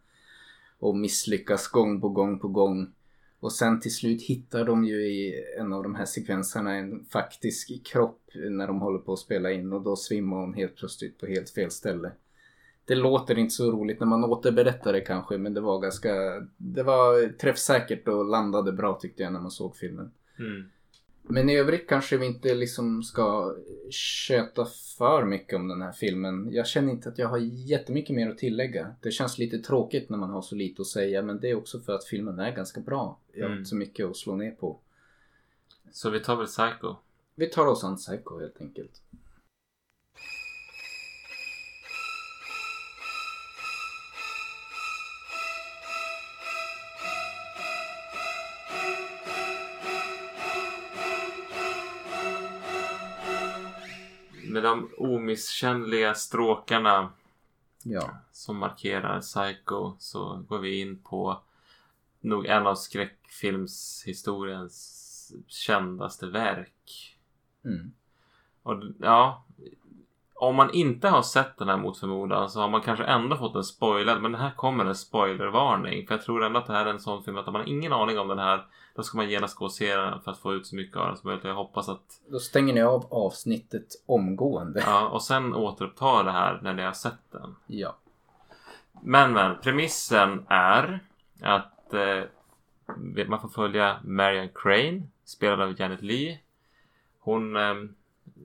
Och 0.78 0.96
misslyckas 0.96 1.68
gång 1.68 2.00
på 2.00 2.09
gång 2.09 2.38
på 2.38 2.48
gång. 2.48 2.92
Och 3.40 3.52
sen 3.52 3.80
till 3.80 3.94
slut 3.94 4.22
hittar 4.22 4.64
de 4.64 4.84
ju 4.84 5.07
i 5.07 5.44
en 5.59 5.72
av 5.72 5.82
de 5.82 5.94
här 5.94 6.05
sekvenserna 6.05 6.74
en 6.74 7.05
faktisk 7.05 7.86
kropp 7.86 8.20
när 8.34 8.66
de 8.66 8.80
håller 8.80 8.98
på 8.98 9.12
att 9.12 9.18
spela 9.18 9.52
in 9.52 9.72
och 9.72 9.82
då 9.82 9.96
svimmar 9.96 10.36
hon 10.36 10.55
helt 10.55 10.76
plötsligt 10.76 11.18
på 11.18 11.26
helt 11.26 11.50
fel 11.50 11.70
ställe. 11.70 12.12
Det 12.84 12.94
låter 12.94 13.38
inte 13.38 13.55
så 13.55 13.72
roligt 13.72 14.00
när 14.00 14.07
man 14.07 14.24
återberättar 14.24 14.92
det 14.92 15.00
kanske 15.00 15.38
men 15.38 15.55
det 15.55 15.61
var 15.61 15.80
ganska... 15.80 16.12
Det 16.57 16.82
var 16.82 17.28
träffsäkert 17.38 18.09
och 18.09 18.24
landade 18.24 18.72
bra 18.72 18.98
tyckte 19.00 19.22
jag 19.22 19.32
när 19.32 19.40
man 19.40 19.50
såg 19.50 19.76
filmen. 19.76 20.11
Mm. 20.38 20.64
Men 21.26 21.50
i 21.50 21.56
övrigt 21.58 21.88
kanske 21.88 22.16
vi 22.16 22.26
inte 22.26 22.54
liksom 22.54 23.02
ska 23.02 23.56
köta 23.90 24.66
för 24.98 25.24
mycket 25.24 25.56
om 25.56 25.68
den 25.68 25.82
här 25.82 25.92
filmen. 25.92 26.52
Jag 26.52 26.66
känner 26.66 26.92
inte 26.92 27.08
att 27.08 27.18
jag 27.18 27.28
har 27.28 27.38
jättemycket 27.38 28.16
mer 28.16 28.30
att 28.30 28.38
tillägga. 28.38 28.94
Det 29.00 29.10
känns 29.10 29.38
lite 29.38 29.58
tråkigt 29.58 30.10
när 30.10 30.18
man 30.18 30.30
har 30.30 30.42
så 30.42 30.54
lite 30.54 30.82
att 30.82 30.88
säga 30.88 31.22
men 31.22 31.40
det 31.40 31.50
är 31.50 31.54
också 31.54 31.80
för 31.80 31.92
att 31.92 32.04
filmen 32.04 32.38
är 32.38 32.56
ganska 32.56 32.80
bra. 32.80 33.18
Jag 33.32 33.42
har 33.42 33.46
Mm. 33.46 33.58
inte 33.58 33.68
så 33.68 33.76
mycket 33.76 34.06
att 34.06 34.16
slå 34.16 34.36
ner 34.36 34.50
på. 34.50 34.78
Så 35.92 36.10
vi 36.10 36.20
tar 36.20 36.36
väl 36.36 36.46
Psycho. 36.46 36.94
Vi 37.34 37.46
tar 37.46 37.66
oss 37.66 37.84
an 37.84 37.96
Psycho 37.96 38.38
helt 38.38 38.60
enkelt. 38.60 39.02
De 54.74 54.90
omisskännliga 54.98 56.14
stråkarna 56.14 57.12
Ja. 57.82 58.10
som 58.32 58.58
markerar 58.58 59.20
Psycho 59.20 59.94
så 59.98 60.44
går 60.48 60.58
vi 60.58 60.80
in 60.80 60.98
på 60.98 61.42
nog 62.20 62.46
en 62.46 62.66
av 62.66 62.74
skräckfilmshistoriens 62.74 65.00
kändaste 65.46 66.26
verk. 66.26 67.16
Mm. 67.64 67.92
Och 68.62 68.82
ja, 69.00 69.44
om 70.45 70.57
man 70.57 70.70
inte 70.70 71.09
har 71.09 71.22
sett 71.22 71.59
den 71.59 71.68
här 71.68 71.76
mot 71.76 71.99
förmodan 71.99 72.51
så 72.51 72.61
har 72.61 72.68
man 72.68 72.80
kanske 72.80 73.05
ändå 73.05 73.36
fått 73.36 73.55
en 73.55 73.64
spoilad. 73.64 74.22
Men 74.22 74.32
det 74.32 74.38
här 74.38 74.51
kommer 74.51 74.84
en 74.84 74.95
spoilervarning. 74.95 76.07
För 76.07 76.14
jag 76.14 76.22
tror 76.22 76.45
ändå 76.45 76.59
att 76.59 76.66
det 76.66 76.72
här 76.72 76.86
är 76.86 76.90
en 76.90 77.01
sån 77.01 77.22
film 77.22 77.38
att 77.38 77.47
om 77.47 77.53
man 77.53 77.62
har 77.62 77.68
ingen 77.68 77.92
aning 77.92 78.18
om 78.18 78.28
den 78.28 78.38
här 78.38 78.66
då 78.95 79.03
ska 79.03 79.16
man 79.16 79.30
genast 79.30 79.57
gå 79.57 79.64
och 79.64 79.72
se 79.72 79.97
den 79.97 80.20
för 80.20 80.30
att 80.30 80.38
få 80.38 80.55
ut 80.55 80.66
så 80.66 80.76
mycket 80.76 80.97
av 80.97 81.07
den 81.07 81.16
som 81.16 81.28
möjligt. 81.28 81.45
Jag 81.45 81.55
hoppas 81.55 81.88
att 81.88 82.20
Då 82.28 82.38
stänger 82.38 82.74
ni 82.74 82.82
av 82.82 83.07
avsnittet 83.11 83.86
omgående. 84.07 84.82
Ja, 84.86 85.09
och 85.09 85.22
sen 85.22 85.55
återuppta 85.55 86.22
det 86.22 86.30
här 86.30 86.61
när 86.62 86.74
ni 86.74 86.82
har 86.82 86.92
sett 86.92 87.30
den. 87.30 87.57
Ja. 87.66 87.97
Men, 89.03 89.32
men 89.32 89.61
premissen 89.61 90.47
är 90.49 91.01
att 91.40 91.95
eh, 91.95 92.22
man 93.26 93.40
får 93.40 93.49
följa 93.49 93.97
Marion 94.05 94.49
Crane, 94.55 95.03
spelad 95.24 95.61
av 95.61 95.80
Janet 95.80 96.03
Leigh. 96.03 96.38
Hon, 97.20 97.57
eh, 97.57 97.74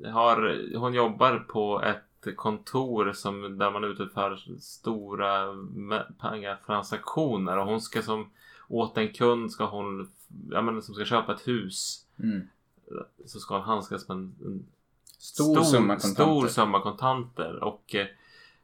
har, 0.06 0.66
hon 0.78 0.94
jobbar 0.94 1.40
på 1.40 1.82
ett 1.82 2.36
kontor 2.36 3.12
som, 3.14 3.58
där 3.58 3.72
man 3.72 3.84
utför 3.84 4.60
stora 4.60 5.48
pengatransaktioner 6.22 7.58
och 7.58 7.66
hon 7.66 7.82
ska 7.82 8.02
som 8.02 8.32
åt 8.68 8.98
en 8.98 9.14
kund 9.14 9.52
ska 9.52 9.66
hon, 9.66 10.12
ja 10.52 10.62
men 10.62 10.82
som 10.82 10.96
ska 10.96 11.06
köpa 11.06 11.34
ett 11.34 11.48
hus 11.48 12.06
Mm. 12.24 12.48
så 13.26 13.40
ska 13.40 13.56
hon 13.56 13.64
handskas 13.64 14.08
med 14.08 14.18
en, 14.18 14.36
en 14.46 14.66
Stor, 15.18 15.64
summa 15.64 15.96
kontanter. 15.96 16.24
stor 16.24 16.48
summa 16.48 16.82
kontanter 16.82 17.64
och 17.64 17.96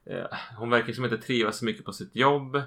eh, 0.04 0.26
hon 0.58 0.70
verkar 0.70 0.94
som 0.94 1.04
inte 1.04 1.18
trivas 1.18 1.58
så 1.58 1.66
mycket 1.66 1.86
på 1.86 1.94
sitt 1.94 2.16
jobb. 2.16 2.62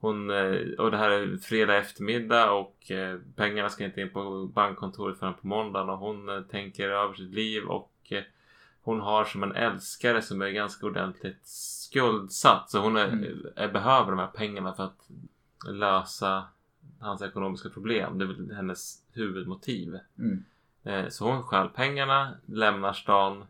Hon, 0.00 0.30
eh, 0.30 0.56
och 0.78 0.90
det 0.90 0.96
här 0.96 1.10
är 1.10 1.36
fredag 1.36 1.76
eftermiddag 1.76 2.52
och 2.52 2.90
eh, 2.90 3.18
pengarna 3.36 3.68
ska 3.68 3.84
inte 3.84 4.00
in 4.00 4.10
på 4.10 4.46
bankkontoret 4.54 5.18
förrän 5.18 5.34
på 5.34 5.46
måndagen 5.46 5.90
och 5.90 5.98
hon 5.98 6.28
eh, 6.28 6.40
tänker 6.40 6.88
över 6.88 7.14
sitt 7.14 7.34
liv 7.34 7.64
och 7.64 7.91
eh, 8.08 8.22
hon 8.82 9.00
har 9.00 9.24
som 9.24 9.42
en 9.42 9.52
älskare 9.52 10.22
som 10.22 10.42
är 10.42 10.50
ganska 10.50 10.86
ordentligt 10.86 11.46
skuldsatt 11.46 12.70
så 12.70 12.78
hon 12.78 12.96
är, 12.96 13.08
Mm. 13.08 13.46
är, 13.56 13.68
behöver 13.72 14.10
de 14.10 14.18
här 14.18 14.26
pengarna 14.26 14.74
för 14.74 14.84
att 14.84 15.08
lösa 15.68 16.44
hans 16.98 17.22
ekonomiska 17.22 17.68
problem. 17.68 18.18
Det 18.18 18.24
är 18.24 18.26
väl 18.26 18.50
hennes 18.54 19.02
huvudmotiv. 19.12 19.98
Mm. 20.18 20.44
Eh, 20.82 21.08
Så 21.08 21.30
hon 21.32 21.42
stjäl 21.42 21.68
pengarna, 21.68 22.34
lämnar 22.46 22.92
stan 22.92 23.44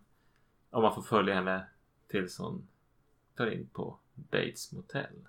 och 0.71 0.83
man 0.83 0.95
får 0.95 1.03
följa 1.03 1.35
henne 1.35 1.67
tills 2.09 2.39
hon 2.39 2.69
tar 3.37 3.47
in 3.47 3.69
på 3.73 3.97
Bates 4.15 4.73
motell. 4.73 5.27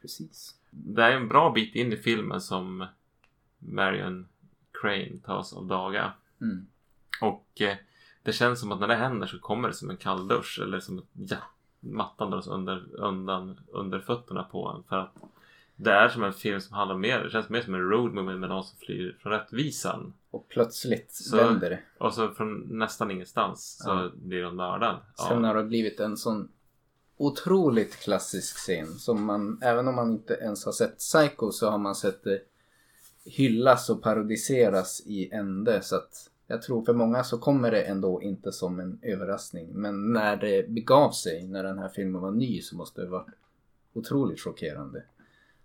Precis. 0.00 0.56
Det 0.70 1.02
är 1.02 1.10
en 1.12 1.28
bra 1.28 1.50
bit 1.50 1.74
in 1.74 1.92
i 1.92 1.96
filmen 1.96 2.40
som 2.40 2.86
Marion 3.58 4.28
Crane 4.72 5.18
tas 5.24 5.52
av 5.52 5.66
daga. 5.66 6.12
Mm. 6.40 6.66
Och 7.20 7.60
eh, 7.60 7.76
det 8.22 8.32
känns 8.32 8.60
som 8.60 8.72
att 8.72 8.80
när 8.80 8.88
det 8.88 8.94
händer 8.94 9.26
så 9.26 9.38
kommer 9.38 9.68
det 9.68 9.74
som 9.74 9.90
en 9.90 9.96
kalldusch 9.96 10.60
eller 10.62 10.80
som 10.80 10.98
att 10.98 11.04
ja, 11.14 11.36
mattan 11.80 12.32
under, 12.48 12.84
undan 13.00 13.60
under 13.72 13.98
fötterna 14.00 14.42
på 14.42 14.68
en. 14.68 14.82
För 14.88 14.96
att 14.96 15.14
det 15.76 15.92
är 15.92 16.08
som 16.08 16.24
en 16.24 16.32
film 16.32 16.60
som 16.60 16.76
handlar 16.76 16.96
mer, 16.96 17.18
det 17.24 17.30
känns 17.30 17.48
mer 17.48 17.62
som 17.62 17.74
en 17.74 17.90
road 17.90 18.14
movie 18.14 18.36
med 18.36 18.48
någon 18.48 18.64
som 18.64 18.78
flyr 18.78 19.16
från 19.22 19.32
rättvisan. 19.32 20.12
Och 20.30 20.48
plötsligt 20.48 21.12
Så- 21.12 21.36
vänder 21.36 21.70
det. 21.70 21.80
Och 21.98 22.14
så 22.14 22.28
från 22.30 22.78
nästan 22.78 23.10
ingenstans 23.10 23.78
så 23.84 23.90
Ja. 23.90 24.10
blir 24.14 24.42
de 24.42 24.56
mördad. 24.56 24.96
Sen 25.28 25.44
har 25.44 25.54
det 25.54 25.64
blivit 25.64 26.00
en 26.00 26.16
sån 26.16 26.48
otroligt 27.16 27.96
klassisk 27.96 28.56
scen 28.56 28.86
som 28.98 29.24
man, 29.24 29.58
även 29.62 29.88
om 29.88 29.94
man 29.94 30.10
inte 30.10 30.34
ens 30.34 30.64
har 30.64 30.72
sett 30.72 30.98
Psycho 30.98 31.50
så 31.52 31.70
har 31.70 31.78
man 31.78 31.94
sett 31.94 32.24
det 32.24 32.40
hyllas 33.24 33.90
och 33.90 34.02
parodiseras 34.02 35.02
i 35.06 35.30
ände 35.32 35.82
så 35.82 35.96
att 35.96 36.29
jag 36.50 36.62
tror 36.62 36.84
för 36.84 36.92
många 36.94 37.24
så 37.24 37.38
kommer 37.38 37.70
det 37.70 37.82
ändå 37.82 38.22
inte 38.22 38.52
som 38.52 38.80
en 38.80 38.98
överraskning 39.02 39.68
men 39.72 40.12
när 40.12 40.36
det 40.36 40.68
begav 40.70 41.10
sig, 41.10 41.46
när 41.46 41.62
den 41.64 41.78
här 41.78 41.88
filmen 41.88 42.20
var 42.20 42.30
ny 42.30 42.60
så 42.62 42.76
måste 42.76 43.00
det 43.00 43.06
vara 43.08 43.24
otroligt 43.92 44.40
chockerande. 44.40 45.02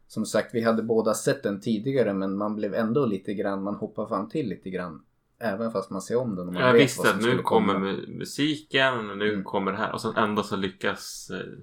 Som 0.07 0.25
sagt, 0.25 0.53
vi 0.55 0.61
hade 0.61 0.83
båda 0.83 1.13
sett 1.13 1.43
den 1.43 1.59
tidigare 1.59 2.13
men 2.13 2.37
man 2.37 2.55
blev 2.55 2.73
ändå 2.73 3.05
lite 3.05 3.33
grann, 3.33 3.63
man 3.63 3.75
hoppar 3.75 4.05
fram 4.07 4.29
till 4.29 4.49
lite 4.49 4.69
grann 4.69 5.03
även 5.39 5.71
fast 5.71 5.89
man 5.89 6.01
ser 6.01 6.15
om 6.17 6.35
den 6.35 6.47
och 6.47 6.53
man 6.53 6.63
Jag 6.63 6.73
vet 6.73 6.81
visste 6.81 6.99
vad 7.01 7.07
som 7.07 7.19
att 7.19 7.35
nu 7.35 7.41
kommer 7.41 7.73
komma. 7.73 7.85
mu- 7.87 8.17
musiken, 8.17 9.17
nu 9.17 9.31
Mm. 9.33 9.43
kommer 9.43 9.71
det 9.71 9.77
här 9.77 9.93
och 9.93 10.01
sen 10.01 10.15
ändå 10.15 10.43
så 10.43 10.55
lyckas, 10.55 11.29
eh, 11.33 11.53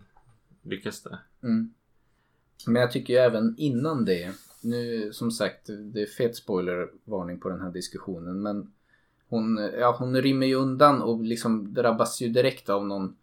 lyckas 0.63 1.03
det. 1.03 1.19
Mm. 1.43 1.75
Men 2.67 2.81
jag 2.83 2.93
tycker 2.93 3.13
ju 3.15 3.19
även 3.19 3.55
innan 3.59 4.05
det, 4.05 4.33
nu 4.63 5.13
som 5.13 5.31
sagt 5.31 5.67
det 5.93 6.03
är 6.03 6.07
fet 6.07 6.37
spoilervarning 6.37 7.41
på 7.41 7.49
den 7.49 7.61
här 7.61 7.71
diskussionen 7.71 8.43
men 8.43 8.73
hon, 9.33 9.71
ja, 9.79 9.97
hon 9.99 10.23
rymmer 10.23 10.47
ju 10.47 10.55
undan 10.55 11.03
och 11.03 11.21
liksom 11.21 11.75
drabbas 11.75 12.21
ju 12.21 12.29
direkt 12.29 12.69
av 12.69 12.87
någon 12.87 13.17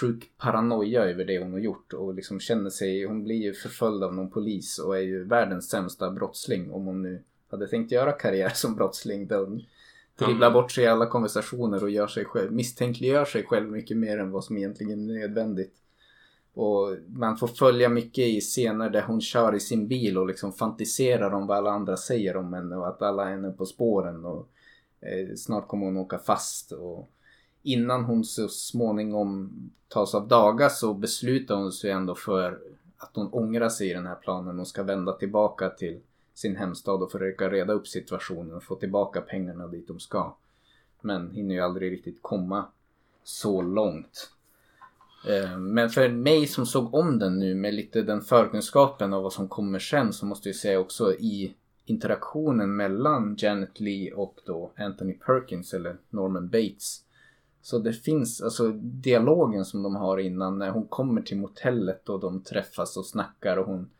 sjuk 0.00 0.30
paranoia 0.38 1.04
över 1.04 1.24
det 1.24 1.38
hon 1.38 1.52
har 1.52 1.58
gjort 1.58 1.92
och 1.92 2.14
liksom 2.14 2.40
känner 2.40 2.70
sig, 2.70 3.04
hon 3.04 3.24
blir 3.24 3.36
ju 3.36 3.54
förföljd 3.54 4.02
av 4.02 4.14
någon 4.14 4.30
polis 4.30 4.78
och 4.78 4.96
är 4.96 5.00
ju 5.00 5.24
världens 5.24 5.68
sämsta 5.68 6.10
brottsling 6.10 6.70
om 6.72 6.84
hon 6.84 7.02
nu 7.02 7.22
hade 7.50 7.68
tänkt 7.68 7.92
göra 7.92 8.12
karriär 8.12 8.48
som 8.54 8.74
brottsling. 8.74 9.26
Där 9.26 9.38
hon 9.38 9.62
dribblar 10.18 10.50
bort 10.50 10.72
sig 10.72 10.84
i 10.84 10.86
alla 10.86 11.06
konversationer 11.06 11.82
och 11.84 11.90
gör 11.90 12.06
sig 12.06 12.24
själv, 12.24 12.52
misstänkliggör 12.52 13.24
sig 13.24 13.42
själv 13.42 13.70
mycket 13.70 13.96
mer 13.96 14.18
än 14.18 14.30
vad 14.30 14.44
som 14.44 14.56
egentligen 14.56 15.10
är 15.10 15.14
nödvändigt. 15.20 15.74
Och 16.54 16.96
man 17.06 17.36
får 17.36 17.48
följa 17.48 17.88
mycket 17.88 18.24
i 18.24 18.40
scener 18.40 18.90
där 18.90 19.02
hon 19.02 19.20
kör 19.20 19.54
i 19.54 19.60
sin 19.60 19.88
bil 19.88 20.18
och 20.18 20.26
liksom 20.26 20.52
fantiserar 20.52 21.30
om 21.34 21.46
vad 21.46 21.56
alla 21.56 21.70
andra 21.70 21.96
säger 21.96 22.36
om 22.36 22.52
henne 22.52 22.76
och 22.76 22.88
att 22.88 23.02
alla 23.02 23.26
är 23.26 23.30
henne 23.30 23.50
på 23.50 23.66
spåren 23.66 24.24
och 24.24 24.48
Eh, 25.00 25.34
snart 25.36 25.68
kommer 25.68 25.86
hon 25.86 25.96
åka 25.96 26.18
fast. 26.18 26.72
Och 26.72 27.10
innan 27.62 28.04
hon 28.04 28.24
så 28.24 28.48
småningom 28.48 29.52
tas 29.88 30.14
av 30.14 30.28
daga 30.28 30.68
så 30.68 30.94
beslutar 30.94 31.54
hon 31.54 31.72
sig 31.72 31.90
ändå 31.90 32.14
för 32.14 32.58
att 32.96 33.10
hon 33.14 33.32
ångrar 33.32 33.68
sig 33.68 33.90
i 33.90 33.94
den 33.94 34.06
här 34.06 34.14
planen 34.14 34.60
och 34.60 34.68
ska 34.68 34.82
vända 34.82 35.12
tillbaka 35.12 35.70
till 35.70 36.00
sin 36.34 36.56
hemstad 36.56 37.02
och 37.02 37.12
försöka 37.12 37.50
reda 37.50 37.72
upp 37.72 37.88
situationen 37.88 38.54
och 38.54 38.62
få 38.62 38.74
tillbaka 38.74 39.20
pengarna 39.20 39.66
dit 39.66 39.88
de 39.88 40.00
ska. 40.00 40.36
Men 41.00 41.30
hinner 41.30 41.54
ju 41.54 41.60
aldrig 41.60 41.92
riktigt 41.92 42.22
komma 42.22 42.64
så 43.24 43.62
långt. 43.62 44.30
Eh, 45.28 45.58
men 45.58 45.90
för 45.90 46.08
mig 46.08 46.46
som 46.46 46.66
såg 46.66 46.94
om 46.94 47.18
den 47.18 47.38
nu 47.38 47.54
med 47.54 47.74
lite 47.74 48.02
den 48.02 48.20
förkunskapen 48.20 49.12
av 49.12 49.22
vad 49.22 49.32
som 49.32 49.48
kommer 49.48 49.78
sen 49.78 50.12
så 50.12 50.26
måste 50.26 50.48
jag 50.48 50.56
säga 50.56 50.78
också 50.78 51.14
i 51.14 51.54
interaktionen 51.90 52.76
mellan 52.76 53.36
Janet 53.38 53.80
Lee 53.80 54.12
och 54.12 54.40
då 54.46 54.72
Anthony 54.76 55.12
Perkins 55.12 55.74
eller 55.74 55.96
Norman 56.10 56.48
Bates. 56.48 57.04
Så 57.62 57.78
det 57.78 57.92
finns 57.92 58.40
alltså 58.40 58.68
dialogen 58.82 59.64
som 59.64 59.82
de 59.82 59.96
har 59.96 60.18
innan 60.18 60.58
när 60.58 60.70
hon 60.70 60.86
kommer 60.86 61.22
till 61.22 61.38
motellet 61.38 62.08
och 62.08 62.20
de 62.20 62.42
träffas 62.42 62.96
och 62.96 63.06
snackar 63.06 63.56
och 63.56 63.66
hon 63.66 63.90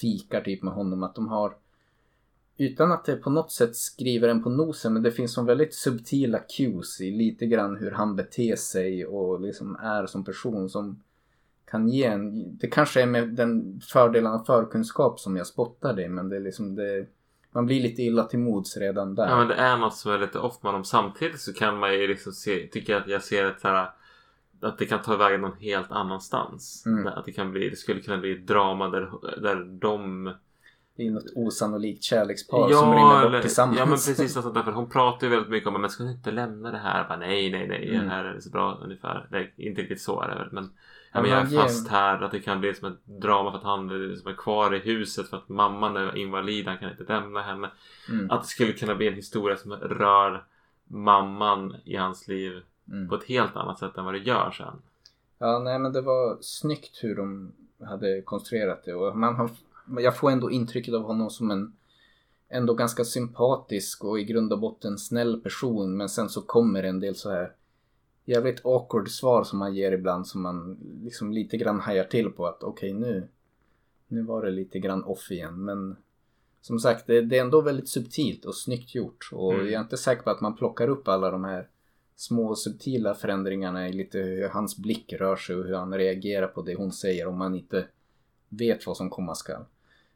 fikar 0.00 0.40
typ 0.40 0.62
med 0.62 0.74
honom 0.74 1.02
att 1.02 1.14
de 1.14 1.28
har 1.28 1.56
utan 2.56 2.92
att 2.92 3.04
det 3.04 3.16
på 3.16 3.30
något 3.30 3.52
sätt 3.52 3.76
skriver 3.76 4.28
en 4.28 4.42
på 4.42 4.50
nosen 4.50 4.92
men 4.92 5.02
det 5.02 5.12
finns 5.12 5.32
som 5.32 5.46
väldigt 5.46 5.74
subtila 5.74 6.38
cues 6.38 7.00
i 7.00 7.10
lite 7.10 7.46
grann 7.46 7.76
hur 7.76 7.90
han 7.90 8.16
beter 8.16 8.56
sig 8.56 9.06
och 9.06 9.40
liksom 9.40 9.76
är 9.76 10.06
som 10.06 10.24
person 10.24 10.68
som 10.68 11.02
kan 11.70 11.88
ge 11.88 12.04
en, 12.04 12.56
det 12.58 12.66
kanske 12.66 13.02
är 13.02 13.06
med 13.06 13.28
den 13.28 13.80
fördelen 13.92 14.32
av 14.32 14.44
förkunskap 14.44 15.20
som 15.20 15.36
jag 15.36 15.46
spottar 15.46 15.94
det 15.94 16.08
men 16.08 16.28
det 16.28 16.36
är 16.36 16.40
liksom 16.40 16.74
det, 16.74 17.06
man 17.52 17.66
blir 17.66 17.82
lite 17.82 18.02
illa 18.02 18.24
till 18.24 18.38
mods 18.38 18.76
redan 18.76 19.14
där. 19.14 19.28
Ja 19.28 19.38
men 19.38 19.48
det 19.48 19.54
är 19.54 19.76
något 19.76 19.96
som 19.96 20.12
är 20.12 20.18
lite 20.18 20.38
off 20.38 20.62
med 20.62 20.74
dem. 20.74 20.84
Samtidigt 20.84 21.40
så 21.40 21.52
kan 21.52 21.78
man 21.78 21.94
ju 21.94 22.06
liksom 22.06 22.32
se, 22.32 22.66
tycker 22.72 22.92
jag 22.92 23.02
att 23.02 23.08
jag 23.08 23.22
ser 23.22 23.44
ett 23.44 23.62
här 23.62 23.90
att 24.60 24.78
det 24.78 24.86
kan 24.86 25.02
ta 25.02 25.16
vägen 25.16 25.40
någon 25.40 25.56
helt 25.60 25.92
annanstans. 25.92 26.86
Mm. 26.86 27.06
Att 27.06 27.24
det 27.24 27.32
kan 27.32 27.50
bli, 27.50 27.68
det 27.68 27.76
skulle 27.76 28.00
kunna 28.00 28.18
bli 28.18 28.32
ett 28.32 28.46
drama 28.46 28.88
där, 28.88 29.10
där 29.42 29.78
de 29.80 30.24
Det 30.96 31.06
är 31.06 31.10
något 31.10 31.32
osannolikt 31.36 32.02
kärlekspar 32.02 32.68
som 32.72 32.92
rinner 32.92 33.30
bort 33.30 33.42
tillsammans. 33.42 33.78
Ja 33.78 33.84
men 33.84 33.94
precis 33.94 34.36
alltså, 34.36 34.52
därför 34.52 34.72
hon 34.72 34.88
pratar 34.88 35.26
ju 35.26 35.30
väldigt 35.30 35.50
mycket 35.50 35.68
om 35.68 35.80
men 35.80 35.90
ska 35.90 36.04
du 36.04 36.10
inte 36.10 36.30
lämna 36.30 36.70
det 36.70 36.78
här? 36.78 37.08
Bara, 37.08 37.18
nej 37.18 37.50
nej 37.50 37.68
nej 37.68 37.88
Mm. 37.88 38.04
det 38.04 38.10
här 38.14 38.24
är 38.24 38.40
så 38.40 38.50
bra 38.50 38.80
ungefär. 38.84 39.28
Nej, 39.30 39.54
inte 39.56 39.82
riktigt 39.82 40.00
så 40.00 40.20
är 40.22 40.28
det 40.28 40.48
men 40.52 40.64
Ja, 40.64 40.70
Ja, 40.70 40.74
men 41.22 41.30
jag 41.30 41.40
är 41.40 41.62
fast 41.62 41.88
här. 41.88 42.22
Att 42.22 42.30
det 42.30 42.40
kan 42.40 42.60
bli 42.60 42.74
som 42.74 42.92
ett 42.92 43.06
drama 43.06 43.50
för 43.50 43.58
att 43.58 43.64
han 43.64 43.90
är 43.90 44.36
kvar 44.36 44.74
i 44.74 44.78
huset 44.78 45.28
för 45.28 45.36
att 45.36 45.48
mamman 45.48 45.96
är 45.96 46.16
invalid. 46.16 46.66
Han 46.66 46.78
kan 46.78 46.90
inte 46.90 47.04
lämna 47.12 47.42
henne. 47.42 47.70
Mm. 48.08 48.30
Att 48.30 48.42
det 48.42 48.48
skulle 48.48 48.72
kunna 48.72 48.94
bli 48.94 49.08
en 49.08 49.14
historia 49.14 49.56
som 49.56 49.72
rör 49.72 50.44
mamman 50.86 51.76
i 51.84 51.96
hans 51.96 52.28
liv 52.28 52.62
Mm. 52.92 53.08
på 53.08 53.14
ett 53.14 53.24
helt 53.24 53.56
annat 53.56 53.78
sätt 53.78 53.96
än 53.96 54.04
vad 54.04 54.14
det 54.14 54.18
gör 54.18 54.50
sen. 54.50 54.82
Ja, 55.38 55.58
nej 55.58 55.78
men 55.78 55.92
det 55.92 56.00
var 56.00 56.38
snyggt 56.40 56.98
hur 57.02 57.16
de 57.16 57.52
hade 57.84 58.22
konstruerat 58.22 58.84
det 58.84 58.94
och 58.94 59.16
man 59.16 59.34
har, 59.34 59.50
jag 59.98 60.16
får 60.16 60.30
ändå 60.30 60.50
intrycket 60.50 60.94
av 60.94 61.02
honom 61.02 61.30
som 61.30 61.50
en 61.50 61.72
ändå 62.48 62.74
ganska 62.74 63.04
sympatisk 63.04 64.04
och 64.04 64.20
i 64.20 64.24
grund 64.24 64.52
och 64.52 64.58
botten 64.58 64.98
snäll 64.98 65.40
person 65.40 65.96
men 65.96 66.08
sen 66.08 66.28
så 66.28 66.42
kommer 66.42 66.82
en 66.82 67.00
del 67.00 67.14
så 67.14 67.30
här 67.30 67.52
jävligt 68.28 68.66
awkward 68.66 69.08
svar 69.08 69.44
som 69.44 69.60
han 69.60 69.74
ger 69.74 69.92
ibland 69.92 70.26
som 70.26 70.42
man 70.42 70.78
liksom 71.04 71.32
lite 71.32 71.56
grann 71.56 71.80
hajar 71.80 72.04
till 72.04 72.30
på 72.30 72.46
att 72.46 72.62
okej 72.62 72.92
nu 72.92 73.28
nu 74.08 74.22
var 74.22 74.42
det 74.42 74.50
lite 74.50 74.78
grann 74.78 75.04
off 75.04 75.30
igen 75.30 75.64
men 75.64 75.96
som 76.60 76.78
sagt 76.78 77.06
det, 77.06 77.20
det 77.20 77.38
är 77.38 77.42
ändå 77.42 77.60
väldigt 77.60 77.88
subtilt 77.88 78.44
och 78.44 78.54
snyggt 78.54 78.94
gjort 78.94 79.30
och 79.32 79.54
Mm. 79.54 79.66
jag 79.66 79.74
är 79.74 79.80
inte 79.80 79.96
säker 79.96 80.22
på 80.22 80.30
att 80.30 80.40
man 80.40 80.56
plockar 80.56 80.88
upp 80.88 81.08
alla 81.08 81.30
de 81.30 81.44
här 81.44 81.68
små 82.16 82.54
subtila 82.54 83.14
förändringarna 83.14 83.88
i 83.88 83.92
lite 83.92 84.18
hur 84.18 84.48
hans 84.48 84.78
blick 84.78 85.12
rör 85.12 85.36
sig 85.36 85.56
och 85.56 85.64
hur 85.64 85.74
han 85.74 85.94
reagerar 85.94 86.46
på 86.46 86.62
det 86.62 86.74
hon 86.74 86.92
säger 86.92 87.26
om 87.26 87.38
man 87.38 87.54
inte 87.54 87.86
vet 88.48 88.86
vad 88.86 88.96
som 88.96 89.10
komma 89.10 89.34
skall. 89.34 89.64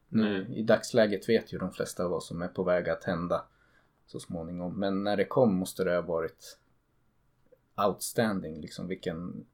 Nu, 0.09 0.47
I 0.55 0.63
dagsläget 0.63 1.29
vet 1.29 1.53
ju 1.53 1.59
de 1.59 1.73
flesta 1.73 2.09
vad 2.09 2.23
som 2.23 2.43
är 2.43 2.49
på 2.49 2.63
väg 2.63 2.89
att 2.89 3.05
hända 3.05 3.45
så 4.07 4.21
småningom. 4.21 4.75
Men 4.81 5.05
när 5.05 5.17
det 5.17 5.25
kom 5.25 5.55
måste 5.55 5.85
det 5.85 5.95
ha 5.95 6.03
varit 6.03 6.59
outstanding. 7.87 8.61
Liksom 8.61 8.89
vilken... 8.89 9.47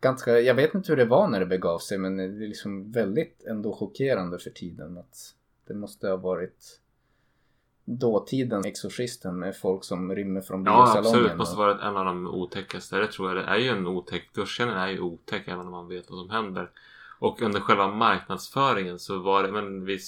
Ganska, 0.00 0.40
jag 0.40 0.54
vet 0.54 0.74
inte 0.74 0.92
hur 0.92 0.96
det 0.96 1.04
var 1.04 1.28
när 1.28 1.40
det 1.40 1.46
begav 1.46 1.78
sig 1.78 1.98
men 1.98 2.16
det 2.16 2.22
är 2.24 2.28
liksom 2.48 2.92
väldigt 2.92 3.44
ändå 3.46 3.72
chockerande 3.76 4.38
för 4.38 4.50
tiden 4.50 4.98
att 4.98 5.34
det 5.66 5.74
måste 5.74 6.08
ha 6.08 6.16
varit 6.16 6.80
dåtidens 7.84 8.66
Exorcisten 8.66 9.38
med 9.38 9.56
folk 9.56 9.84
som 9.84 10.14
rymmer 10.14 10.40
från 10.40 10.64
Ja 10.64 10.84
biosalongen. 10.84 11.06
absolut. 11.20 11.36
Måste 11.38 11.52
och- 11.56 11.58
vara 11.58 11.88
en 11.88 11.96
av 11.96 12.04
de 12.04 12.26
otäckaste. 12.26 12.96
Det 12.96 13.06
tror 13.06 13.28
jag 13.28 13.36
det 13.36 13.50
är 13.50 13.56
ju 13.58 13.68
en 13.68 13.86
otäck. 13.86 14.34
Duschen 14.34 14.68
är 14.68 14.88
ju 14.88 15.00
otäck 15.00 15.48
även 15.48 15.60
om 15.66 15.70
man 15.70 15.88
vet 15.88 16.10
vad 16.10 16.18
som 16.18 16.30
händer. 16.30 16.70
Och 17.18 17.42
under 17.42 17.60
själva 17.60 17.88
marknadsföringen 17.88 18.98
så 18.98 19.18
var 19.18 19.42
det, 19.42 19.52
men 19.52 19.84
vi 19.84 19.98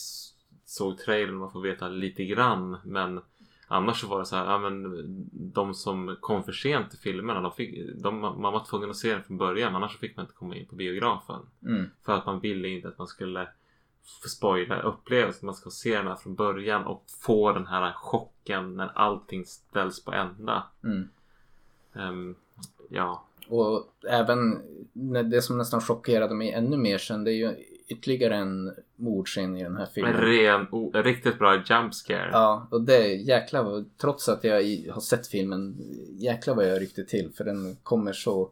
såg 0.65 0.99
trailern 0.99 1.37
man 1.37 1.51
får 1.53 1.61
veta 1.61 1.89
lite 1.89 2.25
grann. 2.25 2.77
Men 2.85 3.21
annars 3.67 4.01
så 4.01 4.07
var 4.07 4.19
det 4.19 4.27
så 4.27 4.37
här, 4.37 4.45
ja 4.45 4.59
men 4.59 5.05
de 5.33 5.75
som 5.75 6.17
kom 6.21 6.45
för 6.45 6.53
sent 6.53 6.91
till 6.91 6.99
filmerna, 6.99 7.41
de 7.41 7.53
fick, 7.53 8.03
de, 8.03 8.21
man 8.21 8.53
var 8.53 8.65
tvungen 8.65 8.91
att 8.91 8.97
se 8.97 9.13
den 9.13 9.23
från 9.23 9.39
början. 9.39 9.75
Annars 9.75 9.99
fick 9.99 10.17
man 10.17 10.25
inte 10.25 10.35
komma 10.35 10.57
in 10.57 10.67
på 10.67 10.75
biografen. 10.75 11.41
Mm. 11.63 11.91
För 12.05 12.13
att 12.13 12.27
man 12.27 12.41
ville 12.41 12.69
inte 12.69 12.89
att 12.89 12.99
man 12.99 13.07
skulle 13.07 13.49
spoila 14.29 14.81
upplevelsen. 14.81 15.47
Man 15.47 15.55
ska 15.55 15.71
se 15.71 15.97
den 15.97 16.07
här 16.07 16.17
från 16.17 16.35
början 16.35 16.85
och 16.85 17.05
få 17.21 17.53
den 17.53 17.67
här 17.67 17.93
chocken 17.93 18.77
när 18.77 18.87
allting 18.95 19.45
ställs 19.45 20.05
på 20.05 20.13
ända. 20.13 20.67
Mm. 20.85 21.09
Ehm, 21.95 22.35
ja, 22.89 23.25
Och 23.49 23.93
även 24.09 24.63
det 25.31 25.43
som 25.43 25.59
nästan 25.59 25.81
chockerade 25.81 26.35
mig 26.35 26.53
ännu 26.53 26.77
mer 26.77 26.99
sen 26.99 27.25
det 27.25 27.33
är 27.33 27.35
ju 27.35 27.55
ytterligare 27.89 28.37
en 28.37 28.75
mordscen 28.97 29.57
i 29.57 29.63
den 29.63 29.77
här 29.77 29.83
en 29.87 29.93
filmen. 29.95 30.21
ren, 30.21 30.67
o, 30.71 30.91
riktigt 30.95 31.39
bra 31.39 31.55
jump 31.55 31.95
scare. 31.95 32.31
Ja, 32.33 32.69
och 32.71 32.83
det 32.83 33.15
jäklar 33.15 33.63
vad, 33.63 33.91
trots 33.97 34.29
att 34.29 34.45
jag 34.45 34.55
har 34.93 35.01
sett 35.01 35.27
filmen, 35.27 35.77
jäklar 36.11 36.55
vad 36.55 36.69
jag 36.69 36.81
ryckte 36.81 37.05
till 37.05 37.31
för 37.37 37.45
den 37.45 37.77
kommer 37.83 38.13
så 38.13 38.51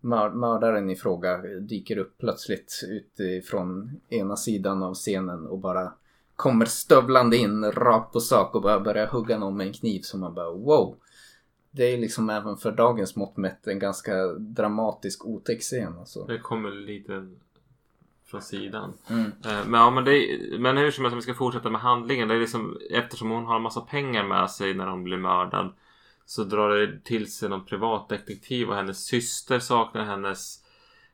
mör, 0.00 0.30
mördaren 0.30 0.90
i 0.90 0.96
fråga 0.96 1.36
dyker 1.60 1.98
upp 1.98 2.18
plötsligt 2.18 2.80
utifrån 2.88 4.00
ena 4.08 4.36
sidan 4.36 4.82
av 4.82 4.94
scenen 4.94 5.46
och 5.46 5.58
bara 5.58 5.92
kommer 6.36 6.64
stövlande 6.64 7.36
in 7.36 7.64
rakt 7.64 8.12
på 8.12 8.20
sak 8.20 8.54
och 8.54 8.62
bara 8.62 8.80
börjar 8.80 9.06
hugga 9.06 9.38
någon 9.38 9.56
med 9.56 9.66
en 9.66 9.72
kniv 9.72 10.00
som 10.00 10.20
man 10.20 10.34
bara 10.34 10.50
wow. 10.50 10.96
Det 11.70 11.84
är 11.84 11.98
liksom 11.98 12.30
även 12.30 12.56
för 12.56 12.72
dagens 12.72 13.16
mått 13.16 13.36
mätt 13.36 13.66
en 13.66 13.78
ganska 13.78 14.26
dramatisk 14.32 15.26
otäck 15.26 15.60
scen 15.60 15.98
alltså. 15.98 16.24
Det 16.24 16.38
kommer 16.38 16.70
lite 16.70 17.28
från 18.32 18.42
sidan. 18.42 18.92
Mm. 19.10 19.32
Eh, 19.44 19.66
Men, 19.66 19.80
ja, 19.80 19.90
men, 19.90 20.04
det, 20.04 20.38
men 20.58 20.76
hur 20.76 20.90
som 20.90 21.04
helst, 21.04 21.12
om 21.12 21.18
vi 21.18 21.22
ska 21.22 21.34
fortsätta 21.34 21.70
med 21.70 21.80
handlingen. 21.80 22.28
Det 22.28 22.34
är 22.34 22.40
liksom, 22.40 22.78
eftersom 22.90 23.30
hon 23.30 23.46
har 23.46 23.56
en 23.56 23.62
massa 23.62 23.80
pengar 23.80 24.24
med 24.24 24.50
sig 24.50 24.74
när 24.74 24.86
hon 24.86 25.04
blir 25.04 25.16
mördad. 25.16 25.72
Så 26.26 26.44
drar 26.44 26.70
det 26.70 27.04
till 27.04 27.32
sig 27.32 27.48
någon 27.48 27.64
privatdetektiv 27.64 28.68
och 28.68 28.76
hennes 28.76 29.04
syster 29.04 29.58
saknar 29.58 30.04
hennes 30.04 30.58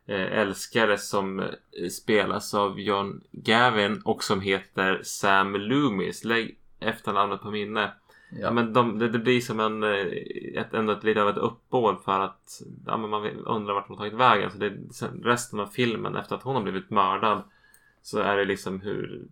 eh, 0.06 0.38
älskare 0.40 0.98
som 0.98 1.40
eh, 1.40 1.88
spelas 1.90 2.54
av 2.54 2.80
John 2.80 3.20
Gavin 3.32 4.02
och 4.04 4.24
som 4.24 4.40
heter 4.40 5.00
Sam 5.02 5.54
Loomis. 5.54 6.24
Lägg 6.24 6.58
efternamnet 6.80 7.42
på 7.42 7.50
minne. 7.50 7.92
Ja. 8.30 8.50
men 8.50 8.72
de, 8.72 8.98
det, 8.98 9.08
det 9.08 9.18
blir 9.18 9.40
som 9.40 9.60
en, 9.60 9.82
eh, 9.82 10.60
ett, 10.62 10.74
ändå 10.74 10.92
ett, 10.92 11.04
lite 11.04 11.22
av 11.22 11.28
ett 11.28 11.36
uppbåd 11.36 11.96
för 12.04 12.20
att 12.20 12.62
ja, 12.86 12.96
man 12.96 13.26
undrar 13.26 13.74
vart 13.74 13.86
de 13.88 13.96
har 13.96 14.04
tagit 14.04 14.20
vägen. 14.20 14.50
Så 14.50 14.58
det, 14.58 14.72
resten 15.22 15.60
av 15.60 15.66
filmen 15.66 16.16
efter 16.16 16.36
att 16.36 16.42
hon 16.42 16.54
har 16.54 16.62
blivit 16.62 16.90
mördad 16.90 17.42
så 18.02 18.18
är 18.18 18.36
det 18.36 18.44
liksom 18.44 18.80
hur 18.80 19.22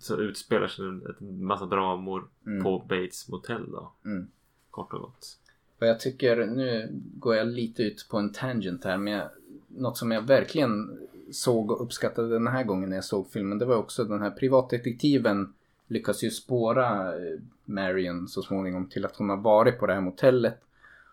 så 0.00 0.16
utspelar 0.16 0.66
sig 0.68 0.84
en 0.84 1.44
massa 1.44 1.66
dramor 1.66 2.24
Mm. 2.46 2.62
på 2.64 2.78
Bates 2.78 3.28
motell 3.28 3.70
då. 3.70 3.92
Mm. 4.04 4.26
Kort 4.70 4.92
och 4.92 5.00
gott. 5.00 5.38
Och 5.80 5.86
jag 5.86 6.00
tycker, 6.00 6.46
nu 6.46 6.88
går 7.18 7.34
jag 7.36 7.46
lite 7.48 7.82
ut 7.82 8.06
på 8.10 8.18
en 8.18 8.32
tangent 8.32 8.84
här, 8.84 8.96
men 8.96 9.12
jag, 9.12 9.28
något 9.68 9.98
som 9.98 10.10
jag 10.10 10.22
verkligen 10.22 10.98
såg 11.32 11.70
och 11.70 11.82
uppskattade 11.82 12.28
den 12.28 12.46
här 12.46 12.64
gången 12.64 12.88
när 12.90 12.96
jag 12.96 13.04
såg 13.04 13.30
filmen, 13.30 13.58
det 13.58 13.64
var 13.64 13.76
också 13.76 14.04
den 14.04 14.20
här 14.22 14.30
privatdetektiven 14.30 15.52
lyckas 15.86 16.24
ju 16.24 16.30
spåra 16.30 17.16
eh, 17.16 17.40
Marion 17.64 18.28
så 18.28 18.42
småningom 18.42 18.88
till 18.88 19.04
att 19.04 19.16
hon 19.16 19.28
har 19.28 19.36
varit 19.36 19.78
på 19.78 19.86
det 19.86 19.94
här 19.94 20.00
motellet. 20.00 20.60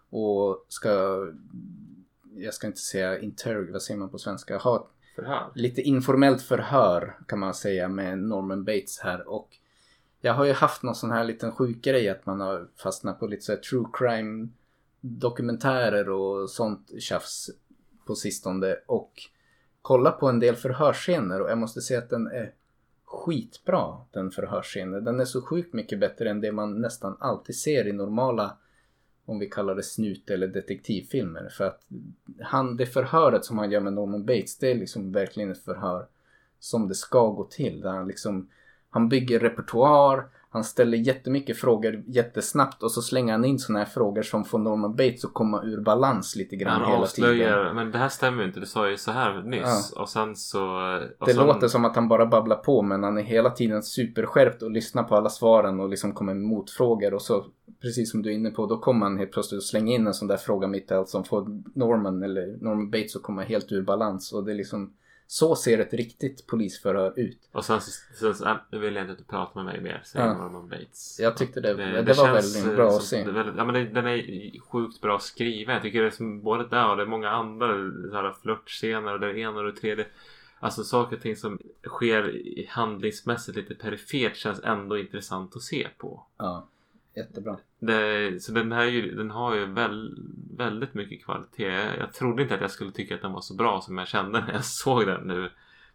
Och 0.09 0.65
ska, 0.67 1.27
jag 2.35 2.53
ska 2.53 2.67
inte 2.67 2.79
säga 2.79 3.19
interrog, 3.19 3.69
vad 3.69 3.81
säger 3.81 3.99
man 3.99 4.09
på 4.09 4.17
svenska, 4.17 4.57
ha 4.57 4.87
Förhör. 5.15 5.51
lite 5.55 5.81
informellt 5.81 6.41
förhör 6.41 7.17
kan 7.27 7.39
man 7.39 7.53
säga 7.53 7.87
med 7.87 8.19
Norman 8.19 8.63
Bates 8.63 8.99
här. 8.99 9.29
Och 9.29 9.57
jag 10.21 10.33
har 10.33 10.45
ju 10.45 10.53
haft 10.53 10.83
någon 10.83 10.95
sån 10.95 11.11
här 11.11 11.23
liten 11.23 11.51
sjuk 11.51 11.81
grej 11.81 12.09
att 12.09 12.25
man 12.25 12.39
har 12.39 12.67
fastnat 12.75 13.19
på 13.19 13.27
lite 13.27 13.43
så 13.43 13.55
true 13.55 13.85
crime 13.93 14.47
dokumentärer 15.01 16.09
och 16.09 16.49
sånt 16.49 16.91
tjafs 16.99 17.49
på 18.05 18.15
sistone. 18.15 18.75
Och 18.85 19.13
kolla 19.81 20.11
på 20.11 20.29
en 20.29 20.39
del 20.39 20.55
förhörsscener 20.55 21.41
och 21.41 21.49
jag 21.49 21.57
måste 21.57 21.81
säga 21.81 21.99
att 21.99 22.09
den 22.09 22.27
är 22.27 22.53
skitbra 23.11 23.97
den 24.11 24.31
förhörsscenen. 24.31 25.03
Den 25.03 25.19
är 25.19 25.25
så 25.25 25.41
sjukt 25.41 25.73
mycket 25.73 25.99
bättre 25.99 26.29
än 26.29 26.41
det 26.41 26.51
man 26.51 26.81
nästan 26.81 27.17
alltid 27.19 27.55
ser 27.55 27.87
i 27.87 27.91
normala 27.91 28.57
om 29.25 29.39
vi 29.39 29.49
kallar 29.49 29.75
det 29.75 29.83
snut 29.83 30.29
eller 30.29 30.47
detektivfilmer. 30.47 31.49
För 31.49 31.63
att 31.63 31.81
han, 32.41 32.77
det 32.77 32.85
förhöret 32.85 33.45
som 33.45 33.57
han 33.57 33.71
gör 33.71 33.79
med 33.79 33.93
Norman 33.93 34.25
Bates, 34.25 34.57
det 34.57 34.71
är 34.71 34.75
liksom 34.75 35.11
verkligen 35.11 35.51
ett 35.51 35.63
förhör 35.63 36.07
som 36.59 36.87
det 36.87 36.95
ska 36.95 37.27
gå 37.27 37.43
till. 37.43 37.81
Där 37.81 37.89
han 37.89 38.07
liksom, 38.07 38.49
han 38.91 39.09
bygger 39.09 39.39
repertoar, 39.39 40.25
han 40.53 40.63
ställer 40.63 40.97
jättemycket 40.97 41.57
frågor 41.57 42.03
jättesnabbt 42.07 42.83
och 42.83 42.91
så 42.91 43.01
slänger 43.01 43.31
han 43.33 43.45
in 43.45 43.59
såna 43.59 43.79
här 43.79 43.85
frågor 43.85 44.21
som 44.21 44.45
får 44.45 44.59
Norman 44.59 44.95
Bates 44.95 45.25
att 45.25 45.33
komma 45.33 45.63
ur 45.63 45.81
balans 45.81 46.35
lite 46.35 46.55
grann 46.55 46.81
Han 46.81 46.91
hela 46.91 47.05
tiden. 47.05 47.29
avslöjar, 47.29 47.73
men 47.73 47.91
det 47.91 47.97
här 47.97 48.09
stämmer 48.09 48.41
ju 48.41 48.47
inte. 48.47 48.59
Du 48.59 48.65
sa 48.65 48.89
ju 48.89 48.97
så 48.97 49.11
här 49.11 49.41
nyss. 49.43 49.93
Och 49.97 50.09
sen 50.09 50.35
så... 50.35 50.63
Och 51.19 51.27
Det 51.27 51.33
sen, 51.33 51.47
låter 51.47 51.67
som 51.67 51.85
att 51.85 51.95
han 51.95 52.07
bara 52.07 52.25
babblar 52.25 52.55
på 52.55 52.81
men 52.81 53.03
han 53.03 53.17
är 53.17 53.21
hela 53.21 53.49
tiden 53.49 53.83
superskärpt 53.83 54.61
och 54.61 54.71
lyssnar 54.71 55.03
på 55.03 55.15
alla 55.15 55.29
svaren 55.29 55.79
och 55.79 55.89
liksom 55.89 56.13
kommer 56.13 56.33
med 56.33 56.43
motfrågor 56.43 57.13
och 57.13 57.21
så 57.21 57.45
precis 57.81 58.11
som 58.11 58.21
du 58.21 58.29
är 58.29 58.33
inne 58.33 58.49
på 58.51 58.65
då 58.65 58.77
kommer 58.77 59.05
han 59.05 59.17
helt 59.17 59.31
plötsligt 59.31 59.57
att 59.57 59.63
slänga 59.63 59.95
in 59.95 60.07
en 60.07 60.13
sån 60.13 60.27
där 60.27 60.37
fråga 60.37 60.67
mitt 60.67 60.91
i 60.91 60.93
allt 60.93 61.09
som 61.09 61.23
får 61.23 61.61
Norman 61.79 62.23
eller 62.23 62.57
Norman 62.61 62.91
Bates 62.91 63.15
att 63.15 63.23
komma 63.23 63.41
helt 63.41 63.71
ur 63.71 63.81
balans 63.81 64.33
och 64.33 64.43
det 64.45 64.51
är 64.51 64.55
liksom 64.55 64.93
så 65.31 65.55
ser 65.55 65.79
ett 65.79 65.93
riktigt 65.93 66.47
polisförhör 66.47 67.13
ut. 67.19 67.37
Och 67.51 67.65
sen 67.65 67.81
så, 67.81 67.91
sen 68.19 68.35
så 68.35 68.45
äh, 68.49 68.55
nu 68.71 68.79
vill 68.79 68.95
jag 68.95 69.03
inte 69.03 69.11
att 69.11 69.17
du 69.17 69.23
pratar 69.23 69.63
med 69.63 69.73
mig 69.73 69.81
mer, 69.81 70.01
säger 70.05 70.25
Ja. 70.25 70.33
Norman 70.37 70.67
Bates. 70.69 71.19
Jag 71.19 71.37
tyckte 71.37 71.61
det- 71.61 71.73
det 71.73 72.01
var 72.13 72.13
känns, 72.13 72.55
väldigt 72.55 72.71
eh, 72.71 72.75
bra 72.75 72.87
att 72.89 73.03
se. 73.03 73.23
det 73.23 73.31
väldigt, 73.31 73.55
ja, 73.57 73.65
men 73.65 73.73
det, 73.73 73.83
den 73.85 74.07
är 74.07 74.59
sjukt 74.59 75.01
bra 75.01 75.19
skriven. 75.19 75.73
Jag 75.73 75.81
tycker 75.83 76.01
det 76.01 76.07
är 76.07 76.11
som 76.11 76.41
både 76.41 76.67
där 76.67 76.89
och 76.89 76.97
det 76.97 77.03
är 77.03 77.07
många 77.07 77.29
andra 77.29 77.67
så 78.11 78.35
flörtscener 78.41 79.13
och 79.13 79.19
det 79.19 79.39
ena 79.39 79.59
och 79.59 79.63
det 79.63 79.71
tredje. 79.79 80.05
Alltså 80.59 80.83
saker 80.83 81.15
och 81.15 81.21
ting 81.21 81.35
som 81.35 81.59
sker 81.87 82.29
i- 82.35 82.67
handlingsmässigt 82.69 83.57
lite 83.57 83.75
perifert 83.75 84.35
känns 84.35 84.59
ändå 84.63 84.97
intressant 84.97 85.55
att 85.55 85.61
se 85.61 85.87
på. 85.97 86.25
Ja, 86.37 86.67
jättebra. 87.15 87.57
Det, 87.79 88.43
så 88.43 88.51
den, 88.51 88.71
här 88.71 89.15
den 89.17 89.31
har 89.31 89.55
ju 89.55 89.65
väl, 89.65 90.17
väldigt 90.57 90.93
mycket 90.93 91.25
kvalitet. 91.25 91.95
Jag, 91.99 92.13
trodde 92.13 92.43
inte 92.43 92.55
att 92.55 92.61
jag 92.61 92.71
skulle 92.71 92.91
tycka 92.91 93.15
att 93.15 93.21
den 93.21 93.31
var 93.31 93.41
så 93.41 93.53
bra 93.53 93.81
som 93.81 93.97
jag 93.97 94.07
kände 94.07 94.39
när 94.39 94.53
jag 94.53 94.65
såg 94.65 95.05
den 95.05 95.27
nu 95.27 95.49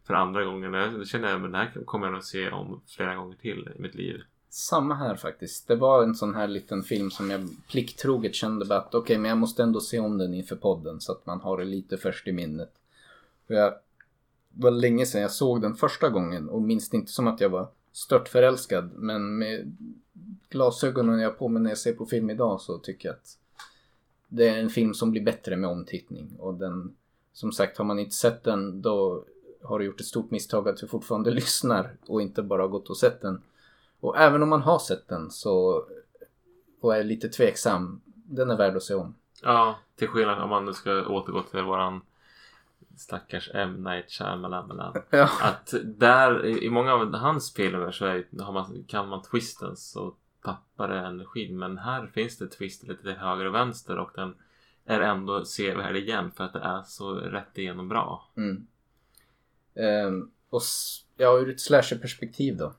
för 0.04 0.14
andra 0.14 0.44
gången. 0.44 0.72
Då 0.72 1.04
kände 1.04 1.28
jag 1.28 1.36
att 1.36 1.42
den 1.42 1.54
här 1.54 1.84
kommer 1.84 2.06
jag 2.06 2.12
nog 2.12 2.24
se 2.24 2.50
om 2.50 2.80
flera 2.86 3.14
gånger 3.14 3.36
till 3.36 3.68
i 3.76 3.80
mitt 3.80 3.94
liv. 3.94 4.22
Samma 4.50 4.94
här 4.94 5.16
faktiskt. 5.16 5.68
Det 5.68 5.76
var 5.76 6.02
en 6.02 6.14
sån 6.14 6.34
här 6.34 6.48
liten 6.48 6.82
film 6.82 7.10
som 7.10 7.30
jag 7.30 7.48
plikttroget 7.68 8.34
kände 8.34 8.64
bara 8.64 8.78
att 8.78 8.94
okej, 8.94 9.18
men 9.18 9.28
jag 9.28 9.38
måste 9.38 9.62
ändå 9.62 9.80
se 9.80 9.98
om 9.98 10.18
den 10.18 10.34
inför 10.34 10.56
podden 10.56 11.00
så 11.00 11.12
att 11.12 11.26
man 11.26 11.40
har 11.40 11.58
det 11.58 11.64
lite 11.64 11.96
först 11.96 12.28
i 12.28 12.32
minnet. 12.32 12.72
För 13.46 13.54
jag 13.54 13.74
var 14.54 14.70
länge 14.70 15.06
sedan 15.06 15.20
jag 15.20 15.30
såg 15.30 15.62
den 15.62 15.74
första 15.74 16.08
gången 16.08 16.48
och 16.48 16.62
minns 16.62 16.94
inte 16.94 17.12
som 17.12 17.26
att 17.26 17.40
jag 17.40 17.48
var 17.48 17.68
stört 17.92 18.28
förälskad 18.28 18.90
men 18.94 19.38
med 19.38 19.76
glasögonen 20.48 21.18
jag 21.18 21.30
har 21.30 21.36
på 21.36 21.48
mig 21.48 21.62
när 21.62 21.70
jag 21.70 21.78
ser 21.78 21.92
på 21.92 22.06
film 22.06 22.30
idag 22.30 22.60
så 22.60 22.78
tycker 22.78 23.08
jag 23.08 23.14
att 23.14 23.38
det 24.28 24.48
är 24.48 24.58
en 24.58 24.70
film 24.70 24.94
som 24.94 25.10
blir 25.10 25.22
bättre 25.22 25.56
med 25.56 25.70
omtittning 25.70 26.36
och 26.38 26.54
den 26.54 26.96
som 27.32 27.52
sagt 27.52 27.78
har 27.78 27.84
man 27.84 27.98
inte 27.98 28.14
sett 28.14 28.44
den 28.44 28.82
då 28.82 29.24
har 29.62 29.78
du 29.78 29.84
gjort 29.84 30.00
ett 30.00 30.06
stort 30.06 30.30
misstag 30.30 30.68
att 30.68 30.76
du 30.76 30.86
fortfarande 30.86 31.30
lyssnar 31.40 31.96
och 32.06 32.22
inte 32.22 32.42
bara 32.42 32.62
har 32.62 32.68
gått 32.68 32.90
och 32.90 32.96
sett 32.96 33.20
den. 33.20 33.42
Och 34.00 34.18
även 34.18 34.42
om 34.42 34.48
man 34.48 34.62
har 34.62 34.78
sett 34.78 35.08
den 35.08 35.30
så 35.30 35.84
och 36.80 36.96
är 36.96 37.04
lite 37.04 37.28
tveksam, 37.28 38.00
den 38.04 38.50
är 38.50 38.56
värd 38.56 38.76
att 38.76 38.82
se 38.82 38.94
om. 38.94 39.14
Ja, 39.42 39.78
till 39.96 40.08
skillnad 40.08 40.42
om 40.42 40.50
man 40.50 40.64
nu 40.64 40.72
ska 40.72 41.06
återgå 41.06 41.42
till 41.42 41.62
våran 41.62 42.00
stackars 42.96 43.50
M. 43.54 43.84
Night 43.84 44.10
Shyamalan. 44.10 44.94
Ja. 45.10 45.30
Att 45.42 45.74
där, 45.84 46.46
i 46.46 46.70
många 46.70 46.92
av 46.92 47.14
hans 47.14 47.54
filmer 47.54 47.90
så 47.90 48.06
är, 48.06 48.24
har 48.42 48.52
man, 48.52 48.84
kan 48.88 49.08
man 49.08 49.22
twisten 49.22 49.76
så 49.76 50.14
tappar 50.44 50.88
det 50.88 50.98
energin. 50.98 51.58
Men 51.58 51.78
här 51.78 52.06
finns 52.06 52.38
det 52.38 52.48
twister 52.48 52.88
lite 52.88 53.02
till 53.02 53.12
höger 53.12 53.44
och 53.44 53.54
vänster 53.54 53.98
och 53.98 54.10
den 54.14 54.34
är 54.86 55.00
ändå 55.00 55.44
sevärd 55.44 55.96
igen 55.96 56.30
för 56.36 56.44
att 56.44 56.52
det 56.52 56.58
är 56.58 56.82
så 56.82 57.14
rätt 57.14 57.58
igenom 57.58 57.88
bra. 57.88 58.30
Mm. 58.36 58.66
Ehm, 59.74 60.30
och 60.50 60.62
ja, 61.16 61.38
ur 61.38 61.50
ett 61.50 61.60
slasher-perspektiv 61.60 62.56
då. 62.56 62.74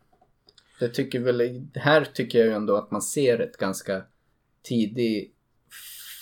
Det 0.79 0.89
tycker 0.89 1.19
väl, 1.19 1.67
här 1.75 2.05
tycker 2.05 2.39
jag 2.39 2.47
ju 2.47 2.53
ändå 2.53 2.75
att 2.75 2.91
man 2.91 3.01
ser 3.01 3.39
ett 3.39 3.57
ganska 3.57 4.03
tidig 4.63 5.33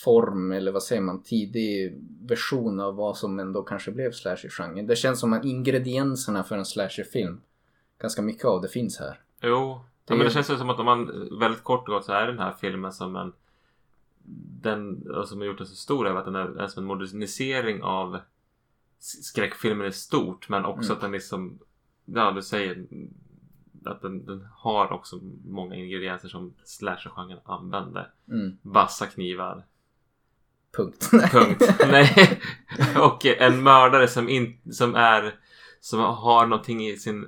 form, 0.05 0.51
eller 0.51 0.71
vad 0.71 0.83
säger 0.83 1.01
man, 1.01 1.23
tidig 1.23 2.01
version 2.21 2.79
av 2.79 2.95
vad 2.95 3.17
som 3.17 3.39
ändå 3.39 3.63
kanske 3.63 3.91
blev 3.91 4.11
slasher-genren. 4.11 4.87
Det 4.87 4.95
känns 4.95 5.19
som 5.19 5.33
att 5.33 5.45
ingredienserna 5.45 6.43
för 6.43 6.57
en 6.57 6.65
slasher-film, 6.65 7.41
ganska 7.99 8.21
mycket 8.21 8.45
av 8.45 8.61
det 8.61 8.67
finns 8.67 8.99
här. 8.99 9.19
Jo, 9.41 9.79
Ja, 10.07 10.15
men 10.15 10.25
det 10.25 10.31
känns 10.31 10.49
ju 10.49 10.57
som 10.57 10.69
att 10.69 10.79
om 10.79 10.85
man 10.85 11.29
väldigt 11.39 11.63
kort 11.63 11.87
och 11.87 11.93
gott 11.93 12.05
så 12.05 12.11
är 12.11 12.27
den 12.27 12.39
här 12.39 12.53
filmen 12.59 12.93
som 12.93 13.15
en 13.15 13.33
den 14.61 15.07
som 15.25 15.39
har 15.39 15.45
gjort 15.47 15.57
den 15.57 15.67
så 15.67 15.75
stor 15.75 16.07
är 16.07 16.15
att 16.15 16.25
den 16.25 16.35
är, 16.35 16.59
är 16.59 16.67
som 16.67 16.83
en 16.83 16.87
modernisering 16.87 17.83
av 17.83 18.19
skräckfilmen 18.99 19.87
i 19.87 19.91
stort 19.91 20.49
men 20.49 20.65
också 20.65 20.89
Mm. 20.91 20.95
att 20.95 21.01
den 21.01 21.11
liksom 21.11 21.59
ja 22.05 22.31
du 22.31 22.41
säger 22.41 22.85
att 23.85 24.01
den, 24.01 24.25
den 24.25 24.47
har 24.55 24.91
också 24.93 25.19
många 25.45 25.75
ingredienser 25.75 26.27
som 26.27 26.53
slasher-genren 26.63 27.39
använder. 27.45 28.11
Mm, 28.29 28.57
Vassa 28.61 29.05
knivar. 29.05 29.65
Punkt. 30.77 31.09
Punkt. 31.31 31.73
Nej. 31.91 32.39
Och 32.99 33.25
en 33.25 33.63
mördare 33.63 34.07
som, 34.07 34.29
in, 34.29 34.57
som 34.71 34.95
är 34.95 35.35
som 35.81 35.99
har 35.99 36.45
någonting 36.45 36.87
i 36.87 36.97
sin 36.97 37.27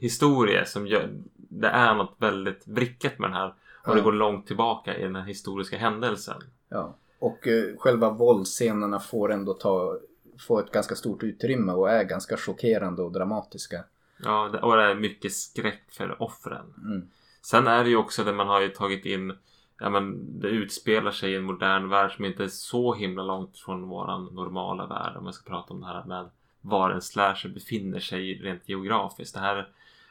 historia 0.00 0.64
som 0.64 0.86
gör 0.86 1.08
det 1.34 1.68
är 1.68 1.94
något 1.94 2.14
väldigt 2.18 2.62
vrickat 2.68 3.18
med 3.18 3.30
den 3.30 3.36
här 3.36 3.54
och 3.86 3.94
det 3.94 4.00
Ja. 4.00 4.04
går 4.04 4.12
långt 4.12 4.46
tillbaka 4.46 4.96
i 4.96 5.02
den 5.02 5.16
här 5.16 5.24
historiska 5.24 5.76
händelsen. 5.78 6.42
Ja. 6.68 6.96
Och 7.18 7.46
eh, 7.48 7.64
själva 7.78 8.10
våldsscenerna 8.10 9.00
får 9.00 9.32
ändå 9.32 9.54
ta 9.54 9.98
får 10.46 10.60
ett 10.64 10.72
ganska 10.72 10.94
stort 10.94 11.22
utrymme 11.22 11.72
och 11.72 11.90
är 11.90 12.04
ganska 12.04 12.36
chockerande 12.36 13.02
och 13.02 13.12
dramatiska. 13.12 13.84
Ja, 14.24 14.48
det- 14.52 14.58
och 14.60 14.76
det 14.76 14.82
är 14.82 14.94
mycket 14.94 15.32
skräck 15.32 15.82
för 15.90 16.22
offren. 16.22 16.74
Mm. 16.84 17.08
Sen 17.42 17.66
är 17.66 17.84
det 17.84 17.90
ju 17.90 17.96
också 17.96 18.24
det 18.24 18.32
man 18.32 18.46
har 18.48 18.60
ju 18.60 18.68
tagit 18.68 19.04
in 19.06 19.32
Ja 19.80 19.90
men 19.90 20.26
det 20.40 20.48
utspelar 20.48 21.10
sig 21.10 21.32
i 21.32 21.36
en 21.36 21.42
modern 21.44 21.88
värld 21.88 22.16
som 22.16 22.24
inte 22.24 22.44
är 22.44 22.48
så 22.48 22.94
himla 22.94 23.22
långt 23.22 23.58
från 23.58 23.88
våran 23.88 24.24
normala 24.24 24.86
värld 24.86 25.16
om 25.16 25.24
jag 25.26 25.34
ska 25.34 25.50
prata 25.50 25.74
om 25.74 25.80
det 25.80 25.86
här 25.86 26.04
med 26.04 26.30
var 26.60 26.90
en 26.90 27.02
slasher 27.02 27.48
befinner 27.48 28.00
sig 28.00 28.34
rent 28.34 28.68
geografiskt. 28.68 29.34
Det 29.34 29.40
här 29.40 29.68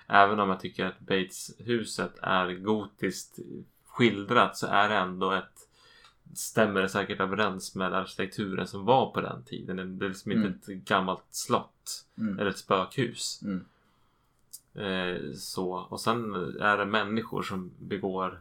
Även 0.10 0.40
om 0.40 0.50
jag 0.50 0.60
tycker 0.60 0.86
att 0.86 1.00
Bates-huset 1.00 2.20
är 2.22 2.54
gotiskt 2.54 3.40
skildrat 3.88 4.58
så 4.58 4.68
är 4.68 4.90
det 4.90 4.96
ändå 4.96 5.32
ett 5.32 5.64
Stämmer 6.36 6.82
det 6.82 6.90
säkert 6.90 7.20
överens 7.20 7.76
med 7.76 7.94
arkitekturen 7.94 8.68
som 8.68 8.86
var 8.86 9.12
på 9.12 9.22
den 9.22 9.44
tiden. 9.44 9.98
Det 10.00 10.06
är 10.06 10.10
liksom 10.10 10.32
inte 10.32 10.48
Mm. 10.48 10.60
ett 10.82 10.88
gammalt 10.88 11.24
slott 11.32 12.06
Mm. 12.18 12.40
eller 12.40 12.50
ett 12.50 12.58
spökhus. 12.58 13.42
Mm. 13.44 13.66
Eh, 14.76 15.34
så. 15.34 15.72
Och 15.90 16.02
sen 16.02 16.36
är 16.62 16.78
det 16.78 16.86
människor 16.86 17.44
som 17.44 17.72
begår 17.80 18.40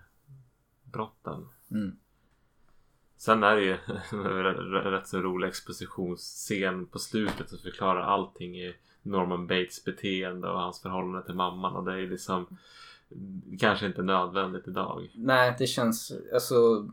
brotten. 0.93 1.49
Mm. 1.71 1.97
Sen 3.17 3.43
är 3.43 3.57
det 3.57 3.63
ju 3.63 3.77
en 4.13 4.71
rätt 4.93 5.09
så 5.09 5.19
rolig 5.19 5.49
expositionsscen 5.49 6.87
på 6.87 6.99
slutet 6.99 7.51
som 7.51 7.59
förklarar 7.59 8.01
allting 8.01 8.57
i 8.57 8.75
Norman 9.03 9.47
Bates 9.47 9.85
beteende 9.85 10.49
och 10.49 10.61
hans 10.61 10.83
förhållande 10.83 11.27
till 11.27 11.35
mamman 11.35 11.77
och 11.77 11.85
det 11.85 11.93
är 11.93 12.07
liksom 12.07 12.59
kanske 13.61 13.87
inte 13.87 14.03
nödvändigt 14.03 14.69
idag. 14.69 15.11
Nej, 15.15 15.55
det 15.59 15.67
känns, 15.67 16.13
alltså 16.35 16.89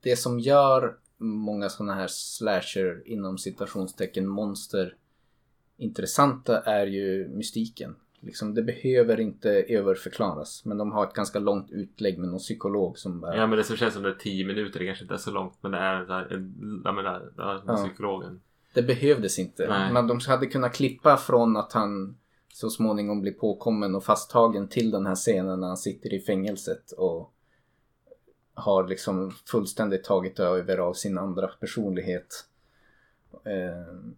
det 0.00 0.16
som 0.16 0.40
gör 0.40 0.96
många 1.18 1.68
sådana 1.68 1.94
här 1.94 2.06
slasher 2.08 3.02
inom 3.04 3.38
citationstecken 3.38 4.28
monster 4.28 4.96
intressanta 5.76 6.60
är 6.60 6.86
ju 6.86 7.28
mystiken. 7.28 7.96
Liksom, 8.22 8.54
det 8.54 8.62
behöver 8.62 9.20
inte 9.20 9.50
överförklaras 9.50 10.64
men 10.64 10.78
de 10.78 10.92
har 10.92 11.06
ett 11.06 11.14
ganska 11.14 11.38
långt 11.38 11.70
utlägg 11.70 12.18
med 12.18 12.28
någon 12.28 12.38
psykolog 12.38 12.98
som 12.98 13.20
bara 13.20 13.36
Ja 13.36 13.46
men 13.46 13.58
det 13.58 13.64
som 13.64 13.76
känns 13.76 13.94
som 13.94 14.02
det 14.02 14.08
är 14.08 14.14
10 14.14 14.44
minuter, 14.46 14.78
det 14.80 14.86
kanske 14.86 15.04
inte 15.04 15.14
är 15.14 15.18
så 15.18 15.30
långt 15.30 15.58
men 15.60 15.70
det 15.70 15.78
är 15.78 16.06
så 16.06 16.12
här, 16.12 16.26
jag 16.84 16.94
menar, 16.94 17.32
ja, 17.36 17.76
psykologen. 17.76 18.40
Det 18.74 18.82
behövdes 18.82 19.38
inte. 19.38 19.66
Nej. 19.68 19.92
Men 19.92 20.06
de 20.06 20.20
hade 20.28 20.46
kunnat 20.46 20.74
klippa 20.74 21.16
från 21.16 21.56
att 21.56 21.72
han 21.72 22.16
så 22.52 22.70
småningom 22.70 23.20
blir 23.20 23.32
påkommen 23.32 23.94
och 23.94 24.04
fasttagen 24.04 24.68
till 24.68 24.90
den 24.90 25.06
här 25.06 25.14
scenen 25.14 25.60
när 25.60 25.66
han 25.66 25.76
sitter 25.76 26.14
i 26.14 26.20
fängelset 26.20 26.92
och 26.92 27.32
har 28.54 28.88
liksom 28.88 29.30
fullständigt 29.30 30.04
tagit 30.04 30.40
över 30.40 30.78
av 30.78 30.92
sin 30.92 31.18
andra 31.18 31.48
personlighet. 31.48 32.46
Eh, 33.44 34.10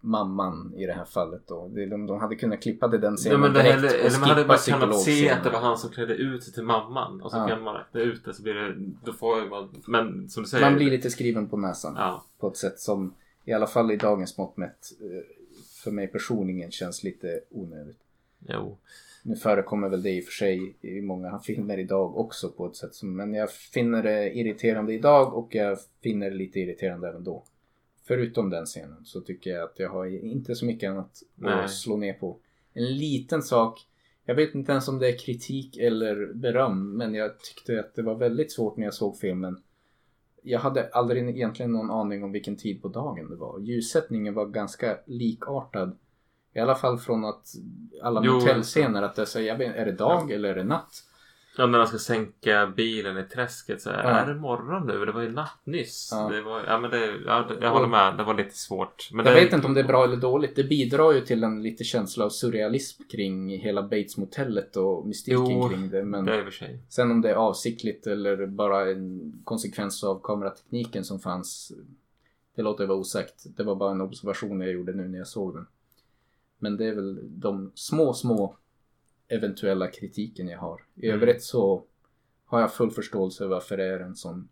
mamman 0.00 0.74
i 0.76 0.86
det 0.86 0.92
här 0.92 1.04
fallet 1.04 1.42
då. 1.46 1.68
De, 1.68 2.06
de 2.06 2.20
hade 2.20 2.36
kunnat 2.36 2.62
klippa 2.62 2.88
det 2.88 2.98
den 2.98 3.16
scenen 3.16 3.40
men 3.40 3.52
det 3.52 3.62
direkt 3.62 3.84
och 3.84 3.90
eller 4.00 4.20
man 4.20 4.28
hade 4.28 4.44
bara 4.44 4.58
kunnat 4.58 5.00
se 5.02 5.30
att 5.30 5.44
det 5.44 5.50
var 5.50 5.60
han 5.60 5.78
som 5.78 5.90
klädde 5.90 6.14
ut 6.14 6.44
sig 6.44 6.52
till 6.54 6.62
mamman 6.62 7.20
och 7.22 7.30
så 7.30 7.36
Ja. 7.36 7.48
kan 7.48 7.62
man 7.62 7.74
räkna 7.76 8.00
ut 8.00 8.24
det 8.24 8.34
så 8.34 8.42
blir 8.42 8.54
det, 8.54 8.74
då 9.04 9.12
får 9.12 9.50
man, 9.50 9.68
men 9.86 10.28
som 10.28 10.42
du 10.42 10.48
säger. 10.48 10.64
Man 10.64 10.74
blir 10.74 10.90
lite 10.90 11.10
skriven 11.10 11.48
på 11.48 11.56
näsan. 11.56 11.94
Ja, 11.96 12.24
på 12.40 12.48
ett 12.48 12.56
sätt 12.56 12.80
som 12.80 13.14
i 13.44 13.52
alla 13.52 13.66
fall 13.66 13.90
i 13.90 13.96
dagens 13.96 14.38
mått 14.38 14.56
mätt 14.56 14.92
eh, 15.00 15.22
för 15.84 15.90
mig 15.90 16.06
personligen 16.06 16.70
känns 16.70 17.04
lite 17.04 17.40
onödigt. 17.50 17.98
jo. 18.48 18.78
Nu 19.24 19.36
förekommer 19.36 19.88
väl 19.88 20.02
det 20.02 20.10
i 20.10 20.20
och 20.20 20.24
för 20.24 20.32
sig 20.32 20.74
i 20.80 21.00
många 21.00 21.38
filmer 21.38 21.78
idag 21.78 22.16
också 22.18 22.48
på 22.48 22.66
ett 22.66 22.76
sätt 22.76 22.94
som 22.94 23.16
men 23.16 23.34
jag 23.34 23.50
finner 23.52 24.02
det 24.02 24.38
irriterande 24.38 24.92
idag 24.92 25.34
och 25.34 25.48
jag 25.54 25.78
finner 26.02 26.30
det 26.30 26.36
lite 26.36 26.60
irriterande 26.60 27.08
även 27.08 27.24
då. 27.24 27.42
Förutom 28.14 28.50
den 28.50 28.66
scenen 28.66 29.04
så 29.04 29.20
tycker 29.20 29.50
jag 29.50 29.62
att 29.62 29.78
jag 29.78 29.90
har 29.90 30.06
inte 30.06 30.54
så 30.54 30.64
mycket 30.64 30.90
annat 30.90 31.22
Nej. 31.34 31.64
att 31.64 31.70
slå 31.70 31.96
ner 31.96 32.12
på. 32.12 32.38
En 32.72 32.96
liten 32.96 33.42
sak. 33.42 33.86
Jag 34.24 34.34
vet 34.34 34.54
inte 34.54 34.72
ens 34.72 34.88
om 34.88 34.98
det 34.98 35.08
är 35.08 35.18
kritik 35.18 35.76
eller 35.76 36.32
beröm 36.34 36.96
men 36.96 37.14
jag 37.14 37.40
tyckte 37.40 37.80
att 37.80 37.94
det 37.94 38.02
var 38.02 38.14
väldigt 38.14 38.52
svårt 38.52 38.76
när 38.76 38.84
jag 38.84 38.94
såg 38.94 39.18
filmen 39.18 39.62
jag 40.42 40.60
hade 40.60 40.88
aldrig 40.88 41.28
egentligen 41.28 41.72
någon 41.72 41.90
aning 41.90 42.24
om 42.24 42.32
vilken 42.32 42.56
tid 42.56 42.82
på 42.82 42.88
dagen 42.88 43.30
det 43.30 43.36
var. 43.36 43.60
Ljussättningen 43.60 44.34
var 44.34 44.46
ganska 44.46 44.98
likartad. 45.06 45.96
I 46.54 46.60
alla 46.60 46.74
fall 46.74 46.98
från 46.98 47.24
att 47.24 47.54
alla 48.02 48.20
motellscener 48.20 49.02
att 49.02 49.14
det 49.14 49.22
är, 49.22 49.26
så, 49.26 49.40
jag 49.40 49.58
vet, 49.58 49.76
är 49.76 49.86
det 49.86 49.92
dag 49.92 50.30
eller 50.30 50.48
är 50.48 50.54
det 50.54 50.64
natt? 50.64 51.04
Ja, 51.56 51.66
när 51.66 51.78
han 51.78 51.88
ska 51.88 51.98
sänka 51.98 52.66
bilen 52.76 53.18
i 53.18 53.22
träsket 53.24 53.82
så 53.82 53.90
är, 53.90 53.94
Ja. 54.04 54.08
är 54.10 54.26
det 54.26 54.34
morgon 54.40 54.86
nu? 54.86 55.04
Det 55.04 55.12
var 55.12 55.22
ju 55.22 55.30
natt 55.32 55.58
nyss. 55.64 56.08
Ja. 56.12 56.28
Det 56.28 56.42
var, 56.42 56.64
ja, 56.66 56.78
men 56.78 56.90
det, 56.90 57.14
ja, 57.26 57.50
jag 57.60 57.70
håller 57.70 57.86
med. 57.88 58.16
Det 58.16 58.24
var 58.24 58.34
lite 58.34 58.58
svårt. 58.58 59.08
Men 59.12 59.26
Jag 59.26 59.34
det, 59.36 59.40
vet 59.44 59.52
inte 59.52 59.66
om 59.66 59.74
det 59.74 59.80
är 59.80 59.84
bra 59.84 60.04
eller 60.04 60.16
dåligt. 60.16 60.56
Det 60.56 60.64
bidrar 60.64 61.12
ju 61.12 61.20
till 61.20 61.44
en 61.44 61.62
lite 61.62 61.84
känsla 61.84 62.24
av 62.24 62.30
surrealism 62.30 63.02
kring 63.10 63.48
hela 63.58 63.82
Bates-motellet 63.82 64.76
och 64.76 65.06
mystiken 65.06 65.50
Jo, 65.50 65.68
kring 65.68 65.90
det. 65.90 66.04
Men 66.04 66.24
Det 66.24 66.34
är 66.36 66.44
för 66.44 66.50
sig. 66.50 66.78
sen 66.88 67.10
om 67.10 67.20
det 67.20 67.30
är 67.30 67.34
avsiktligt 67.34 68.06
eller 68.06 68.46
bara 68.46 68.90
en 68.90 69.32
konsekvens 69.44 70.04
av 70.04 70.20
kameratekniken 70.22 71.04
som 71.04 71.20
fanns. 71.20 71.72
Det 72.56 72.62
låter 72.62 72.86
vara 72.86 72.98
osagt. 72.98 73.44
Det 73.56 73.62
var 73.62 73.74
bara 73.74 73.90
en 73.90 74.00
observation 74.00 74.60
jag 74.60 74.70
gjorde 74.72 74.92
nu 74.92 75.08
när 75.08 75.18
jag 75.18 75.26
såg 75.28 75.54
den. 75.54 75.66
Men 76.58 76.76
det 76.76 76.86
är 76.86 76.94
väl 76.94 77.18
de 77.40 77.70
små, 77.74 78.14
små 78.14 78.56
eventuella 79.36 79.88
kritiken 79.88 80.48
jag 80.48 80.58
har. 80.58 80.80
I 80.94 81.08
Mm. 81.08 81.20
övrigt 81.22 81.42
så 81.42 81.84
har 82.44 82.60
jag 82.60 82.74
full 82.74 82.90
förståelse 82.90 83.46
varför 83.46 83.76
det 83.76 83.84
är 83.84 84.00
en 84.00 84.16
sån 84.16 84.48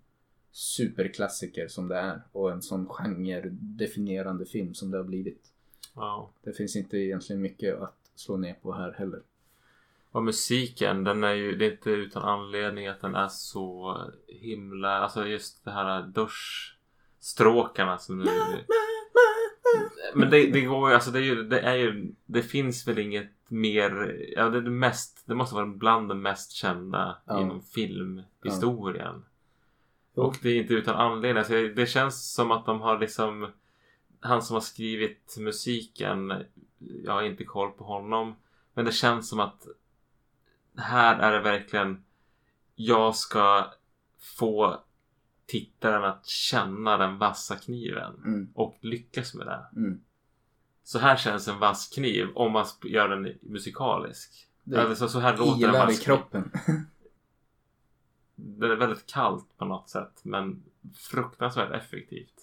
superklassiker 0.53 1.69
som 1.69 1.89
det 1.89 1.97
är 1.97 2.23
och 2.33 2.53
en 2.53 2.63
sån 2.63 2.87
genre-definierande 2.89 4.45
film 4.45 4.75
som 4.75 4.91
det 4.91 4.97
har 4.97 5.05
blivit. 5.05 5.47
Ja. 5.95 6.31
Det 6.43 6.53
finns 6.53 6.77
inte 6.77 6.97
egentligen 6.99 7.43
mycket 7.43 7.81
att 7.81 7.97
slå 8.15 8.37
ner 8.37 8.55
på 8.55 8.73
här 8.73 8.93
heller. 8.93 9.23
Och 10.13 10.23
musiken, 10.23 11.05
den 11.05 11.25
är 11.25 11.35
ju, 11.35 11.57
det 11.57 11.67
är 11.67 11.71
inte 11.73 11.91
utan 11.91 12.23
anledning 12.23 12.87
att 12.87 13.01
den 13.01 13.15
är 13.15 13.29
så 13.29 13.97
himla, 14.29 14.89
alltså 14.99 15.27
just 15.27 15.65
det 15.65 15.71
här 15.71 16.03
duschstråkarna 16.03 17.99
som 17.99 18.19
nu... 18.19 18.25
Men 20.15 20.31
det, 20.31 20.51
det 20.51 20.61
går 20.61 20.89
ju, 20.89 20.95
alltså 20.95 21.11
det 21.11 21.19
är 21.19 21.23
ju, 21.23 21.43
det 21.43 21.61
är 21.61 21.75
ju, 21.77 22.13
det 22.27 22.43
finns 22.43 22.89
väl 22.89 22.99
inget 22.99 23.31
mer, 23.51 24.17
ja 24.37 24.49
det 24.49 24.59
är 24.59 24.63
det 24.63 24.71
mest, 24.71 25.23
det 25.27 25.35
måste 25.35 25.55
vara 25.55 25.67
bland 25.67 26.09
det 26.09 26.15
mest 26.15 26.53
kända 26.53 27.17
Ja. 27.27 27.41
inom 27.41 27.63
filmhistorien. 27.63 29.25
Jo. 30.17 30.23
Och 30.23 30.37
det 30.43 30.49
är 30.51 30.57
inte 30.63 30.75
utan 30.75 30.95
anledning, 30.97 31.39
alltså 31.39 31.53
det 31.53 31.87
känns 31.87 32.33
som 32.35 32.51
att 32.51 32.67
de 32.67 32.81
har 32.81 32.99
liksom, 32.99 33.49
han 34.21 34.43
som 34.43 34.55
har 34.55 34.61
skrivit 34.61 35.37
musiken, 35.39 36.33
jag 37.05 37.13
har 37.13 37.23
inte 37.23 37.45
koll 37.45 37.71
på 37.71 37.85
honom, 37.85 38.35
men 38.75 38.85
det 38.85 38.93
känns 38.93 39.29
som 39.29 39.41
att 39.41 39.67
här 40.77 41.19
är 41.19 41.33
det 41.33 41.41
verkligen 41.41 42.05
jag 42.75 43.17
ska 43.17 43.71
få 44.39 44.81
tittaren 45.47 46.05
att 46.05 46.27
känna 46.27 46.97
den 46.97 47.19
vassa 47.19 47.57
kniven 47.57 48.15
Mm, 48.25 48.51
och 48.55 48.79
lyckas 48.81 49.35
med 49.35 49.47
det. 49.47 49.67
mm. 49.77 50.01
Så 50.85 50.99
här 50.99 51.17
känns 51.17 51.49
en 51.49 51.59
vass 51.59 51.89
kniv 51.89 52.29
om 52.35 52.53
man 52.53 52.67
gör 52.85 53.09
den 53.09 53.39
musikalisk. 53.41 54.49
Det 54.65 54.83
Alltså, 54.83 55.09
så 55.09 55.19
här 55.19 55.37
låter 55.37 55.69
en 55.69 55.75
i 55.75 55.79
vass 55.79 55.97
kniv. 55.99 56.05
kroppen. 56.05 56.51
Det 58.35 58.67
är 58.67 58.77
väldigt 58.77 59.07
kallt 59.07 59.59
på 59.59 59.65
något 59.65 59.89
sätt 59.89 60.21
men 60.23 60.63
fruktansvärt 60.95 61.71
effektivt. 61.71 62.35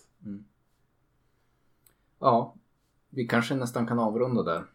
Ja, 2.19 2.55
vi 3.09 3.27
kanske 3.27 3.55
nästan 3.55 3.87
kan 3.87 3.99
avrunda 3.99 4.43
där. 4.43 4.65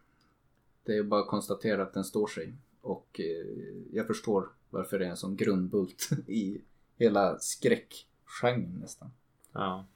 Det 0.85 0.97
är 0.97 1.03
bara 1.03 1.21
att 1.21 1.29
konstatera 1.29 1.83
att 1.83 1.95
den 1.95 2.05
står 2.05 2.27
sig. 2.27 2.55
Och 2.81 3.21
eh, 3.21 3.73
jag 3.93 4.07
förstår 4.07 4.49
varför 4.71 4.99
det 4.99 5.07
är 5.07 5.11
en 5.11 5.17
sån 5.17 5.37
grundbult 5.37 6.09
i 6.27 6.61
hela 6.97 7.39
skräckgenren 7.39 8.79
nästan. 8.81 9.11
Ja. 9.53 9.87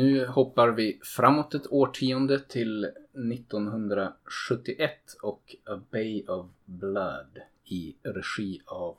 Nu 0.00 0.26
hoppar 0.26 0.68
vi 0.68 1.00
framåt 1.02 1.54
ett 1.54 1.72
årtionde 1.72 2.40
till 2.40 2.84
1971 2.84 4.92
och 5.22 5.56
A 5.64 5.80
Bay 5.90 6.26
of 6.26 6.46
Blood 6.64 7.38
i 7.64 7.96
regi 8.02 8.60
av 8.66 8.96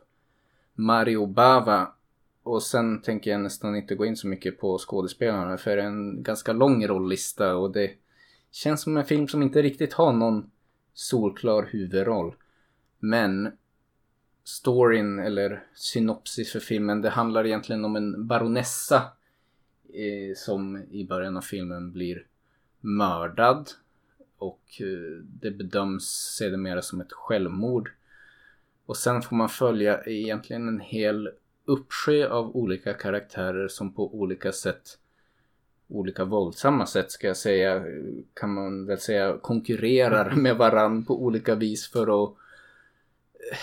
Mario 0.73 1.25
Bava. 1.25 1.93
Och 2.43 2.63
sen 2.63 3.01
tänker 3.01 3.31
jag 3.31 3.41
nästan 3.41 3.75
inte 3.75 3.95
gå 3.95 4.05
in 4.05 4.17
så 4.17 4.27
mycket 4.27 4.59
på 4.59 4.77
skådespelarna 4.77 5.57
för 5.57 5.75
det 5.75 5.81
är 5.81 5.87
en 5.87 6.23
ganska 6.23 6.53
lång 6.53 6.87
rolllista 6.87 7.55
och 7.55 7.71
det 7.71 7.91
känns 8.51 8.81
som 8.81 8.97
en 8.97 9.05
film 9.05 9.27
som 9.27 9.41
inte 9.41 9.61
riktigt 9.61 9.93
har 9.93 10.13
någon 10.13 10.51
solklar 10.93 11.69
huvudroll. 11.71 12.35
Men 12.99 13.51
storyn 14.43 15.19
eller 15.19 15.63
synopsis 15.75 16.51
för 16.51 16.59
filmen 16.59 17.01
det 17.01 17.09
handlar 17.09 17.45
egentligen 17.45 17.85
om 17.85 17.95
en 17.95 18.27
baronessa 18.27 19.03
eh, 19.93 20.35
som 20.35 20.83
i 20.91 21.05
början 21.05 21.37
av 21.37 21.41
filmen 21.41 21.91
blir 21.91 22.25
mördad 22.79 23.69
och 24.37 24.61
eh, 24.79 25.23
det 25.23 25.51
bedöms 25.51 26.03
sedermera 26.37 26.81
som 26.81 27.01
ett 27.01 27.11
självmord. 27.11 27.91
Och 28.85 28.97
sen 28.97 29.21
får 29.21 29.35
man 29.35 29.49
följa 29.49 30.03
egentligen 30.03 30.67
en 30.67 30.79
hel 30.79 31.29
uppsjö 31.65 32.29
av 32.29 32.55
olika 32.55 32.93
karaktärer 32.93 33.67
som 33.67 33.93
på 33.93 34.15
olika 34.15 34.51
sätt 34.51 34.97
olika 35.91 36.25
våldsamma 36.25 36.85
sätt 36.85 37.11
ska 37.11 37.27
jag 37.27 37.37
säga 37.37 37.85
kan 38.33 38.53
man 38.53 38.85
väl 38.85 38.99
säga 38.99 39.37
konkurrerar 39.41 40.31
med 40.35 40.57
varann 40.57 41.05
på 41.05 41.23
olika 41.23 41.55
vis 41.55 41.91
för 41.91 42.23
att 42.23 42.29
eh, 43.51 43.57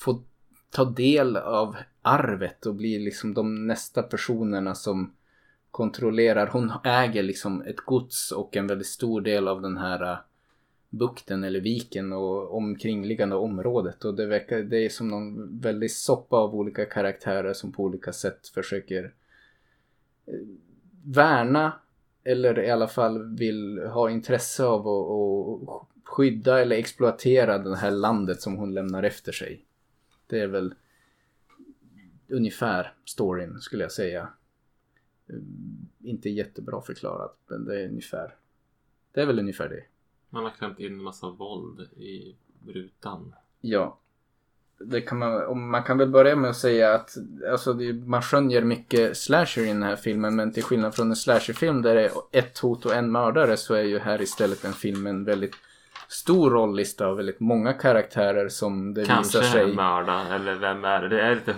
få 0.00 0.22
ta 0.70 0.84
del 0.84 1.36
av 1.36 1.76
arvet 2.02 2.66
och 2.66 2.74
bli 2.74 2.98
liksom 2.98 3.34
de 3.34 3.66
nästa 3.66 4.02
personerna 4.02 4.74
som 4.74 5.12
kontrollerar. 5.70 6.46
Hon 6.46 6.72
äger 6.84 7.22
liksom 7.22 7.62
ett 7.62 7.80
gods 7.80 8.32
och 8.32 8.56
en 8.56 8.66
väldigt 8.66 8.86
stor 8.86 9.20
del 9.20 9.48
av 9.48 9.62
den 9.62 9.76
här 9.76 10.12
äh, 10.12 10.18
bukten 10.90 11.44
eller 11.44 11.60
viken 11.60 12.12
och 12.12 12.56
omkringliggande 12.56 13.36
området 13.36 14.04
och 14.04 14.14
det 14.14 14.26
verkar, 14.26 14.58
det 14.58 14.84
är 14.84 14.88
som 14.88 15.08
någon 15.08 15.58
väldigt 15.60 15.92
soppa 15.92 16.36
av 16.36 16.54
olika 16.54 16.84
karaktärer 16.84 17.52
som 17.52 17.72
på 17.72 17.82
olika 17.82 18.12
sätt 18.12 18.48
försöker 18.48 19.04
äh, 20.26 20.34
värna 21.04 21.72
eller 22.24 22.58
i 22.58 22.70
alla 22.70 22.88
fall 22.88 23.36
vill 23.36 23.78
ha 23.78 24.10
intresse 24.10 24.64
av 24.64 24.88
att 24.88 25.88
skydda 26.04 26.60
eller 26.60 26.76
exploatera 26.76 27.58
det 27.58 27.76
här 27.76 27.90
landet 27.90 28.40
som 28.40 28.56
hon 28.56 28.74
lämnar 28.74 29.02
efter 29.02 29.32
sig. 29.32 29.64
Det 30.26 30.40
är 30.40 30.46
väl 30.46 30.74
ungefär 32.28 32.94
storyn 33.04 33.60
skulle 33.60 33.82
jag 33.82 33.92
säga. 33.92 34.28
Inte 36.02 36.30
jättebra 36.30 36.80
förklarat 36.80 37.38
men 37.46 37.64
det 37.64 37.80
är 37.80 37.88
ungefär. 37.88 38.34
Det 39.12 39.20
är 39.20 39.26
väl 39.26 39.38
ungefär 39.38 39.68
det. 39.68 39.84
Man 40.30 40.44
har 40.44 40.50
klämt 40.50 40.80
in 40.80 40.92
en 40.92 41.02
massa 41.02 41.30
våld 41.30 41.80
i 41.80 42.36
rutan. 42.66 43.34
Ja. 43.60 43.98
Det 44.78 45.00
kan 45.00 45.18
man, 45.18 45.60
man 45.68 45.82
kan 45.82 45.98
väl 45.98 46.08
börja 46.08 46.36
med 46.36 46.50
att 46.50 46.56
säga 46.56 46.94
att 46.94 47.16
alltså, 47.50 47.72
det, 47.72 47.92
man 47.92 48.22
skönjer 48.22 48.62
mycket 48.62 49.16
slasher 49.16 49.62
i 49.62 49.66
den 49.66 49.82
här 49.82 49.96
filmen 49.96 50.36
men 50.36 50.52
till 50.52 50.62
skillnad 50.62 50.94
från 50.94 51.10
en 51.10 51.16
slasherfilm 51.16 51.82
där 51.82 51.94
det 51.94 52.04
är 52.04 52.12
ett 52.32 52.58
hot 52.58 52.86
och 52.86 52.94
en 52.94 53.12
mördare 53.12 53.56
så 53.56 53.74
är 53.74 53.82
ju 53.82 53.98
här 53.98 54.22
istället 54.22 54.64
en 54.64 54.72
film 54.72 55.06
en 55.06 55.24
väldigt 55.24 55.54
stor 56.12 56.50
rollista 56.50 57.06
av 57.06 57.16
väldigt 57.16 57.40
många 57.40 57.72
karaktärer 57.72 58.48
som 58.48 58.94
det 58.94 59.04
Kanske 59.04 59.38
visar 59.38 59.52
sig. 59.52 59.74
mörda 59.74 60.34
eller 60.34 60.54
vem 60.54 60.84
är 60.84 61.02
det? 61.02 61.08
Det 61.08 61.20
är 61.20 61.34
lite 61.34 61.54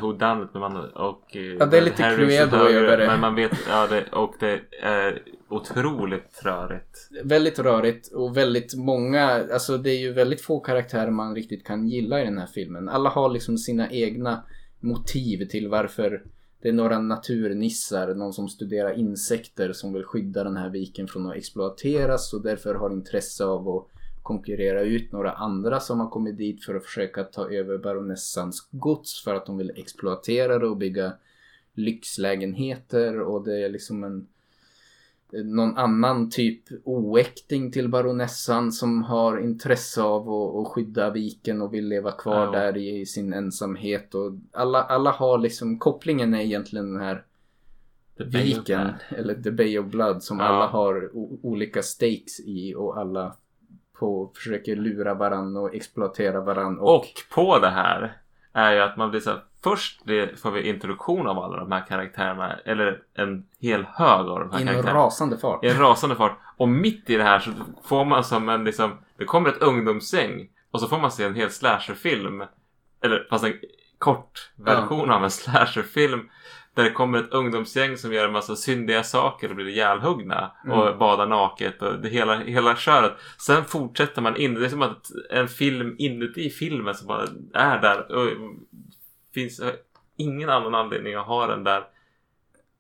men 0.53 0.61
man 0.61 0.77
och... 0.77 1.37
eh, 1.37 1.43
Ja, 1.43 1.67
det 1.67 1.79
är 1.79 1.83
lite 1.83 2.15
Cluedo 2.17 2.57
över 2.57 2.99
det. 2.99 3.07
Men 3.07 3.21
man 3.21 3.35
vet, 3.35 3.53
ja 3.69 3.87
det, 3.87 4.05
och 4.13 4.35
det 4.41 4.61
är 4.83 5.23
otroligt 5.49 6.41
rörigt. 6.45 7.09
Väldigt 7.25 7.59
rörigt 7.59 8.13
och 8.13 8.37
väldigt 8.37 8.75
många, 8.75 9.25
alltså 9.53 9.79
det 9.79 9.91
är 9.91 9.99
ju 9.99 10.13
väldigt 10.13 10.41
få 10.41 10.61
karaktärer 10.61 11.11
man 11.11 11.35
riktigt 11.35 11.65
kan 11.67 11.89
gilla 11.89 12.21
i 12.21 12.25
den 12.25 12.39
här 12.39 12.47
filmen. 12.47 12.89
Alla 12.89 13.11
har 13.11 13.29
liksom 13.29 13.59
sina 13.59 13.91
egna 13.91 14.43
motiv 14.81 15.45
till 15.49 15.69
varför 15.69 16.23
det 16.63 16.69
är 16.69 16.73
några 16.73 16.99
naturnissar, 16.99 18.15
någon 18.15 18.33
som 18.33 18.49
studerar 18.49 18.99
insekter 18.99 19.73
som 19.73 19.93
vill 19.93 20.05
skydda 20.05 20.45
den 20.45 20.57
här 20.57 20.71
viken 20.71 21.09
från 21.09 21.27
att 21.27 21.37
exploateras 21.37 22.33
och 22.35 22.43
därför 22.43 22.75
har 22.75 22.91
intresse 22.91 23.45
av 23.45 23.69
att 23.69 23.89
konkurrera 24.23 24.83
ut 24.83 25.13
några 25.13 25.33
andra 25.33 25.81
som 25.81 26.01
har 26.01 26.09
kommit 26.09 26.39
dit 26.39 26.65
för 26.65 26.75
att 26.75 26.85
försöka 26.85 27.25
ta 27.25 27.51
över 27.51 27.79
baronessans 27.79 28.69
gods 28.71 29.25
för 29.25 29.35
att 29.35 29.47
de 29.47 29.57
vill 29.59 29.73
exploatera 29.77 30.59
det 30.59 30.67
och 30.67 30.77
bygga 30.77 31.13
lyxlägenheter 31.75 33.21
och 33.21 33.45
det 33.45 33.65
är 33.65 33.69
liksom 33.69 34.05
en 34.05 34.27
någon 35.45 35.77
annan 35.79 36.31
typ 36.31 36.63
oäkting 36.85 37.71
till 37.73 37.89
baronessan 37.89 38.73
som 38.73 39.03
har 39.03 39.39
intresse 39.39 40.03
av 40.03 40.31
att, 40.31 40.55
att 40.57 40.73
skydda 40.73 41.11
viken 41.11 41.63
och 41.63 41.75
vill 41.75 41.89
leva 41.89 42.13
kvar 42.13 42.45
Ja. 42.45 42.51
där 42.51 42.77
i 42.77 43.07
sin 43.07 43.33
ensamhet 43.33 44.15
och 44.15 44.33
alla, 44.53 44.83
alla 44.83 45.11
har 45.11 45.39
liksom 45.39 45.79
kopplingen 45.79 46.35
är 46.35 46.41
egentligen 46.41 46.93
den 46.93 47.03
här 47.03 47.25
viken 48.17 48.89
eller 49.09 49.35
The 49.43 49.51
Bay 49.51 49.79
of 49.79 49.87
Blood 49.87 50.23
som 50.23 50.39
Ja. 50.39 50.45
alla 50.45 50.67
har 50.67 51.11
olika 51.47 51.83
stakes 51.83 52.41
i 52.41 52.75
och 52.75 52.99
alla 52.99 53.37
på, 54.03 54.33
försöker 54.35 54.77
lura 54.77 55.15
varann 55.15 55.57
och 55.57 55.75
exploatera 55.75 56.41
varann 56.41 56.79
och, 56.79 56.97
Och 56.97 57.07
på 57.35 57.59
det 57.59 57.71
här 57.71 58.17
är 58.53 58.73
ju 58.73 58.81
att 58.81 58.97
man 58.97 59.11
blir 59.11 59.21
så 59.21 59.31
här, 59.31 59.41
Först 59.65 60.03
får 60.43 60.51
vi 60.51 60.69
introduktion 60.69 61.27
av 61.27 61.39
alla 61.39 61.57
de 61.57 61.73
här 61.73 61.87
karaktärerna. 61.87 62.59
Eller 62.65 63.03
en 63.15 63.47
hel 63.61 63.85
hög 63.85 64.27
av 64.27 64.41
de 64.41 64.51
här 64.51 64.59
i 64.59 64.63
en 64.63 64.69
karaktärerna. 64.69 65.01
rasande 65.01 65.39
fart. 65.39 65.65
I 65.65 65.69
en 65.69 65.79
rasande 65.79 66.17
fart. 66.17 66.39
Och 66.57 66.69
mitt 66.69 67.11
i 67.11 67.17
det 67.17 67.23
här 67.23 67.39
så 67.39 67.51
får 67.85 68.05
man 68.05 68.25
som 68.25 68.49
en 68.49 68.65
liksom, 68.65 68.93
det 69.17 69.25
kommer 69.25 69.49
ett 69.49 69.63
ungdomsgäng 69.63 70.49
och 70.71 70.81
så 70.81 70.89
får 70.89 70.99
man 70.99 71.11
se 71.11 71.25
en 71.25 71.35
hel 71.35 71.51
slasherfilm. 71.51 72.45
Eller 73.03 73.27
fast 73.31 73.45
en 73.45 73.55
kort 73.99 74.53
version 74.57 75.11
av 75.11 75.25
en 75.25 75.31
slasherfilm. 75.31 76.29
Där 76.75 76.85
det 76.85 76.91
kommer 76.91 77.19
ett 77.19 77.33
ungdomsgäng 77.33 77.97
som 77.97 78.13
gör 78.13 78.27
en 78.27 78.33
massa 78.33 78.57
syndiga 78.57 79.03
saker 79.03 79.49
och 79.51 79.57
blir 79.57 79.69
ihjälhuggna. 79.69 80.53
Och 80.71 80.99
badar 80.99 81.27
naket 81.27 81.83
och 81.83 82.01
det 82.01 82.09
hela, 82.09 82.39
hela 82.39 82.77
köret. 82.77 83.13
Sen 83.39 83.65
fortsätter 83.65 84.23
man 84.23 84.37
in. 84.37 84.55
Det 84.55 84.65
är 84.65 84.69
som 84.69 84.83
att 84.83 85.11
en 85.31 85.49
film 85.49 85.95
inuti 85.99 86.51
filmen 86.51 86.95
som 86.95 87.07
bara 87.07 87.27
är 87.55 87.79
där. 87.81 88.13
Och 88.13 88.29
finns 89.35 89.61
ingen 90.17 90.49
annan 90.51 90.75
anledning 90.75 91.15
att 91.15 91.27
ha 91.27 91.47
den 91.47 91.65
där. 91.65 91.85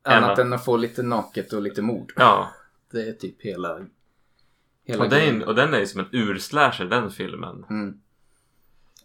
Annat 0.05 0.38
än- 0.38 0.47
än 0.47 0.53
att 0.53 0.64
få 0.64 0.76
lite 0.76 1.03
naket 1.03 1.53
och 1.53 1.62
lite 1.62 1.82
mord. 1.82 2.12
Ja, 2.16 2.49
Det 2.93 3.09
är 3.09 3.12
typ 3.12 3.43
hela... 3.43 3.80
hela 4.84 5.05
och 5.05 5.11
den, 5.11 5.43
och 5.43 5.55
den 5.55 5.74
är 5.74 5.78
ju 5.78 5.86
som 5.86 6.01
en 6.01 6.07
urslasher 6.12 6.84
den 6.84 7.11
filmen. 7.11 7.64
Mm. 7.70 7.99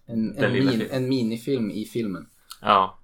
En, 0.06 0.36
en, 0.38 0.54
min, 0.54 0.82
en 0.92 1.10
minifilm 1.10 1.72
i 1.72 1.86
filmen. 1.86 2.30
Ja. 2.62 3.00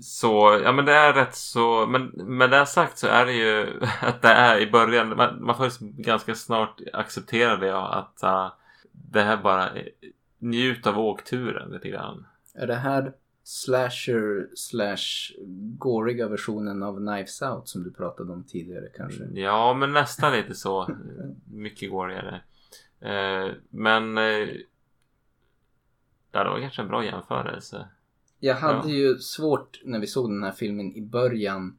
Så, 0.00 0.60
ja 0.64 0.72
men 0.72 0.84
det 0.84 0.92
är 0.92 1.12
rätt 1.12 1.34
så, 1.34 1.86
men 1.86 2.06
med 2.14 2.50
det 2.50 2.66
sagt 2.66 2.98
så 2.98 3.06
är 3.06 3.26
det 3.26 3.32
ju 3.32 3.80
att 4.00 4.22
det 4.22 4.28
är 4.28 4.58
i 4.60 4.70
början, 4.70 5.16
man, 5.16 5.44
man 5.44 5.56
får 5.56 6.02
ganska 6.02 6.34
snart 6.34 6.80
acceptera 6.92 7.56
det 7.56 7.78
att 7.78 8.20
uh, 8.24 8.52
det 8.92 9.22
här 9.22 9.36
bara, 9.36 9.70
är- 9.70 9.88
njut 10.38 10.86
av 10.86 10.98
åkturen 10.98 11.70
lite 11.70 11.88
grann. 11.88 12.26
Är 12.54 12.66
det 12.66 12.74
här 12.74 13.12
slasher 13.44 14.48
slash 14.56 15.36
gåriga 15.78 16.28
versionen 16.28 16.82
av 16.82 16.96
Knives 16.96 17.42
Out 17.42 17.68
som 17.68 17.82
du 17.84 17.90
pratade 17.92 18.32
om 18.32 18.44
tidigare 18.44 18.88
kanske? 18.96 19.24
Ja, 19.24 19.74
men 19.74 19.92
nästan 19.92 20.32
lite 20.32 20.54
så. 20.54 20.88
Mycket 21.52 21.90
gårigare. 21.90 22.40
Eh, 23.00 23.52
men 23.70 24.18
eh, 24.18 24.48
det 26.30 26.44
var 26.44 26.60
kanske 26.60 26.82
en 26.82 26.88
bra 26.88 27.04
jämförelse. 27.04 27.88
Jag 28.40 28.54
hade 28.54 28.88
Ja. 28.88 28.94
ju 28.94 29.18
svårt 29.18 29.80
när 29.84 29.98
vi 29.98 30.06
såg 30.06 30.30
den 30.30 30.42
här 30.42 30.52
filmen 30.52 30.96
i 30.96 31.00
början. 31.02 31.78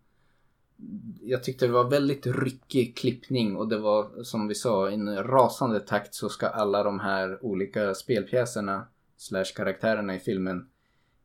Jag 1.21 1.43
tyckte 1.43 1.65
det 1.65 1.71
var 1.71 1.89
väldigt 1.89 2.25
ryckig 2.27 2.97
klippning 2.97 3.55
och 3.55 3.67
det 3.67 3.77
var 3.77 4.23
som 4.23 4.47
vi 4.47 4.55
sa 4.55 4.89
i 4.89 4.93
en 4.93 5.23
rasande 5.23 5.79
takt 5.79 6.13
så 6.15 6.29
ska 6.29 6.47
alla 6.47 6.83
de 6.83 6.99
här 6.99 7.45
olika 7.45 7.93
spelpjäserna 7.93 8.87
slash 9.17 9.45
karaktärerna 9.55 10.15
i 10.15 10.19
filmen 10.19 10.67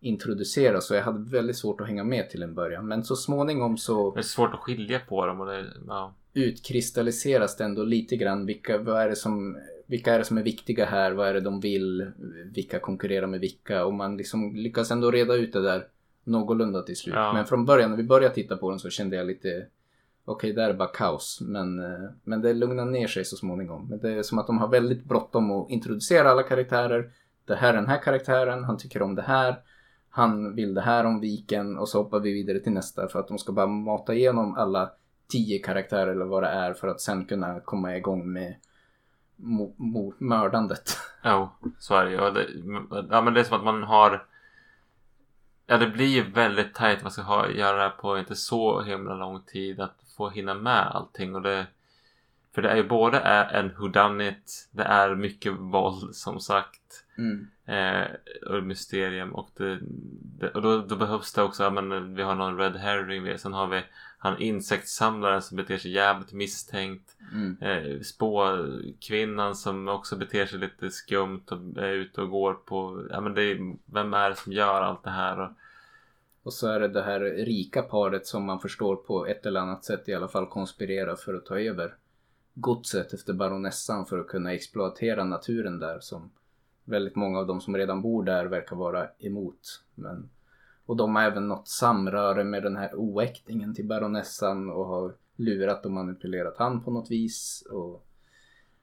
introduceras 0.00 0.90
och 0.90 0.96
jag 0.96 1.02
hade 1.02 1.30
väldigt 1.30 1.56
svårt 1.56 1.80
att 1.80 1.86
hänga 1.86 2.04
med 2.04 2.30
till 2.30 2.42
en 2.42 2.54
början. 2.54 2.88
Men 2.88 3.04
så 3.04 3.16
småningom 3.16 3.76
så 3.78 4.14
Det 4.14 4.20
är 4.20 4.22
svårt 4.22 4.54
att 4.54 4.60
skilja 4.60 4.98
på 5.08 5.26
dem 5.26 5.40
och 5.40 5.46
det, 5.46 5.64
ja. 5.88 6.14
utkristalliseras 6.34 7.56
det 7.56 7.64
ändå 7.64 7.84
lite 7.84 8.16
grann 8.16 8.46
vilka, 8.46 8.78
vad 8.78 9.02
är 9.02 9.08
det 9.08 9.16
som, 9.16 9.58
vilka 9.86 10.14
är 10.14 10.18
det 10.18 10.24
som 10.24 10.38
är 10.38 10.42
viktiga 10.42 10.84
här, 10.84 11.12
vad 11.12 11.28
är 11.28 11.34
det 11.34 11.40
de 11.40 11.60
vill, 11.60 12.12
vilka 12.54 12.78
konkurrerar 12.78 13.26
med 13.26 13.40
vilka 13.40 13.84
och 13.84 13.94
man 13.94 14.16
liksom 14.16 14.56
lyckas 14.56 14.90
ändå 14.90 15.10
reda 15.10 15.34
ut 15.34 15.52
det 15.52 15.62
där 15.62 15.86
någorlunda 16.24 16.82
till 16.82 16.96
slut. 16.96 17.14
Ja. 17.14 17.32
Men 17.32 17.46
från 17.46 17.64
början 17.64 17.90
när 17.90 17.96
vi 17.96 18.02
började 18.02 18.34
titta 18.34 18.56
på 18.56 18.70
den 18.70 18.78
så 18.78 18.90
kände 18.90 19.16
jag 19.16 19.26
lite 19.26 19.66
okej, 20.24 20.52
det 20.52 20.62
här 20.62 20.70
är 20.70 20.74
bara 20.74 20.88
kaos. 20.88 21.38
Men, 21.40 21.78
eh, 21.78 22.10
men 22.24 22.40
det 22.40 22.52
lugnar 22.52 22.84
ner 22.84 23.06
sig 23.06 23.24
så 23.24 23.36
småningom. 23.36 23.88
Men 23.88 23.98
det 23.98 24.10
är 24.10 24.22
som 24.22 24.38
att 24.38 24.46
de 24.46 24.58
har 24.58 24.68
väldigt 24.68 25.04
bråttom 25.04 25.50
att 25.50 25.70
introducera 25.70 26.30
alla 26.30 26.42
karaktärer. 26.42 27.10
Det 27.44 27.54
här 27.54 27.68
är 27.68 27.76
den 27.76 27.88
här 27.88 28.02
karaktären, 28.02 28.64
han 28.64 28.78
tycker 28.78 29.02
om 29.02 29.14
det 29.14 29.22
här. 29.22 29.56
Han 30.10 30.54
vill 30.54 30.74
det 30.74 30.80
här 30.80 31.04
om 31.04 31.20
viken 31.20 31.78
och 31.78 31.88
så 31.88 32.02
hoppar 32.02 32.20
vi 32.20 32.32
vidare 32.32 32.60
till 32.60 32.72
nästa 32.72 33.08
för 33.08 33.18
att 33.18 33.28
de 33.28 33.38
ska 33.38 33.52
bara 33.52 33.66
mata 33.66 34.14
igenom 34.14 34.54
alla 34.54 34.92
tio 35.28 35.58
karaktärer 35.58 36.12
eller 36.12 36.24
vad 36.24 36.42
det 36.42 36.48
är 36.48 36.74
för 36.74 36.88
att 36.88 37.00
sen 37.00 37.24
kunna 37.24 37.60
komma 37.60 37.96
igång 37.96 38.32
med 38.32 38.54
mördandet. 40.18 40.98
Jo, 41.24 41.50
så 41.78 41.94
är 41.94 42.04
det 42.04 42.10
ju. 42.10 42.16
Ja, 43.10 43.20
men 43.22 43.34
det 43.34 43.40
är 43.40 43.44
som 43.44 43.56
att 43.56 43.64
man 43.64 43.82
har... 43.82 44.26
Ja, 45.66 45.78
det 45.78 45.86
blir 45.86 46.06
ju 46.06 46.30
väldigt 46.30 46.74
tajt. 46.74 47.02
Man 47.02 47.12
ska 47.12 47.22
ha, 47.22 47.50
göra 47.50 47.76
det 47.76 47.82
här 47.82 47.90
på 47.90 48.18
inte 48.18 48.36
så 48.36 48.82
himla 48.82 49.14
lång 49.14 49.42
tid 49.42 49.80
att 49.80 49.96
få 50.16 50.28
hinna 50.28 50.54
med 50.54 50.86
allting. 50.86 51.34
Och 51.34 51.42
det, 51.42 51.66
för 52.54 52.62
det 52.62 52.68
är 52.68 52.76
ju 52.76 52.88
både 52.88 53.18
en 53.20 53.68
whodunit, 53.68 54.68
det 54.70 54.82
är 54.82 55.14
mycket 55.14 55.52
våld 55.52 56.14
som 56.14 56.40
sagt. 56.40 57.04
Mm. 57.18 57.48
Eh, 57.64 58.06
och 58.50 58.62
mysterium 58.62 59.34
och, 59.34 59.50
det, 59.56 59.78
det, 60.38 60.48
och 60.48 60.62
då, 60.62 60.78
då 60.78 60.96
behövs 60.96 61.32
det 61.32 61.42
också, 61.42 61.62
ja, 61.62 61.70
men 61.70 62.14
vi 62.14 62.22
har 62.22 62.34
någon 62.34 62.58
red 62.58 62.76
herring, 62.76 63.38
sen 63.38 63.52
har 63.52 63.66
vi 63.66 63.82
han 64.24 64.38
insektssamlaren 64.38 65.42
som 65.42 65.56
beter 65.56 65.78
sig 65.78 65.90
jävligt 65.90 66.32
misstänkt. 66.32 67.16
Mm. 67.32 67.56
Eh, 67.60 68.00
spåkvinnan 68.00 69.54
som 69.54 69.88
också 69.88 70.16
beter 70.16 70.46
sig 70.46 70.58
lite 70.58 70.90
skumt 70.90 71.44
och 71.50 71.82
är 71.82 71.92
ute 71.92 72.20
och 72.20 72.30
går 72.30 72.54
på, 72.54 73.06
ja 73.10 73.20
men 73.20 73.34
det 73.34 73.42
är, 73.42 73.76
vem 73.84 74.14
är 74.14 74.30
det 74.30 74.36
som 74.36 74.52
gör 74.52 74.82
allt 74.82 75.04
det 75.04 75.10
här? 75.10 75.40
Och, 75.40 75.50
Och 76.42 76.52
så 76.52 76.68
är 76.68 76.80
det 76.80 76.88
det 76.88 77.02
här 77.02 77.20
rika 77.20 77.82
paret 77.82 78.26
som 78.26 78.44
man 78.44 78.60
förstår 78.60 78.96
på 78.96 79.26
ett 79.26 79.46
eller 79.46 79.60
annat 79.60 79.84
sätt 79.84 80.08
i 80.08 80.14
alla 80.14 80.28
fall 80.28 80.46
konspirerar 80.46 81.16
för 81.16 81.34
att 81.34 81.46
ta 81.46 81.58
över 81.58 81.94
godset 82.54 83.12
efter 83.12 83.32
baronessan 83.32 84.06
för 84.06 84.18
att 84.18 84.28
kunna 84.28 84.52
exploatera 84.52 85.24
naturen 85.24 85.78
där 85.78 86.00
som 86.00 86.30
väldigt 86.84 87.16
många 87.16 87.38
av 87.38 87.46
de 87.46 87.60
som 87.60 87.76
redan 87.76 88.02
bor 88.02 88.24
där 88.24 88.44
verkar 88.44 88.76
vara 88.76 89.08
emot. 89.18 89.82
Men, 89.94 90.30
och 90.86 90.96
de 90.96 91.16
har 91.16 91.22
även 91.22 91.48
något 91.48 91.68
samröre 91.68 92.44
med 92.44 92.62
den 92.62 92.76
här 92.76 92.94
oäktingen 92.94 93.74
till 93.74 93.86
baronessan 93.86 94.70
och 94.70 94.86
har 94.86 95.14
lurat 95.36 95.86
och 95.86 95.92
manipulerat 95.92 96.54
han 96.58 96.84
på 96.84 96.90
något 96.90 97.10
vis. 97.10 97.64
Och 97.70 98.06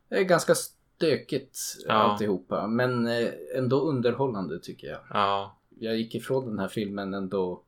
det 0.10 0.16
är 0.20 0.24
ganska 0.24 0.56
stökigt 0.56 1.58
Ja. 1.88 1.93
alltihopa 1.93 2.68
men 2.68 3.08
eh, 3.08 3.30
ändå 3.56 3.82
underhållande 3.82 4.60
tycker 4.60 4.88
jag 4.88 5.00
ja, 5.10 5.58
jag 5.80 5.97
gick 5.97 6.16
ifrån 6.16 6.45
den 6.45 6.60
här 6.60 6.68
filmen 6.68 7.14
ändå 7.14 7.64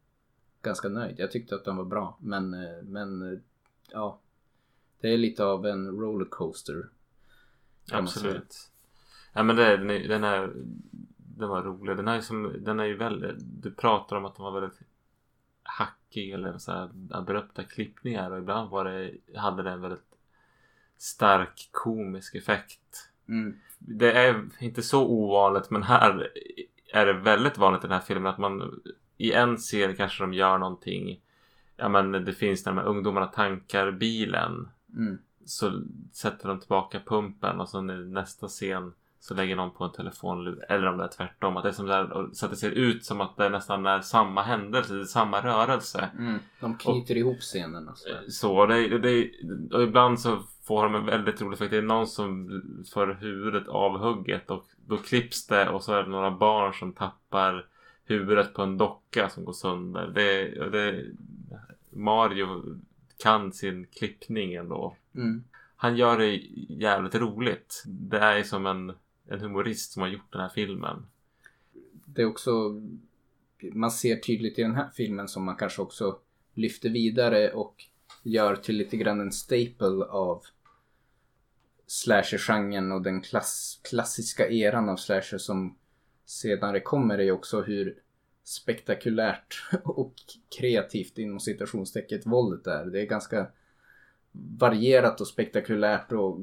ganska 0.61 0.89
nöjd. 0.89 1.15
Jag 1.19 1.31
tyckte 1.31 1.55
att 1.55 1.65
den 1.65 1.77
var 1.77 1.85
bra. 1.85 2.17
Men, 2.21 2.53
eh, 2.53 2.83
men 2.83 3.33
eh, 3.33 3.39
ja. 3.91 4.19
Det 5.01 5.07
är 5.13 5.17
lite 5.17 5.45
av 5.45 5.65
en 5.65 5.87
rollercoaster. 5.87 6.89
absolut. 7.91 8.69
Ja 9.33 9.43
men 9.43 9.55
det, 9.55 9.77
den, 10.07 10.23
är, 10.23 10.53
den 11.37 11.49
var 11.49 11.63
rolig. 11.63 11.97
Den 11.97 12.07
är 12.07 12.15
ju 12.15 12.21
som, 12.21 12.55
den 12.59 12.79
är 12.79 12.85
ju 12.85 12.97
väldigt, 12.97 13.35
du 13.39 13.71
pratar 13.71 14.15
om 14.15 14.25
att 14.25 14.35
den 14.35 14.43
var 14.43 14.61
väldigt 14.61 14.79
hackig 15.63 16.31
eller 16.31 16.57
så 16.57 16.71
här 16.71 16.89
abrupta 17.11 17.63
klippningar 17.63 18.31
och 18.31 18.37
ibland 18.37 18.69
var 18.69 18.85
det, 18.85 19.11
hade 19.35 19.63
den 19.63 19.81
väldigt 19.81 20.17
stark 20.97 21.69
komisk 21.71 22.35
effekt. 22.35 23.09
Mm. 23.27 23.57
Det 23.79 24.11
är 24.11 24.49
inte 24.59 24.81
så 24.81 25.07
ovanligt 25.07 25.69
men 25.69 25.83
här 25.83 26.31
är 26.93 27.05
det 27.05 27.13
väldigt 27.13 27.57
vanligt 27.57 27.83
i 27.83 27.87
den 27.87 27.97
här 27.97 28.05
filmen 28.05 28.31
att 28.31 28.37
man 28.37 28.81
i 29.17 29.33
en 29.33 29.57
scen 29.57 29.95
kanske 29.95 30.23
de 30.23 30.33
gör 30.33 30.57
någonting. 30.57 31.21
Ja 31.77 31.89
men 31.89 32.11
det 32.11 32.33
finns 32.33 32.65
när 32.65 32.71
de 32.73 32.77
här 32.77 32.87
ungdomarna 32.87 33.27
tankar 33.27 33.91
bilen. 33.91 34.69
Mm. 34.95 35.17
Så 35.45 35.81
sätter 36.13 36.47
de 36.47 36.59
tillbaka 36.59 36.99
pumpen 37.05 37.59
och 37.59 37.69
sen 37.69 37.89
i 37.89 38.05
nästa 38.05 38.47
scen 38.47 38.93
så 39.21 39.33
lägger 39.33 39.55
någon 39.55 39.71
på 39.71 39.83
en 39.83 39.91
telefonlur. 39.91 40.65
Eller 40.69 40.87
om 40.87 40.97
det 40.97 41.03
är 41.03 41.07
tvärtom. 41.07 41.57
Att 41.57 41.63
det 41.63 41.69
är 41.69 41.73
som 41.73 41.85
där, 41.85 42.29
så 42.33 42.45
att 42.45 42.51
det 42.51 42.57
ser 42.57 42.71
ut 42.71 43.05
som 43.05 43.21
att 43.21 43.37
det 43.37 43.49
nästan 43.49 43.85
är 43.85 44.01
samma 44.01 44.41
händelse, 44.41 44.93
det 44.93 45.01
är 45.01 45.05
samma 45.05 45.41
rörelse. 45.41 46.09
Mm. 46.17 46.39
De 46.59 46.77
knyter 46.77 47.17
ihop 47.17 47.39
scenen 47.39 47.87
och 47.87 47.97
sådär. 47.97 48.23
Så 48.29 48.65
det, 48.65 48.97
det, 48.97 49.31
och 49.73 49.83
ibland 49.83 50.19
så 50.19 50.39
får 50.63 50.83
de 50.83 50.95
en 50.95 51.05
väldigt 51.05 51.41
rolig 51.41 51.55
effekt. 51.55 51.71
Det 51.71 51.77
är 51.77 51.81
någon 51.81 52.07
som 52.07 52.61
får 52.93 53.17
huvudet 53.21 53.67
avhugget 53.67 54.51
och 54.51 54.65
då 54.87 54.97
klipps 54.97 55.47
det 55.47 55.69
och 55.69 55.83
så 55.83 55.93
är 55.93 56.03
det 56.03 56.09
några 56.09 56.31
barn 56.31 56.73
som 56.73 56.93
tappar 56.93 57.65
huvudet 58.05 58.53
på 58.53 58.61
en 58.61 58.77
docka 58.77 59.29
som 59.29 59.45
går 59.45 59.53
sönder. 59.53 60.11
Det, 60.15 60.59
och 60.61 60.71
det, 60.71 61.05
Mario 61.89 62.63
kan 63.23 63.53
sin 63.53 63.85
klippning 63.85 64.53
ändå. 64.53 64.95
Mm. 65.15 65.43
Han 65.75 65.97
gör 65.97 66.17
det 66.17 66.35
jävligt 66.69 67.15
roligt. 67.15 67.83
Det 67.85 68.19
är 68.19 68.43
som 68.43 68.65
en, 68.65 68.93
en 69.31 69.39
humorist 69.39 69.91
som 69.91 70.01
har 70.01 70.09
gjort 70.09 70.31
den 70.31 70.41
här 70.41 70.49
filmen. 70.49 71.05
Det 72.05 72.21
är 72.21 72.25
också 72.25 72.81
man 73.73 73.91
ser 73.91 74.15
tydligt 74.15 74.59
i 74.59 74.61
den 74.61 74.75
här 74.75 74.89
filmen 74.89 75.27
som 75.27 75.45
man 75.45 75.55
kanske 75.55 75.81
också 75.81 76.19
lyfter 76.53 76.89
vidare 76.89 77.53
och 77.53 77.83
gör 78.23 78.55
till 78.55 78.77
lite 78.77 78.97
grann 78.97 79.21
en 79.21 79.31
staple 79.31 80.05
av 80.09 80.43
slasher-genren 81.87 82.91
och 82.91 83.01
den 83.01 83.21
klass, 83.21 83.79
klassiska 83.83 84.49
eran 84.49 84.89
av 84.89 84.95
slasher 84.95 85.37
som 85.37 85.77
senare 86.25 86.79
kommer 86.79 87.17
är 87.17 87.23
ju 87.23 87.31
också 87.31 87.61
hur 87.61 88.01
spektakulärt 88.43 89.69
och 89.83 90.13
kreativt 90.59 91.17
inom 91.17 91.39
citationstecket 91.39 92.25
våldet 92.25 92.67
är. 92.67 92.85
Det 92.85 93.01
är 93.01 93.05
ganska 93.05 93.47
varierat 94.31 95.21
och 95.21 95.27
spektakulärt 95.27 96.11
och 96.11 96.39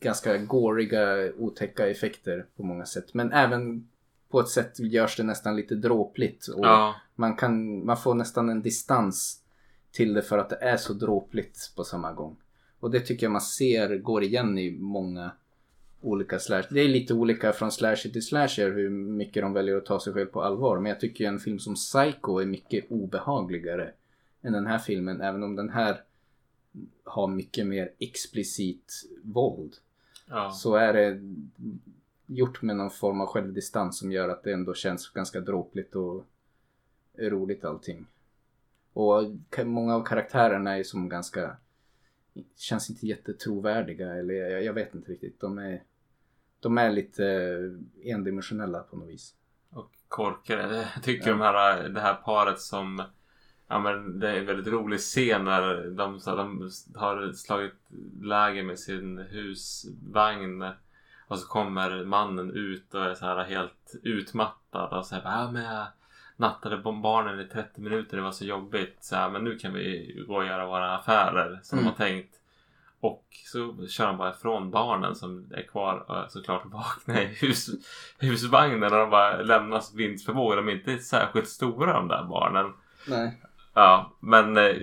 ganska 0.00 0.38
gåriga, 0.38 1.32
otäcka 1.38 1.88
effekter 1.88 2.46
på 2.56 2.62
många 2.62 2.86
sätt. 2.86 3.14
Men 3.14 3.32
även 3.32 3.88
på 4.30 4.40
ett 4.40 4.48
sätt 4.48 4.78
görs 4.78 5.16
det 5.16 5.22
nästan 5.22 5.56
lite 5.56 5.74
dråpligt. 5.74 6.46
Och 6.46 6.64
Ja, 6.64 6.94
man, 7.14 7.36
kan, 7.36 7.86
man 7.86 7.96
får 7.96 8.14
nästan 8.14 8.48
en 8.48 8.62
distans 8.62 9.42
till 9.92 10.14
det 10.14 10.22
för 10.22 10.38
att 10.38 10.48
det 10.48 10.56
är 10.56 10.76
så 10.76 10.92
dråpligt 10.92 11.72
på 11.76 11.84
samma 11.84 12.12
gång. 12.12 12.36
Och 12.80 12.90
det 12.90 13.00
tycker 13.00 13.26
jag 13.26 13.32
man 13.32 13.40
ser 13.40 13.96
går 13.96 14.22
igen 14.22 14.58
i 14.58 14.70
många 14.70 15.30
olika 16.00 16.38
slasher. 16.38 16.68
Det 16.70 16.80
är 16.80 16.88
lite 16.88 17.14
olika 17.14 17.52
från 17.52 17.72
slasher 17.72 18.10
till 18.10 18.26
slasher 18.26 18.70
hur 18.72 18.90
mycket 18.90 19.42
de 19.42 19.52
väljer 19.52 19.76
att 19.76 19.86
ta 19.86 20.00
sig 20.00 20.12
själv 20.12 20.26
på 20.26 20.42
allvar. 20.42 20.78
Men 20.78 20.90
jag 20.90 21.00
tycker 21.00 21.24
en 21.24 21.38
film 21.38 21.58
som 21.58 21.74
Psycho 21.74 22.38
är 22.38 22.46
mycket 22.46 22.84
obehagligare 22.90 23.90
än 24.42 24.52
den 24.52 24.66
här 24.66 24.78
filmen. 24.78 25.20
Även 25.20 25.42
om 25.42 25.56
den 25.56 25.70
här 25.70 26.00
har 27.04 27.28
mycket 27.28 27.66
mer 27.66 27.92
explicit 27.98 28.92
våld. 29.22 29.76
ja. 30.28 30.50
Så 30.50 30.74
är 30.74 30.92
det 30.92 31.20
gjort 32.26 32.62
med 32.62 32.76
någon 32.76 32.90
form 32.90 33.20
av 33.20 33.26
självdistans 33.26 33.98
som 33.98 34.12
gör 34.12 34.28
att 34.28 34.42
det 34.42 34.52
ändå 34.52 34.74
känns 34.74 35.08
ganska 35.10 35.40
dråpligt 35.40 35.94
och 35.96 36.24
roligt 37.18 37.64
allting. 37.64 38.06
Och 38.92 39.22
många 39.64 39.94
av 39.94 40.04
karaktärerna 40.04 40.78
är 40.78 40.82
som 40.82 41.08
ganska 41.08 41.56
känns 42.56 42.90
inte 42.90 43.06
jättetrovärdiga 43.06 44.14
eller 44.14 44.34
jag, 44.34 44.64
jag 44.64 44.72
vet 44.72 44.94
inte 44.94 45.12
riktigt. 45.12 45.40
De 45.40 45.58
är, 45.58 45.82
de 46.60 46.78
är 46.78 46.90
lite 46.90 47.24
endimensionella 48.04 48.80
på 48.80 48.96
något 48.96 49.08
vis. 49.08 49.34
och 49.70 49.90
korkade. 50.08 50.88
Tycker 51.02 51.26
Ja. 51.30 51.32
de 51.32 51.40
här, 51.40 51.88
det 51.88 52.00
här 52.00 52.14
paret 52.14 52.60
som 52.60 53.02
Ja 53.70 53.78
men 53.78 54.20
det 54.20 54.30
är 54.30 54.34
en 54.36 54.46
väldigt 54.46 54.72
rolig 54.72 55.00
scen 55.00 55.44
när 55.44 55.90
de, 55.90 56.20
så, 56.20 56.36
de 56.36 56.70
har 56.94 57.32
slagit 57.32 57.74
läger 58.22 58.62
med 58.62 58.78
sin 58.78 59.18
husvagn. 59.18 60.62
Och 61.26 61.38
så 61.38 61.46
kommer 61.48 62.04
mannen 62.04 62.50
ut 62.50 62.94
och 62.94 63.04
är 63.04 63.14
så 63.14 63.26
här 63.26 63.44
helt 63.44 63.94
utmattad 64.02 64.98
och 64.98 65.06
säger 65.06 65.22
ja 65.24 65.50
men 65.50 65.64
jag 65.64 65.86
nattade 66.36 66.76
barnen 66.76 67.40
i 67.40 67.44
30 67.44 67.80
minuter, 67.80 68.16
det 68.16 68.22
var 68.22 68.32
så 68.32 68.44
jobbigt. 68.44 68.96
Så 69.00 69.16
här, 69.16 69.30
men 69.30 69.44
nu 69.44 69.58
kan 69.58 69.72
vi 69.72 70.14
gå 70.28 70.36
och 70.36 70.46
göra 70.46 70.66
våra 70.66 70.96
affärer 70.96 71.60
som 71.62 71.78
Mm. 71.78 71.84
de 71.84 72.02
har 72.02 72.08
tänkt. 72.08 72.36
Och 73.00 73.24
så 73.52 73.86
kör 73.86 74.06
han 74.06 74.16
bara 74.16 74.30
ifrån 74.30 74.70
barnen 74.70 75.14
som 75.14 75.46
är 75.54 75.62
kvar 75.62 76.10
och 76.10 76.30
såklart 76.32 76.62
vaknar 76.66 77.20
i 77.20 77.24
hus, 77.26 77.70
husvagnen 78.18 78.82
och 78.92 78.98
de 78.98 79.10
bara 79.10 79.42
lämnas 79.42 79.94
vind 79.94 80.22
för 80.22 80.32
våg. 80.32 80.56
De 80.56 80.68
är 80.68 80.72
inte 80.72 80.98
särskilt 80.98 81.48
stora 81.48 81.92
de 81.92 82.08
där 82.08 82.24
barnen. 82.24 82.72
Nej. 83.08 83.42
Ja, 83.74 84.16
men 84.20 84.56
eh, 84.56 84.76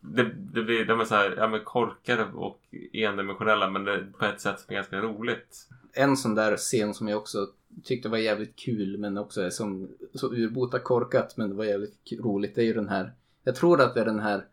det, 0.00 0.32
det 0.34 0.62
blir, 0.62 0.84
de 0.84 1.00
är 1.00 1.04
så 1.04 1.14
här, 1.14 1.34
ja 1.36 1.48
men 1.48 1.64
korkade 1.64 2.24
och 2.34 2.60
endimensionella 2.92 3.70
men 3.70 3.84
det, 3.84 4.06
på 4.18 4.24
ett 4.24 4.40
sätt 4.40 4.60
som 4.60 4.72
är 4.72 4.74
ganska 4.74 5.00
roligt. 5.00 5.68
En 5.92 6.16
sån 6.16 6.34
där 6.34 6.56
scen 6.56 6.94
som 6.94 7.08
jag 7.08 7.18
också 7.18 7.48
tyckte 7.84 8.08
var 8.08 8.18
jävligt 8.18 8.56
kul 8.56 8.98
men 8.98 9.18
också 9.18 9.42
är 9.42 9.50
som 9.50 9.88
så 10.14 10.32
urbota 10.32 10.78
korkat 10.78 11.36
men 11.36 11.50
det 11.50 11.56
var 11.56 11.64
jävligt 11.64 12.12
roligt. 12.20 12.54
Det 12.54 12.60
är 12.60 12.66
ju 12.66 12.74
den 12.74 12.88
här, 12.88 13.12
jag 13.44 13.56
tror 13.56 13.80
att 13.80 13.94
det 13.94 14.00
är 14.00 14.04
den 14.04 14.20
här 14.20 14.44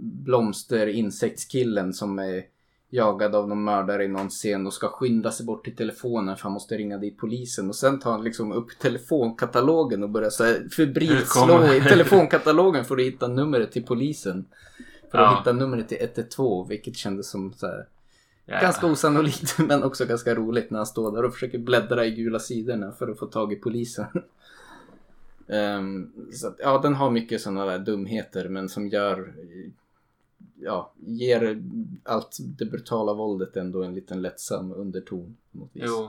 blomsterinsektskillen 0.00 1.92
som 1.92 2.18
är 2.18 2.44
jagad 2.90 3.34
av 3.34 3.48
någon 3.48 3.64
mördare 3.64 4.04
i 4.04 4.08
någon 4.08 4.28
scen 4.28 4.66
och 4.66 4.72
ska 4.72 4.88
skynda 4.88 5.32
sig 5.32 5.46
bort 5.46 5.64
till 5.64 5.76
telefonen 5.76 6.36
för 6.36 6.42
han 6.42 6.52
måste 6.52 6.76
ringa 6.76 6.98
dit 6.98 7.18
polisen 7.18 7.68
och 7.68 7.74
sen 7.76 7.98
tar 7.98 8.10
han 8.10 8.24
liksom 8.24 8.52
upp 8.52 8.78
telefonkatalogen 8.78 10.02
och 10.02 10.10
börjar 10.10 10.30
så 10.30 10.54
febrilt 10.76 11.28
slå 11.28 11.72
i 11.72 11.80
telefonkatalogen 11.80 12.84
för 12.84 12.96
att 12.96 13.02
hitta 13.02 13.28
numret 13.28 13.72
till 13.72 13.84
polisen. 13.84 14.44
För 15.10 15.18
att 15.18 15.32
Ja. 15.32 15.38
hitta 15.38 15.52
numret 15.52 15.88
till 15.88 15.98
112 16.00 16.68
vilket 16.68 16.96
kändes 16.96 17.30
som 17.30 17.52
så 17.52 17.66
här 17.66 17.86
Ja. 18.50 18.60
Ganska 18.60 18.86
osannolikt 18.86 19.58
men 19.68 19.82
också 19.82 20.04
ganska 20.06 20.34
roligt 20.34 20.70
när 20.70 20.78
han 20.78 20.86
står 20.86 21.12
där 21.12 21.24
och 21.24 21.32
försöker 21.32 21.58
bläddra 21.58 22.06
i 22.06 22.10
gula 22.10 22.38
sidorna 22.38 22.92
för 22.92 23.08
att 23.08 23.18
få 23.18 23.26
tag 23.26 23.52
i 23.52 23.56
polisen. 23.56 24.06
Ehm, 25.48 26.12
så 26.32 26.48
att, 26.48 26.56
ja, 26.58 26.78
den 26.82 26.94
har 26.94 27.10
mycket 27.10 27.40
sådana 27.40 27.64
där 27.64 27.78
dumheter 27.78 28.48
men 28.48 28.68
som 28.68 28.88
gör 28.88 29.34
ja, 30.60 30.92
ger 30.96 31.62
allt 32.04 32.36
det 32.40 32.64
brutala 32.64 33.14
våldet 33.14 33.56
ändå 33.56 33.82
en 33.82 33.94
liten 33.94 34.22
lättsam 34.22 34.72
underton. 34.72 35.36
På 35.52 35.58
något 35.58 35.70
vis. 35.72 35.82
Jo, 35.86 36.08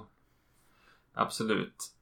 absolut. 1.13 1.93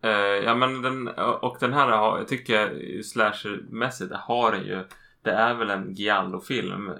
Eh, 0.00 0.10
ja 0.44 0.54
men 0.54 0.82
den, 0.82 1.08
och 1.42 1.56
den 1.60 1.72
här 1.72 1.88
har, 1.88 2.18
jag 2.18 2.28
tycker 2.28 2.54
jag 2.54 3.04
slashermässigt 3.04 4.12
har 4.12 4.52
den 4.52 4.66
ju, 4.66 4.84
det 5.22 5.30
är 5.30 5.54
väl 5.54 5.70
en 5.70 5.94
giallo-film 5.94 6.90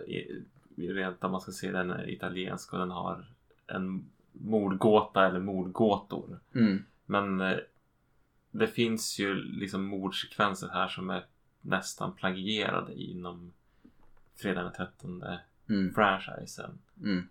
rent 0.76 1.24
om 1.24 1.30
man 1.30 1.40
ska 1.40 1.53
se 1.53 1.70
den 1.70 1.90
är 1.90 2.11
italiensk 2.11 2.72
och 2.72 2.78
den 2.78 2.90
har 2.90 3.24
en 3.66 4.05
mordgåta 4.32 5.26
eller 5.26 5.40
mordgåtor. 5.40 6.40
Mm. 6.55 6.84
Men 7.07 7.40
eh, 7.40 7.59
det 8.50 8.66
finns 8.66 9.18
ju 9.18 9.34
liksom 9.34 9.84
mordsekvenser 9.84 10.68
här 10.68 10.88
som 10.88 11.11
är 11.11 11.24
nästan 11.61 12.12
plagierade 12.12 12.94
inom 12.94 13.53
Fredag 14.36 14.62
den 14.62 14.72
13 14.72 15.22
Mm. 15.68 15.94
franchisen. 15.94 16.78
Mm. 17.02 17.28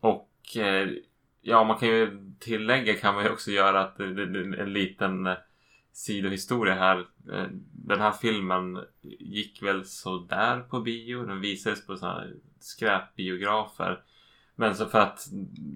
Och 0.00 0.56
eh, 0.56 0.88
ja, 1.40 1.64
man 1.64 1.78
kan 1.78 1.88
ju 1.88 2.32
tillägga 2.38 2.94
kan 2.94 3.14
man 3.14 3.24
ju 3.24 3.30
också 3.30 3.50
göra 3.50 3.80
att 3.80 4.00
en 4.00 4.72
liten 4.72 5.26
eh, 5.26 5.34
sidohistoria 5.92 6.74
här. 6.74 6.98
Eh, 7.32 7.46
den 7.72 8.00
här 8.00 8.12
filmen 8.12 8.84
gick 9.20 9.62
väl 9.62 9.84
så 9.84 10.18
där 10.18 10.60
på 10.60 10.80
bio. 10.80 11.26
Den 11.26 11.40
visades 11.40 11.86
på 11.86 11.96
sådana 11.96 12.24
skräpbiografer. 12.60 14.00
Men 14.54 14.74
så 14.74 14.86
för 14.86 15.00
att 15.00 15.26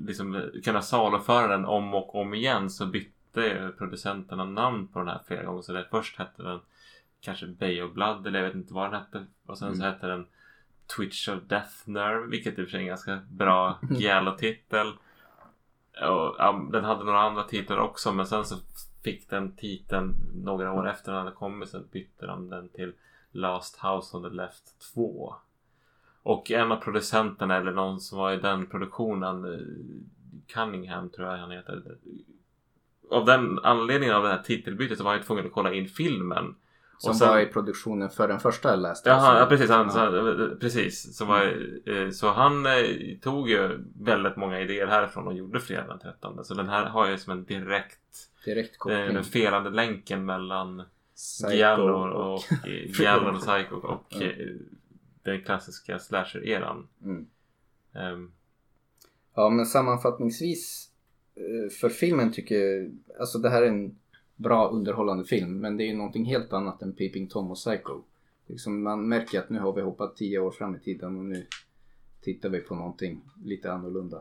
liksom 0.06 0.50
kunna 0.64 0.82
saluföra 0.82 1.46
den 1.48 1.64
om 1.64 1.94
och 1.94 2.14
om 2.14 2.34
igen 2.34 2.70
så 2.70 2.86
bytte 2.86 3.72
producenterna 3.78 4.44
namn 4.44 4.88
på 4.88 4.98
den 4.98 5.08
här 5.08 5.20
flera 5.26 5.44
gånger. 5.44 5.62
Så 5.62 5.72
det 5.72 5.86
först 5.90 6.18
hette 6.18 6.42
den 6.42 6.60
kanske 7.20 7.46
Bay 7.46 7.82
of 7.82 7.92
Blood 7.92 8.26
eller 8.26 8.38
jag 8.38 8.46
vet 8.46 8.54
inte 8.56 8.74
vad 8.74 8.90
den 8.92 9.00
hette. 9.00 9.26
Och 9.46 9.58
sen 9.58 9.76
så 9.76 9.82
Mm. 9.82 9.94
hette 9.94 10.06
den 10.06 10.26
Twitch 10.96 11.28
of 11.28 11.42
Death 11.42 11.72
Nerve, 11.84 12.26
vilket 12.26 12.58
i 12.58 12.62
och 12.62 12.66
för 12.66 12.70
sig 12.70 12.78
är 12.78 12.82
en 12.82 12.88
ganska 12.88 13.20
bra 13.30 13.78
Giallo-titel. 13.90 14.86
Och, 15.92 16.36
ja, 16.38 16.68
den 16.72 16.84
hade 16.84 17.04
några 17.04 17.20
andra 17.20 17.42
titlar 17.42 17.78
också 17.78 18.12
men 18.12 18.26
sen 18.26 18.44
så 18.44 18.56
fick 19.04 19.30
den 19.30 19.56
titeln 19.56 20.14
några 20.34 20.72
år 20.72 20.88
efter 20.88 21.12
den 21.12 21.20
hade 21.20 21.36
kommit 21.36 21.68
så 21.68 21.80
bytte 21.92 22.26
de 22.26 22.50
den 22.50 22.68
till 22.68 22.92
Last 23.32 23.76
House 23.76 24.16
on 24.16 24.22
the 24.22 24.36
Left 24.36 24.92
2. 24.94 25.34
Och 26.22 26.50
en 26.50 26.72
av 26.72 26.76
producenterna 26.76 27.56
eller 27.56 27.72
någon 27.72 28.00
som 28.00 28.18
var 28.18 28.32
i 28.32 28.36
den 28.36 28.66
produktionen 28.66 29.44
eh, 29.44 29.60
Cunningham 30.54 31.10
tror 31.10 31.28
jag 31.28 31.36
han 31.36 31.50
heter. 31.50 31.82
Av 33.10 33.24
den 33.24 33.58
anledningen 33.58 34.14
av 34.14 34.22
det 34.22 34.28
här 34.28 34.42
titelbytet 34.42 34.98
så 34.98 35.04
var 35.04 35.14
jag 35.14 35.26
tvungen 35.26 35.46
att 35.46 35.52
kolla 35.52 35.72
in 35.72 35.88
filmen. 35.88 36.54
Som 37.00 37.10
Och 37.10 37.16
sen- 37.16 37.28
var 37.28 37.40
i 37.40 37.46
produktionen 37.46 38.10
för 38.10 38.28
den 38.28 38.40
första 38.40 38.76
Last 38.76 39.06
Jaha, 39.06 39.30
House. 39.30 39.40
ja, 39.40 39.46
precis. 39.46 39.70
Han, 39.70 39.90
så, 39.90 40.56
precis. 40.60 41.16
Så, 41.16 41.24
var, 41.24 41.42
eh, 41.86 42.10
så 42.10 42.30
han 42.30 42.66
eh, 42.66 42.72
tog 43.20 43.50
ju 43.50 43.84
väldigt 44.00 44.36
många 44.36 44.60
idéer 44.60 44.86
härifrån 44.86 45.26
och 45.26 45.34
gjorde 45.34 45.60
Fredag 45.60 45.86
den 45.86 45.98
13. 45.98 46.44
Så 46.44 46.54
den 46.54 46.68
här 46.68 46.84
har 46.84 47.08
ju 47.08 47.18
som 47.18 47.32
en 47.32 47.44
direkt 47.44 47.98
Direkt 48.44 48.70
eh, 48.74 48.78
koppling. 48.78 49.14
den 49.14 49.24
felande 49.24 49.70
länken 49.70 50.24
mellan 50.24 50.82
Giallo 51.52 51.92
och, 51.92 52.52
eh, 52.68 52.90
Giallo 53.00 53.28
och 53.36 53.40
Psycho 53.40 53.76
och 53.76 54.22
eh, 54.22 54.46
den 55.22 55.42
klassiska 55.44 55.98
slasher-eran. 55.98 56.88
Mm. 57.04 57.26
Ehm, 57.94 58.32
Ja, 59.34 59.48
men 59.50 59.66
sammanfattningsvis 59.66 60.86
för 61.80 61.88
filmen 61.88 62.32
tycker 62.32 62.54
jag, 62.54 62.90
alltså 63.20 63.38
det 63.38 63.50
här 63.50 63.62
är 63.62 63.66
en 63.66 63.98
bra 64.40 64.68
underhållande 64.68 65.24
film, 65.24 65.58
men 65.58 65.76
det 65.76 65.84
är 65.84 65.88
ju 65.88 65.96
någonting 65.96 66.24
helt 66.24 66.52
annat 66.52 66.82
än 66.82 66.92
Peeping 66.92 67.28
Tom 67.28 67.50
och 67.50 67.56
Psycho. 67.56 68.02
Liksom 68.46 68.82
man 68.82 69.08
märker 69.08 69.38
att 69.40 69.50
nu 69.50 69.58
har 69.58 69.72
vi 69.72 69.80
hoppat 69.82 70.16
tio 70.16 70.38
år 70.38 70.50
fram 70.50 70.76
i 70.76 70.78
tiden 70.78 71.18
och 71.18 71.24
nu 71.24 71.46
tittar 72.20 72.48
vi 72.48 72.60
på 72.60 72.74
någonting 72.74 73.20
lite 73.44 73.72
annorlunda. 73.72 74.16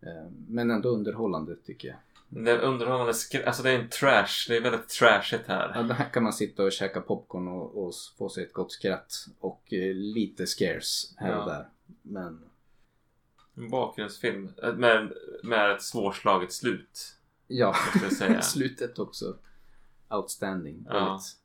Eh, 0.00 0.30
Men 0.48 0.70
ändå 0.70 0.88
underhållande 0.88 1.56
tycker 1.56 1.88
jag. 1.88 1.96
det 2.44 2.50
är 2.50 2.58
underhållande 2.58 3.12
skr- 3.12 3.44
Alltså 3.44 3.62
det 3.62 3.70
är 3.70 3.78
en 3.78 3.88
trash. 3.88 4.44
Det 4.48 4.56
är 4.56 4.60
väldigt 4.60 4.88
trashigt 4.88 5.44
Ja, 5.46 5.54
här. 5.54 5.82
det 5.82 5.94
här 5.94 6.08
kan 6.10 6.22
man 6.22 6.32
sitta 6.32 6.64
och 6.64 6.72
käka 6.72 7.00
popcorn 7.00 7.48
och, 7.48 7.84
och 7.86 7.92
få 8.18 8.28
sig 8.28 8.44
ett 8.44 8.52
gott 8.52 8.72
skratt 8.72 9.12
och 9.40 9.72
eh, 9.72 9.94
lite 9.94 10.46
scares 10.46 11.14
här 11.16 11.36
och 11.36 11.42
Ja. 11.42 11.46
där. 11.54 11.68
Men 12.02 12.40
En 13.56 13.70
bakgrundsfilm 13.70 14.48
eh, 14.62 14.74
med, 14.74 15.12
med 15.42 15.70
ett 15.70 15.82
svårslaget 15.82 16.52
slut. 16.52 17.16
Ja, 17.58 17.74
slutet 18.42 18.98
också 18.98 19.36
outstanding. 20.08 20.86
Ja. 20.88 21.04
Väldigt, 21.04 21.38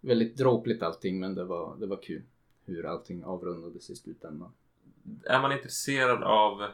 väldigt 0.00 0.36
dråpligt 0.36 0.82
allting 0.82 1.20
men 1.20 1.34
det 1.34 1.44
var, 1.44 1.76
det 1.76 1.86
var 1.86 2.02
kul 2.02 2.22
hur 2.64 2.86
allting 2.86 3.24
avrundades 3.24 3.90
i 3.90 3.96
slutändan. 3.96 4.52
är 5.24 5.40
man 5.40 5.52
intresserad 5.52 6.22
av 6.22 6.70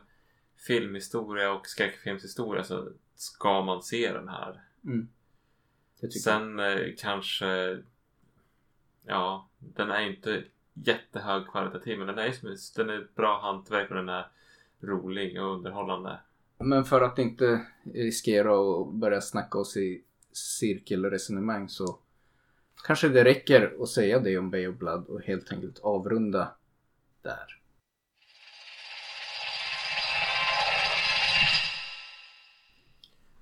filmhistoria 0.56 1.52
och 1.52 1.66
skräckfilmshistoria 1.66 2.64
så 2.64 2.88
ska 3.14 3.62
man 3.62 3.82
se 3.82 4.12
den 4.12 4.28
här. 4.28 4.60
Mm. 4.84 5.08
Tycker 6.00 6.16
jag. 6.16 6.22
Sen 6.22 6.58
eh, 6.58 6.94
kanske 6.98 7.82
ja, 9.06 9.48
den 9.58 9.90
är 9.90 10.00
inte 10.00 10.44
jättehög 10.72 11.46
kvalitativ 11.46 11.98
men 11.98 12.06
den 12.06 12.18
är, 12.18 12.76
den 12.76 12.90
är 12.90 13.08
bra 13.14 13.40
hantverk 13.40 13.90
och 13.90 13.96
den 13.96 14.08
är 14.08 14.28
rolig 14.80 15.42
och 15.42 15.54
underhållande. 15.54 16.18
Men 16.62 16.84
för 16.84 17.00
att 17.00 17.18
inte 17.18 17.66
riskera 17.94 18.52
att 18.52 18.92
börja 18.92 19.20
snacka 19.20 19.58
oss 19.58 19.76
i 19.76 20.04
cirkelresonemang 20.32 21.68
så 21.68 21.98
kanske 22.84 23.08
det 23.08 23.24
räcker 23.24 23.76
att 23.82 23.88
säga 23.88 24.18
det 24.18 24.38
om 24.38 24.50
Bay 24.50 24.68
of 24.68 24.76
Blood 24.76 25.06
och 25.06 25.22
helt 25.22 25.52
enkelt 25.52 25.78
avrunda 25.78 26.54
där. 27.22 27.60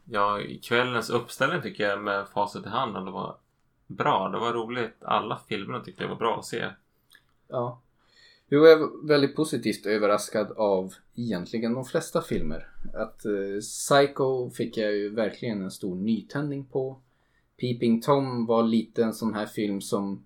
Ja, 0.05 0.41
kvällens 0.63 1.11
uppställning 1.11 1.63
tycker 1.63 1.89
jag 1.89 2.03
med 2.03 2.29
facit 2.29 2.67
i 2.67 2.69
handen 2.69 3.05
det 3.05 3.11
var 3.11 3.37
bra. 3.87 4.29
Det 4.29 4.39
var 4.39 4.53
roligt. 4.53 4.97
Alla 5.05 5.41
filmerna 5.49 5.85
tyckte 5.85 6.03
jag 6.03 6.09
var 6.09 6.17
bra 6.17 6.39
att 6.39 6.45
se. 6.45 6.71
Ja. 7.49 7.81
Jo, 8.51 8.67
jag 8.67 8.81
är 8.81 9.07
väldigt 9.07 9.37
positivt 9.37 9.87
överraskad 9.87 10.53
av 10.57 10.95
egentligen 11.15 11.75
de 11.75 11.85
flesta 11.85 12.23
filmer. 12.23 12.69
Att 12.95 13.25
eh, 13.25 13.61
Psycho 13.61 14.51
fick 14.51 14.77
jag 14.77 14.97
ju 14.97 15.09
verkligen 15.09 15.63
en 15.63 15.71
stor 15.71 15.95
nytändning 15.95 16.65
på. 16.65 16.99
Peeping 17.61 18.01
Tom 18.01 18.47
var 18.47 18.63
lite 18.63 19.05
en 19.05 19.15
sån 19.15 19.35
här 19.35 19.47
film 19.47 19.81
som 19.81 20.25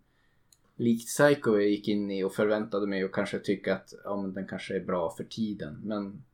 likt 0.76 1.06
Psycho 1.06 1.54
jag 1.54 1.68
gick 1.68 1.88
in 1.88 2.10
i 2.10 2.24
och 2.24 2.34
förväntade 2.34 2.86
mig 2.86 3.04
och 3.04 3.14
kanske 3.14 3.38
tycka 3.38 3.74
att 3.74 3.94
ja, 4.04 4.22
men 4.22 4.34
den 4.34 4.46
kanske 4.46 4.76
är 4.76 4.84
bra 4.84 5.10
för 5.10 5.24
tiden. 5.24 5.80
Men 5.84 6.24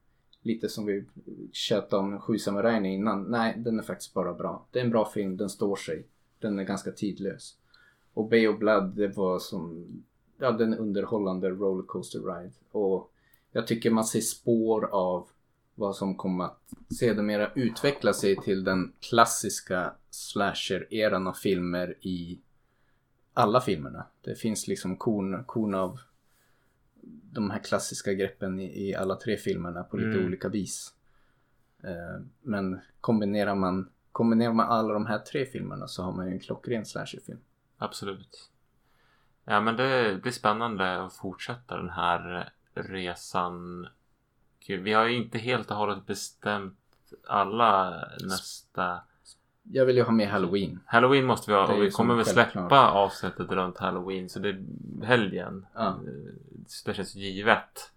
lite 0.42 0.68
som 0.68 0.86
vi 0.86 1.04
tjötade 1.52 2.02
om 2.02 2.20
Sju 2.20 2.38
samurajerna 2.38 2.88
innan. 2.88 3.22
Nej, 3.22 3.54
den 3.56 3.78
är 3.78 3.82
faktiskt 3.82 4.14
bara 4.14 4.34
bra. 4.34 4.66
Det 4.70 4.80
är 4.80 4.84
en 4.84 4.90
bra 4.90 5.10
film, 5.10 5.36
den 5.36 5.48
står 5.48 5.76
sig. 5.76 6.06
Den 6.38 6.58
är 6.58 6.64
ganska 6.64 6.90
tidlös. 6.90 7.56
Och 8.14 8.28
Bay 8.28 8.48
of 8.48 8.58
Blood, 8.58 8.96
det 8.96 9.08
var 9.08 9.38
som 9.38 9.86
ja, 10.38 10.52
den 10.52 10.74
underhållande 10.74 11.50
rollercoaster 11.50 12.18
ride. 12.18 12.52
Och 12.70 13.12
jag 13.52 13.66
tycker 13.66 13.90
man 13.90 14.04
ser 14.04 14.20
spår 14.20 14.84
av 14.92 15.28
vad 15.74 15.96
som 15.96 16.14
kommer 16.16 16.44
att 16.44 16.60
sedermera 16.98 17.52
utveckla 17.54 18.12
sig 18.12 18.36
till 18.36 18.64
den 18.64 18.92
klassiska 19.00 19.92
slasher-eran 20.10 21.26
av 21.26 21.32
filmer 21.32 21.94
i 22.00 22.38
alla 23.32 23.60
filmerna. 23.60 24.06
Det 24.24 24.34
finns 24.34 24.68
liksom 24.68 24.96
korn, 24.96 25.44
korn 25.44 25.74
av 25.74 26.00
de 27.32 27.50
här 27.50 27.58
klassiska 27.58 28.12
greppen 28.12 28.60
i, 28.60 28.88
i 28.88 28.94
alla 28.94 29.16
tre 29.16 29.36
filmerna 29.36 29.82
på 29.82 29.96
lite 29.96 30.10
Mm. 30.18 30.26
olika 30.26 30.48
vis. 30.48 30.94
Eh, 31.82 32.24
men 32.42 32.80
kombinerar 33.00 33.54
man, 33.54 33.88
kombinerar 34.12 34.52
man 34.52 34.68
alla 34.68 34.92
de 34.94 35.06
här 35.06 35.18
tre 35.18 35.46
filmerna 35.46 35.88
så 35.88 36.02
har 36.02 36.12
man 36.12 36.26
ju 36.26 36.32
en 36.32 36.40
klockren 36.40 36.84
slasherfilm. 36.86 37.38
Absolut. 37.76 38.50
Ja 39.50 39.60
men 39.60 39.76
det 39.76 40.22
blir 40.22 40.32
spännande 40.32 41.02
att 41.02 41.12
fortsätta 41.16 41.76
den 41.76 41.90
här 41.90 42.50
resan. 42.74 43.88
Gud, 44.66 44.82
Vi 44.82 44.92
har 44.92 45.06
ju 45.06 45.16
inte 45.16 45.38
helt 45.38 45.70
och 45.70 45.76
hållet 45.76 46.06
bestämt 46.06 46.78
alla 47.26 48.04
nästa 48.20 49.00
Jag 49.62 49.86
vill 49.86 49.96
ju 49.96 50.02
ha 50.02 50.12
med 50.12 50.28
Halloween. 50.28 50.80
Halloween 50.86 51.26
måste 51.26 51.50
vi 51.50 51.56
ha 51.56 51.74
och 51.74 51.82
vi 51.82 51.90
kommer 51.90 52.14
väl 52.14 52.24
släppa 52.24 52.90
avsnittet 52.90 53.50
runt 53.50 53.78
Halloween 53.78 54.28
så 54.28 54.38
det 54.38 54.48
är 54.48 54.64
helgen. 55.04 55.66
Ja. 55.74 55.86
Eh, 55.88 56.34
Det 56.86 56.94
känns 56.94 57.14
givet. 57.14 57.92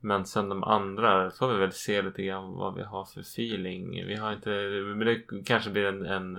Men 0.00 0.26
sen 0.26 0.48
de 0.48 0.64
andra 0.64 1.30
får 1.30 1.52
vi 1.52 1.58
väl 1.58 1.72
se 1.72 2.02
lite 2.02 2.22
grann 2.22 2.52
vad 2.52 2.74
vi 2.74 2.82
har 2.82 3.04
för 3.04 3.20
feeling. 3.20 4.06
Vi 4.06 4.14
har 4.14 4.32
inte, 4.32 4.50
men 4.96 4.98
det 4.98 5.44
kanske 5.44 5.70
blir 5.70 5.84
en, 5.84 6.06
en 6.06 6.36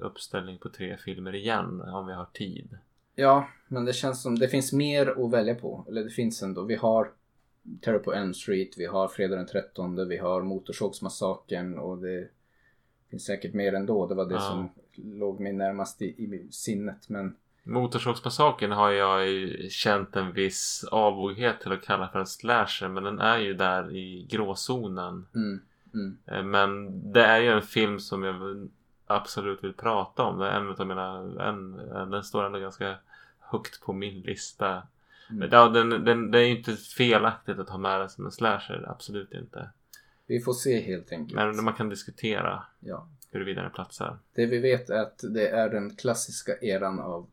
uppställning 0.00 0.58
på 0.58 0.68
tre 0.68 0.96
filmer 0.96 1.34
igen 1.34 1.80
om 1.80 2.06
vi 2.06 2.12
har 2.12 2.26
tid. 2.32 2.78
Ja, 3.14 3.48
men 3.68 3.84
det 3.84 3.92
känns 3.92 4.22
som 4.22 4.38
det 4.38 4.48
finns 4.48 4.72
mer 4.72 5.24
att 5.24 5.30
välja 5.32 5.54
på. 5.54 5.84
Eller 5.88 6.04
det 6.04 6.10
finns 6.10 6.42
ändå. 6.42 6.64
Vi 6.64 6.74
har 6.74 7.10
Terror 7.80 7.98
på 7.98 8.12
Elm 8.14 8.34
Street, 8.34 8.68
vi 8.78 8.86
har 8.86 9.08
Fredag 9.08 9.36
den 9.36 9.46
13, 9.46 10.08
vi 10.08 10.16
har 10.18 10.42
Motorsågsmassakern 10.42 11.78
och 11.78 11.98
det 11.98 12.28
finns 13.10 13.24
säkert 13.24 13.54
mer 13.54 13.72
ändå. 13.74 14.06
Det 14.06 14.14
var 14.14 14.24
det 14.26 14.34
Ja. 14.34 14.40
som 14.40 14.68
låg 15.18 15.40
mig 15.40 15.52
närmast 15.52 16.02
i, 16.02 16.04
i 16.06 16.48
sinnet. 16.50 17.08
Men 17.08 17.36
Motorsågsmassakern 17.64 18.72
har 18.72 18.90
jag 18.90 19.28
ju 19.28 19.68
känt 19.70 20.16
en 20.16 20.32
viss 20.32 20.84
avoghet 20.90 21.60
till 21.60 21.72
att 21.72 21.82
kalla 21.84 22.08
för 22.08 22.18
en 22.18 22.26
slasher. 22.26 22.88
Men 22.88 23.04
den 23.04 23.18
är 23.18 23.38
ju 23.38 23.54
där 23.54 23.96
i 23.96 24.26
gråzonen. 24.30 25.26
Mm. 25.34 25.60
Mm. 25.94 26.16
Eh, 26.26 26.42
Men 26.42 26.90
det 27.12 27.24
är 27.24 27.40
ju 27.40 27.48
en 27.48 27.62
film 27.62 27.98
som 28.00 28.22
jag 28.22 28.68
absolut 29.16 29.64
vill 29.64 29.72
prata 29.72 30.22
om. 30.22 30.38
Det 30.38 30.46
är 30.46 30.60
en 30.60 30.68
av 30.68 30.86
mina... 30.86 31.16
En, 31.48 31.76
den 32.10 32.24
står 32.24 32.44
ändå 32.44 32.58
ganska 32.58 32.96
högt 33.38 33.82
på 33.82 33.92
min 33.92 34.20
lista. 34.20 34.82
Mm. 35.30 35.48
Ja, 35.52 35.68
den, 35.68 36.04
den, 36.04 36.30
det 36.30 36.38
är 36.38 36.42
ju 36.42 36.56
inte 36.56 36.76
felaktigt 36.76 37.58
att 37.58 37.68
ha 37.68 37.78
med 37.78 38.00
den 38.00 38.10
som 38.10 38.26
en 38.26 38.32
slasher. 38.32 38.84
Absolut 38.88 39.32
inte. 39.32 39.70
Vi 40.26 40.40
får 40.40 40.52
se 40.52 40.80
helt 40.80 41.12
enkelt. 41.12 41.34
Men 41.34 41.64
man 41.64 41.74
kan 41.74 41.88
diskutera 41.88 42.62
Ja. 42.80 43.08
huruvida 43.30 43.62
den 43.62 43.70
platsar. 43.70 44.18
Det 44.34 44.46
vi 44.46 44.58
vet 44.58 44.90
är 44.90 45.02
att 45.02 45.24
det 45.30 45.48
är 45.48 45.68
den 45.70 45.96
klassiska 45.96 46.58
eran 46.60 47.00
av 47.00 47.26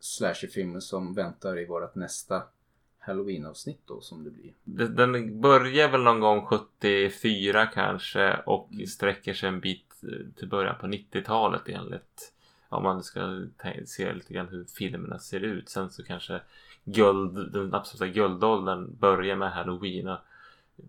slasherfilmer 0.00 0.80
som 0.80 1.14
väntar 1.14 1.58
i 1.58 1.66
vårt 1.66 1.94
nästa 1.94 2.42
Halloween-avsnitt 2.98 3.80
då 3.86 4.00
som 4.00 4.24
det 4.24 4.30
blir. 4.30 4.52
Den 4.88 5.40
börjar 5.40 5.88
väl 5.88 6.02
någon 6.02 6.20
gång 6.20 6.46
74 6.46 7.66
kanske 7.66 8.36
och 8.46 8.68
sträcker 8.88 9.34
sig 9.34 9.48
en 9.48 9.60
bit 9.60 9.87
till 10.36 10.48
början 10.48 10.76
på 10.80 10.86
90-talet 10.86 11.62
enligt 11.68 12.32
om 12.68 12.82
man 12.82 13.02
ska 13.02 13.46
se 13.86 14.12
lite 14.12 14.34
grann 14.34 14.48
hur 14.48 14.64
filmerna 14.64 15.18
ser 15.18 15.40
ut. 15.40 15.68
Sen 15.68 15.90
så 15.90 16.04
kanske 16.04 16.40
guld, 16.84 17.52
den 17.52 17.74
absoluta 17.74 18.06
guldåldern 18.14 18.96
börjar 18.98 19.36
med 19.36 19.52
Halloween 19.52 20.08
och 20.08 20.18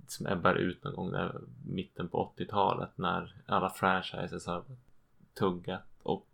som 0.08 0.28
ebbar 0.28 0.56
ut 0.56 0.84
någon 0.84 0.96
gång 0.96 1.12
där 1.12 1.42
mitten 1.68 2.08
på 2.08 2.32
80-talet 2.38 2.90
när 2.96 3.34
alla 3.46 3.70
franchises 3.70 4.46
har 4.46 4.64
tuggat 5.34 5.82
och 6.04 6.26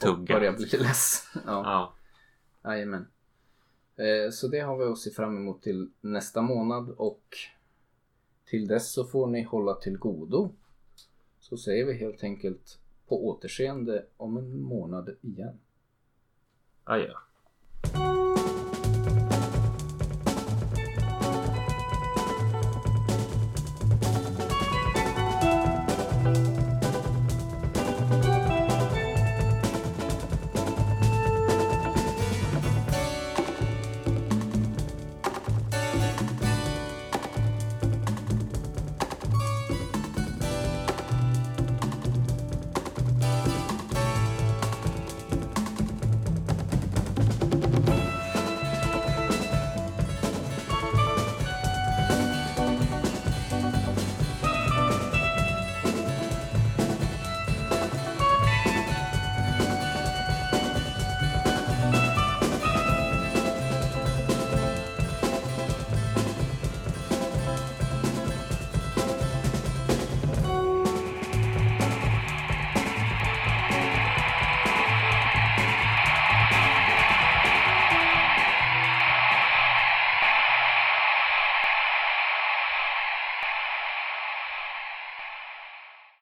tuggat. 0.00 0.38
börjar 0.40 0.52
bli 0.52 0.66
less. 0.78 1.30
Ja, 1.34 1.40
Ja. 1.44 1.92
jajamän. 2.70 3.06
Eh, 3.96 4.30
Så 4.30 4.48
det 4.48 4.60
har 4.60 4.76
vi 4.78 4.84
att 4.84 4.98
se 4.98 5.10
fram 5.10 5.36
emot 5.36 5.62
till 5.62 5.90
nästa 6.00 6.42
månad 6.42 6.90
och 6.90 7.36
till 8.44 8.66
dess 8.68 8.92
så 8.92 9.04
får 9.04 9.26
ni 9.26 9.42
hålla 9.42 9.74
till 9.74 9.98
godo. 9.98 10.50
Så 11.52 11.58
säger 11.58 11.84
vi 11.84 11.94
helt 11.94 12.24
enkelt 12.24 12.78
på 13.08 13.28
återseende 13.28 14.06
om 14.16 14.36
en 14.36 14.60
månad 14.60 15.16
igen. 15.20 15.60
Adjö. 16.84 17.12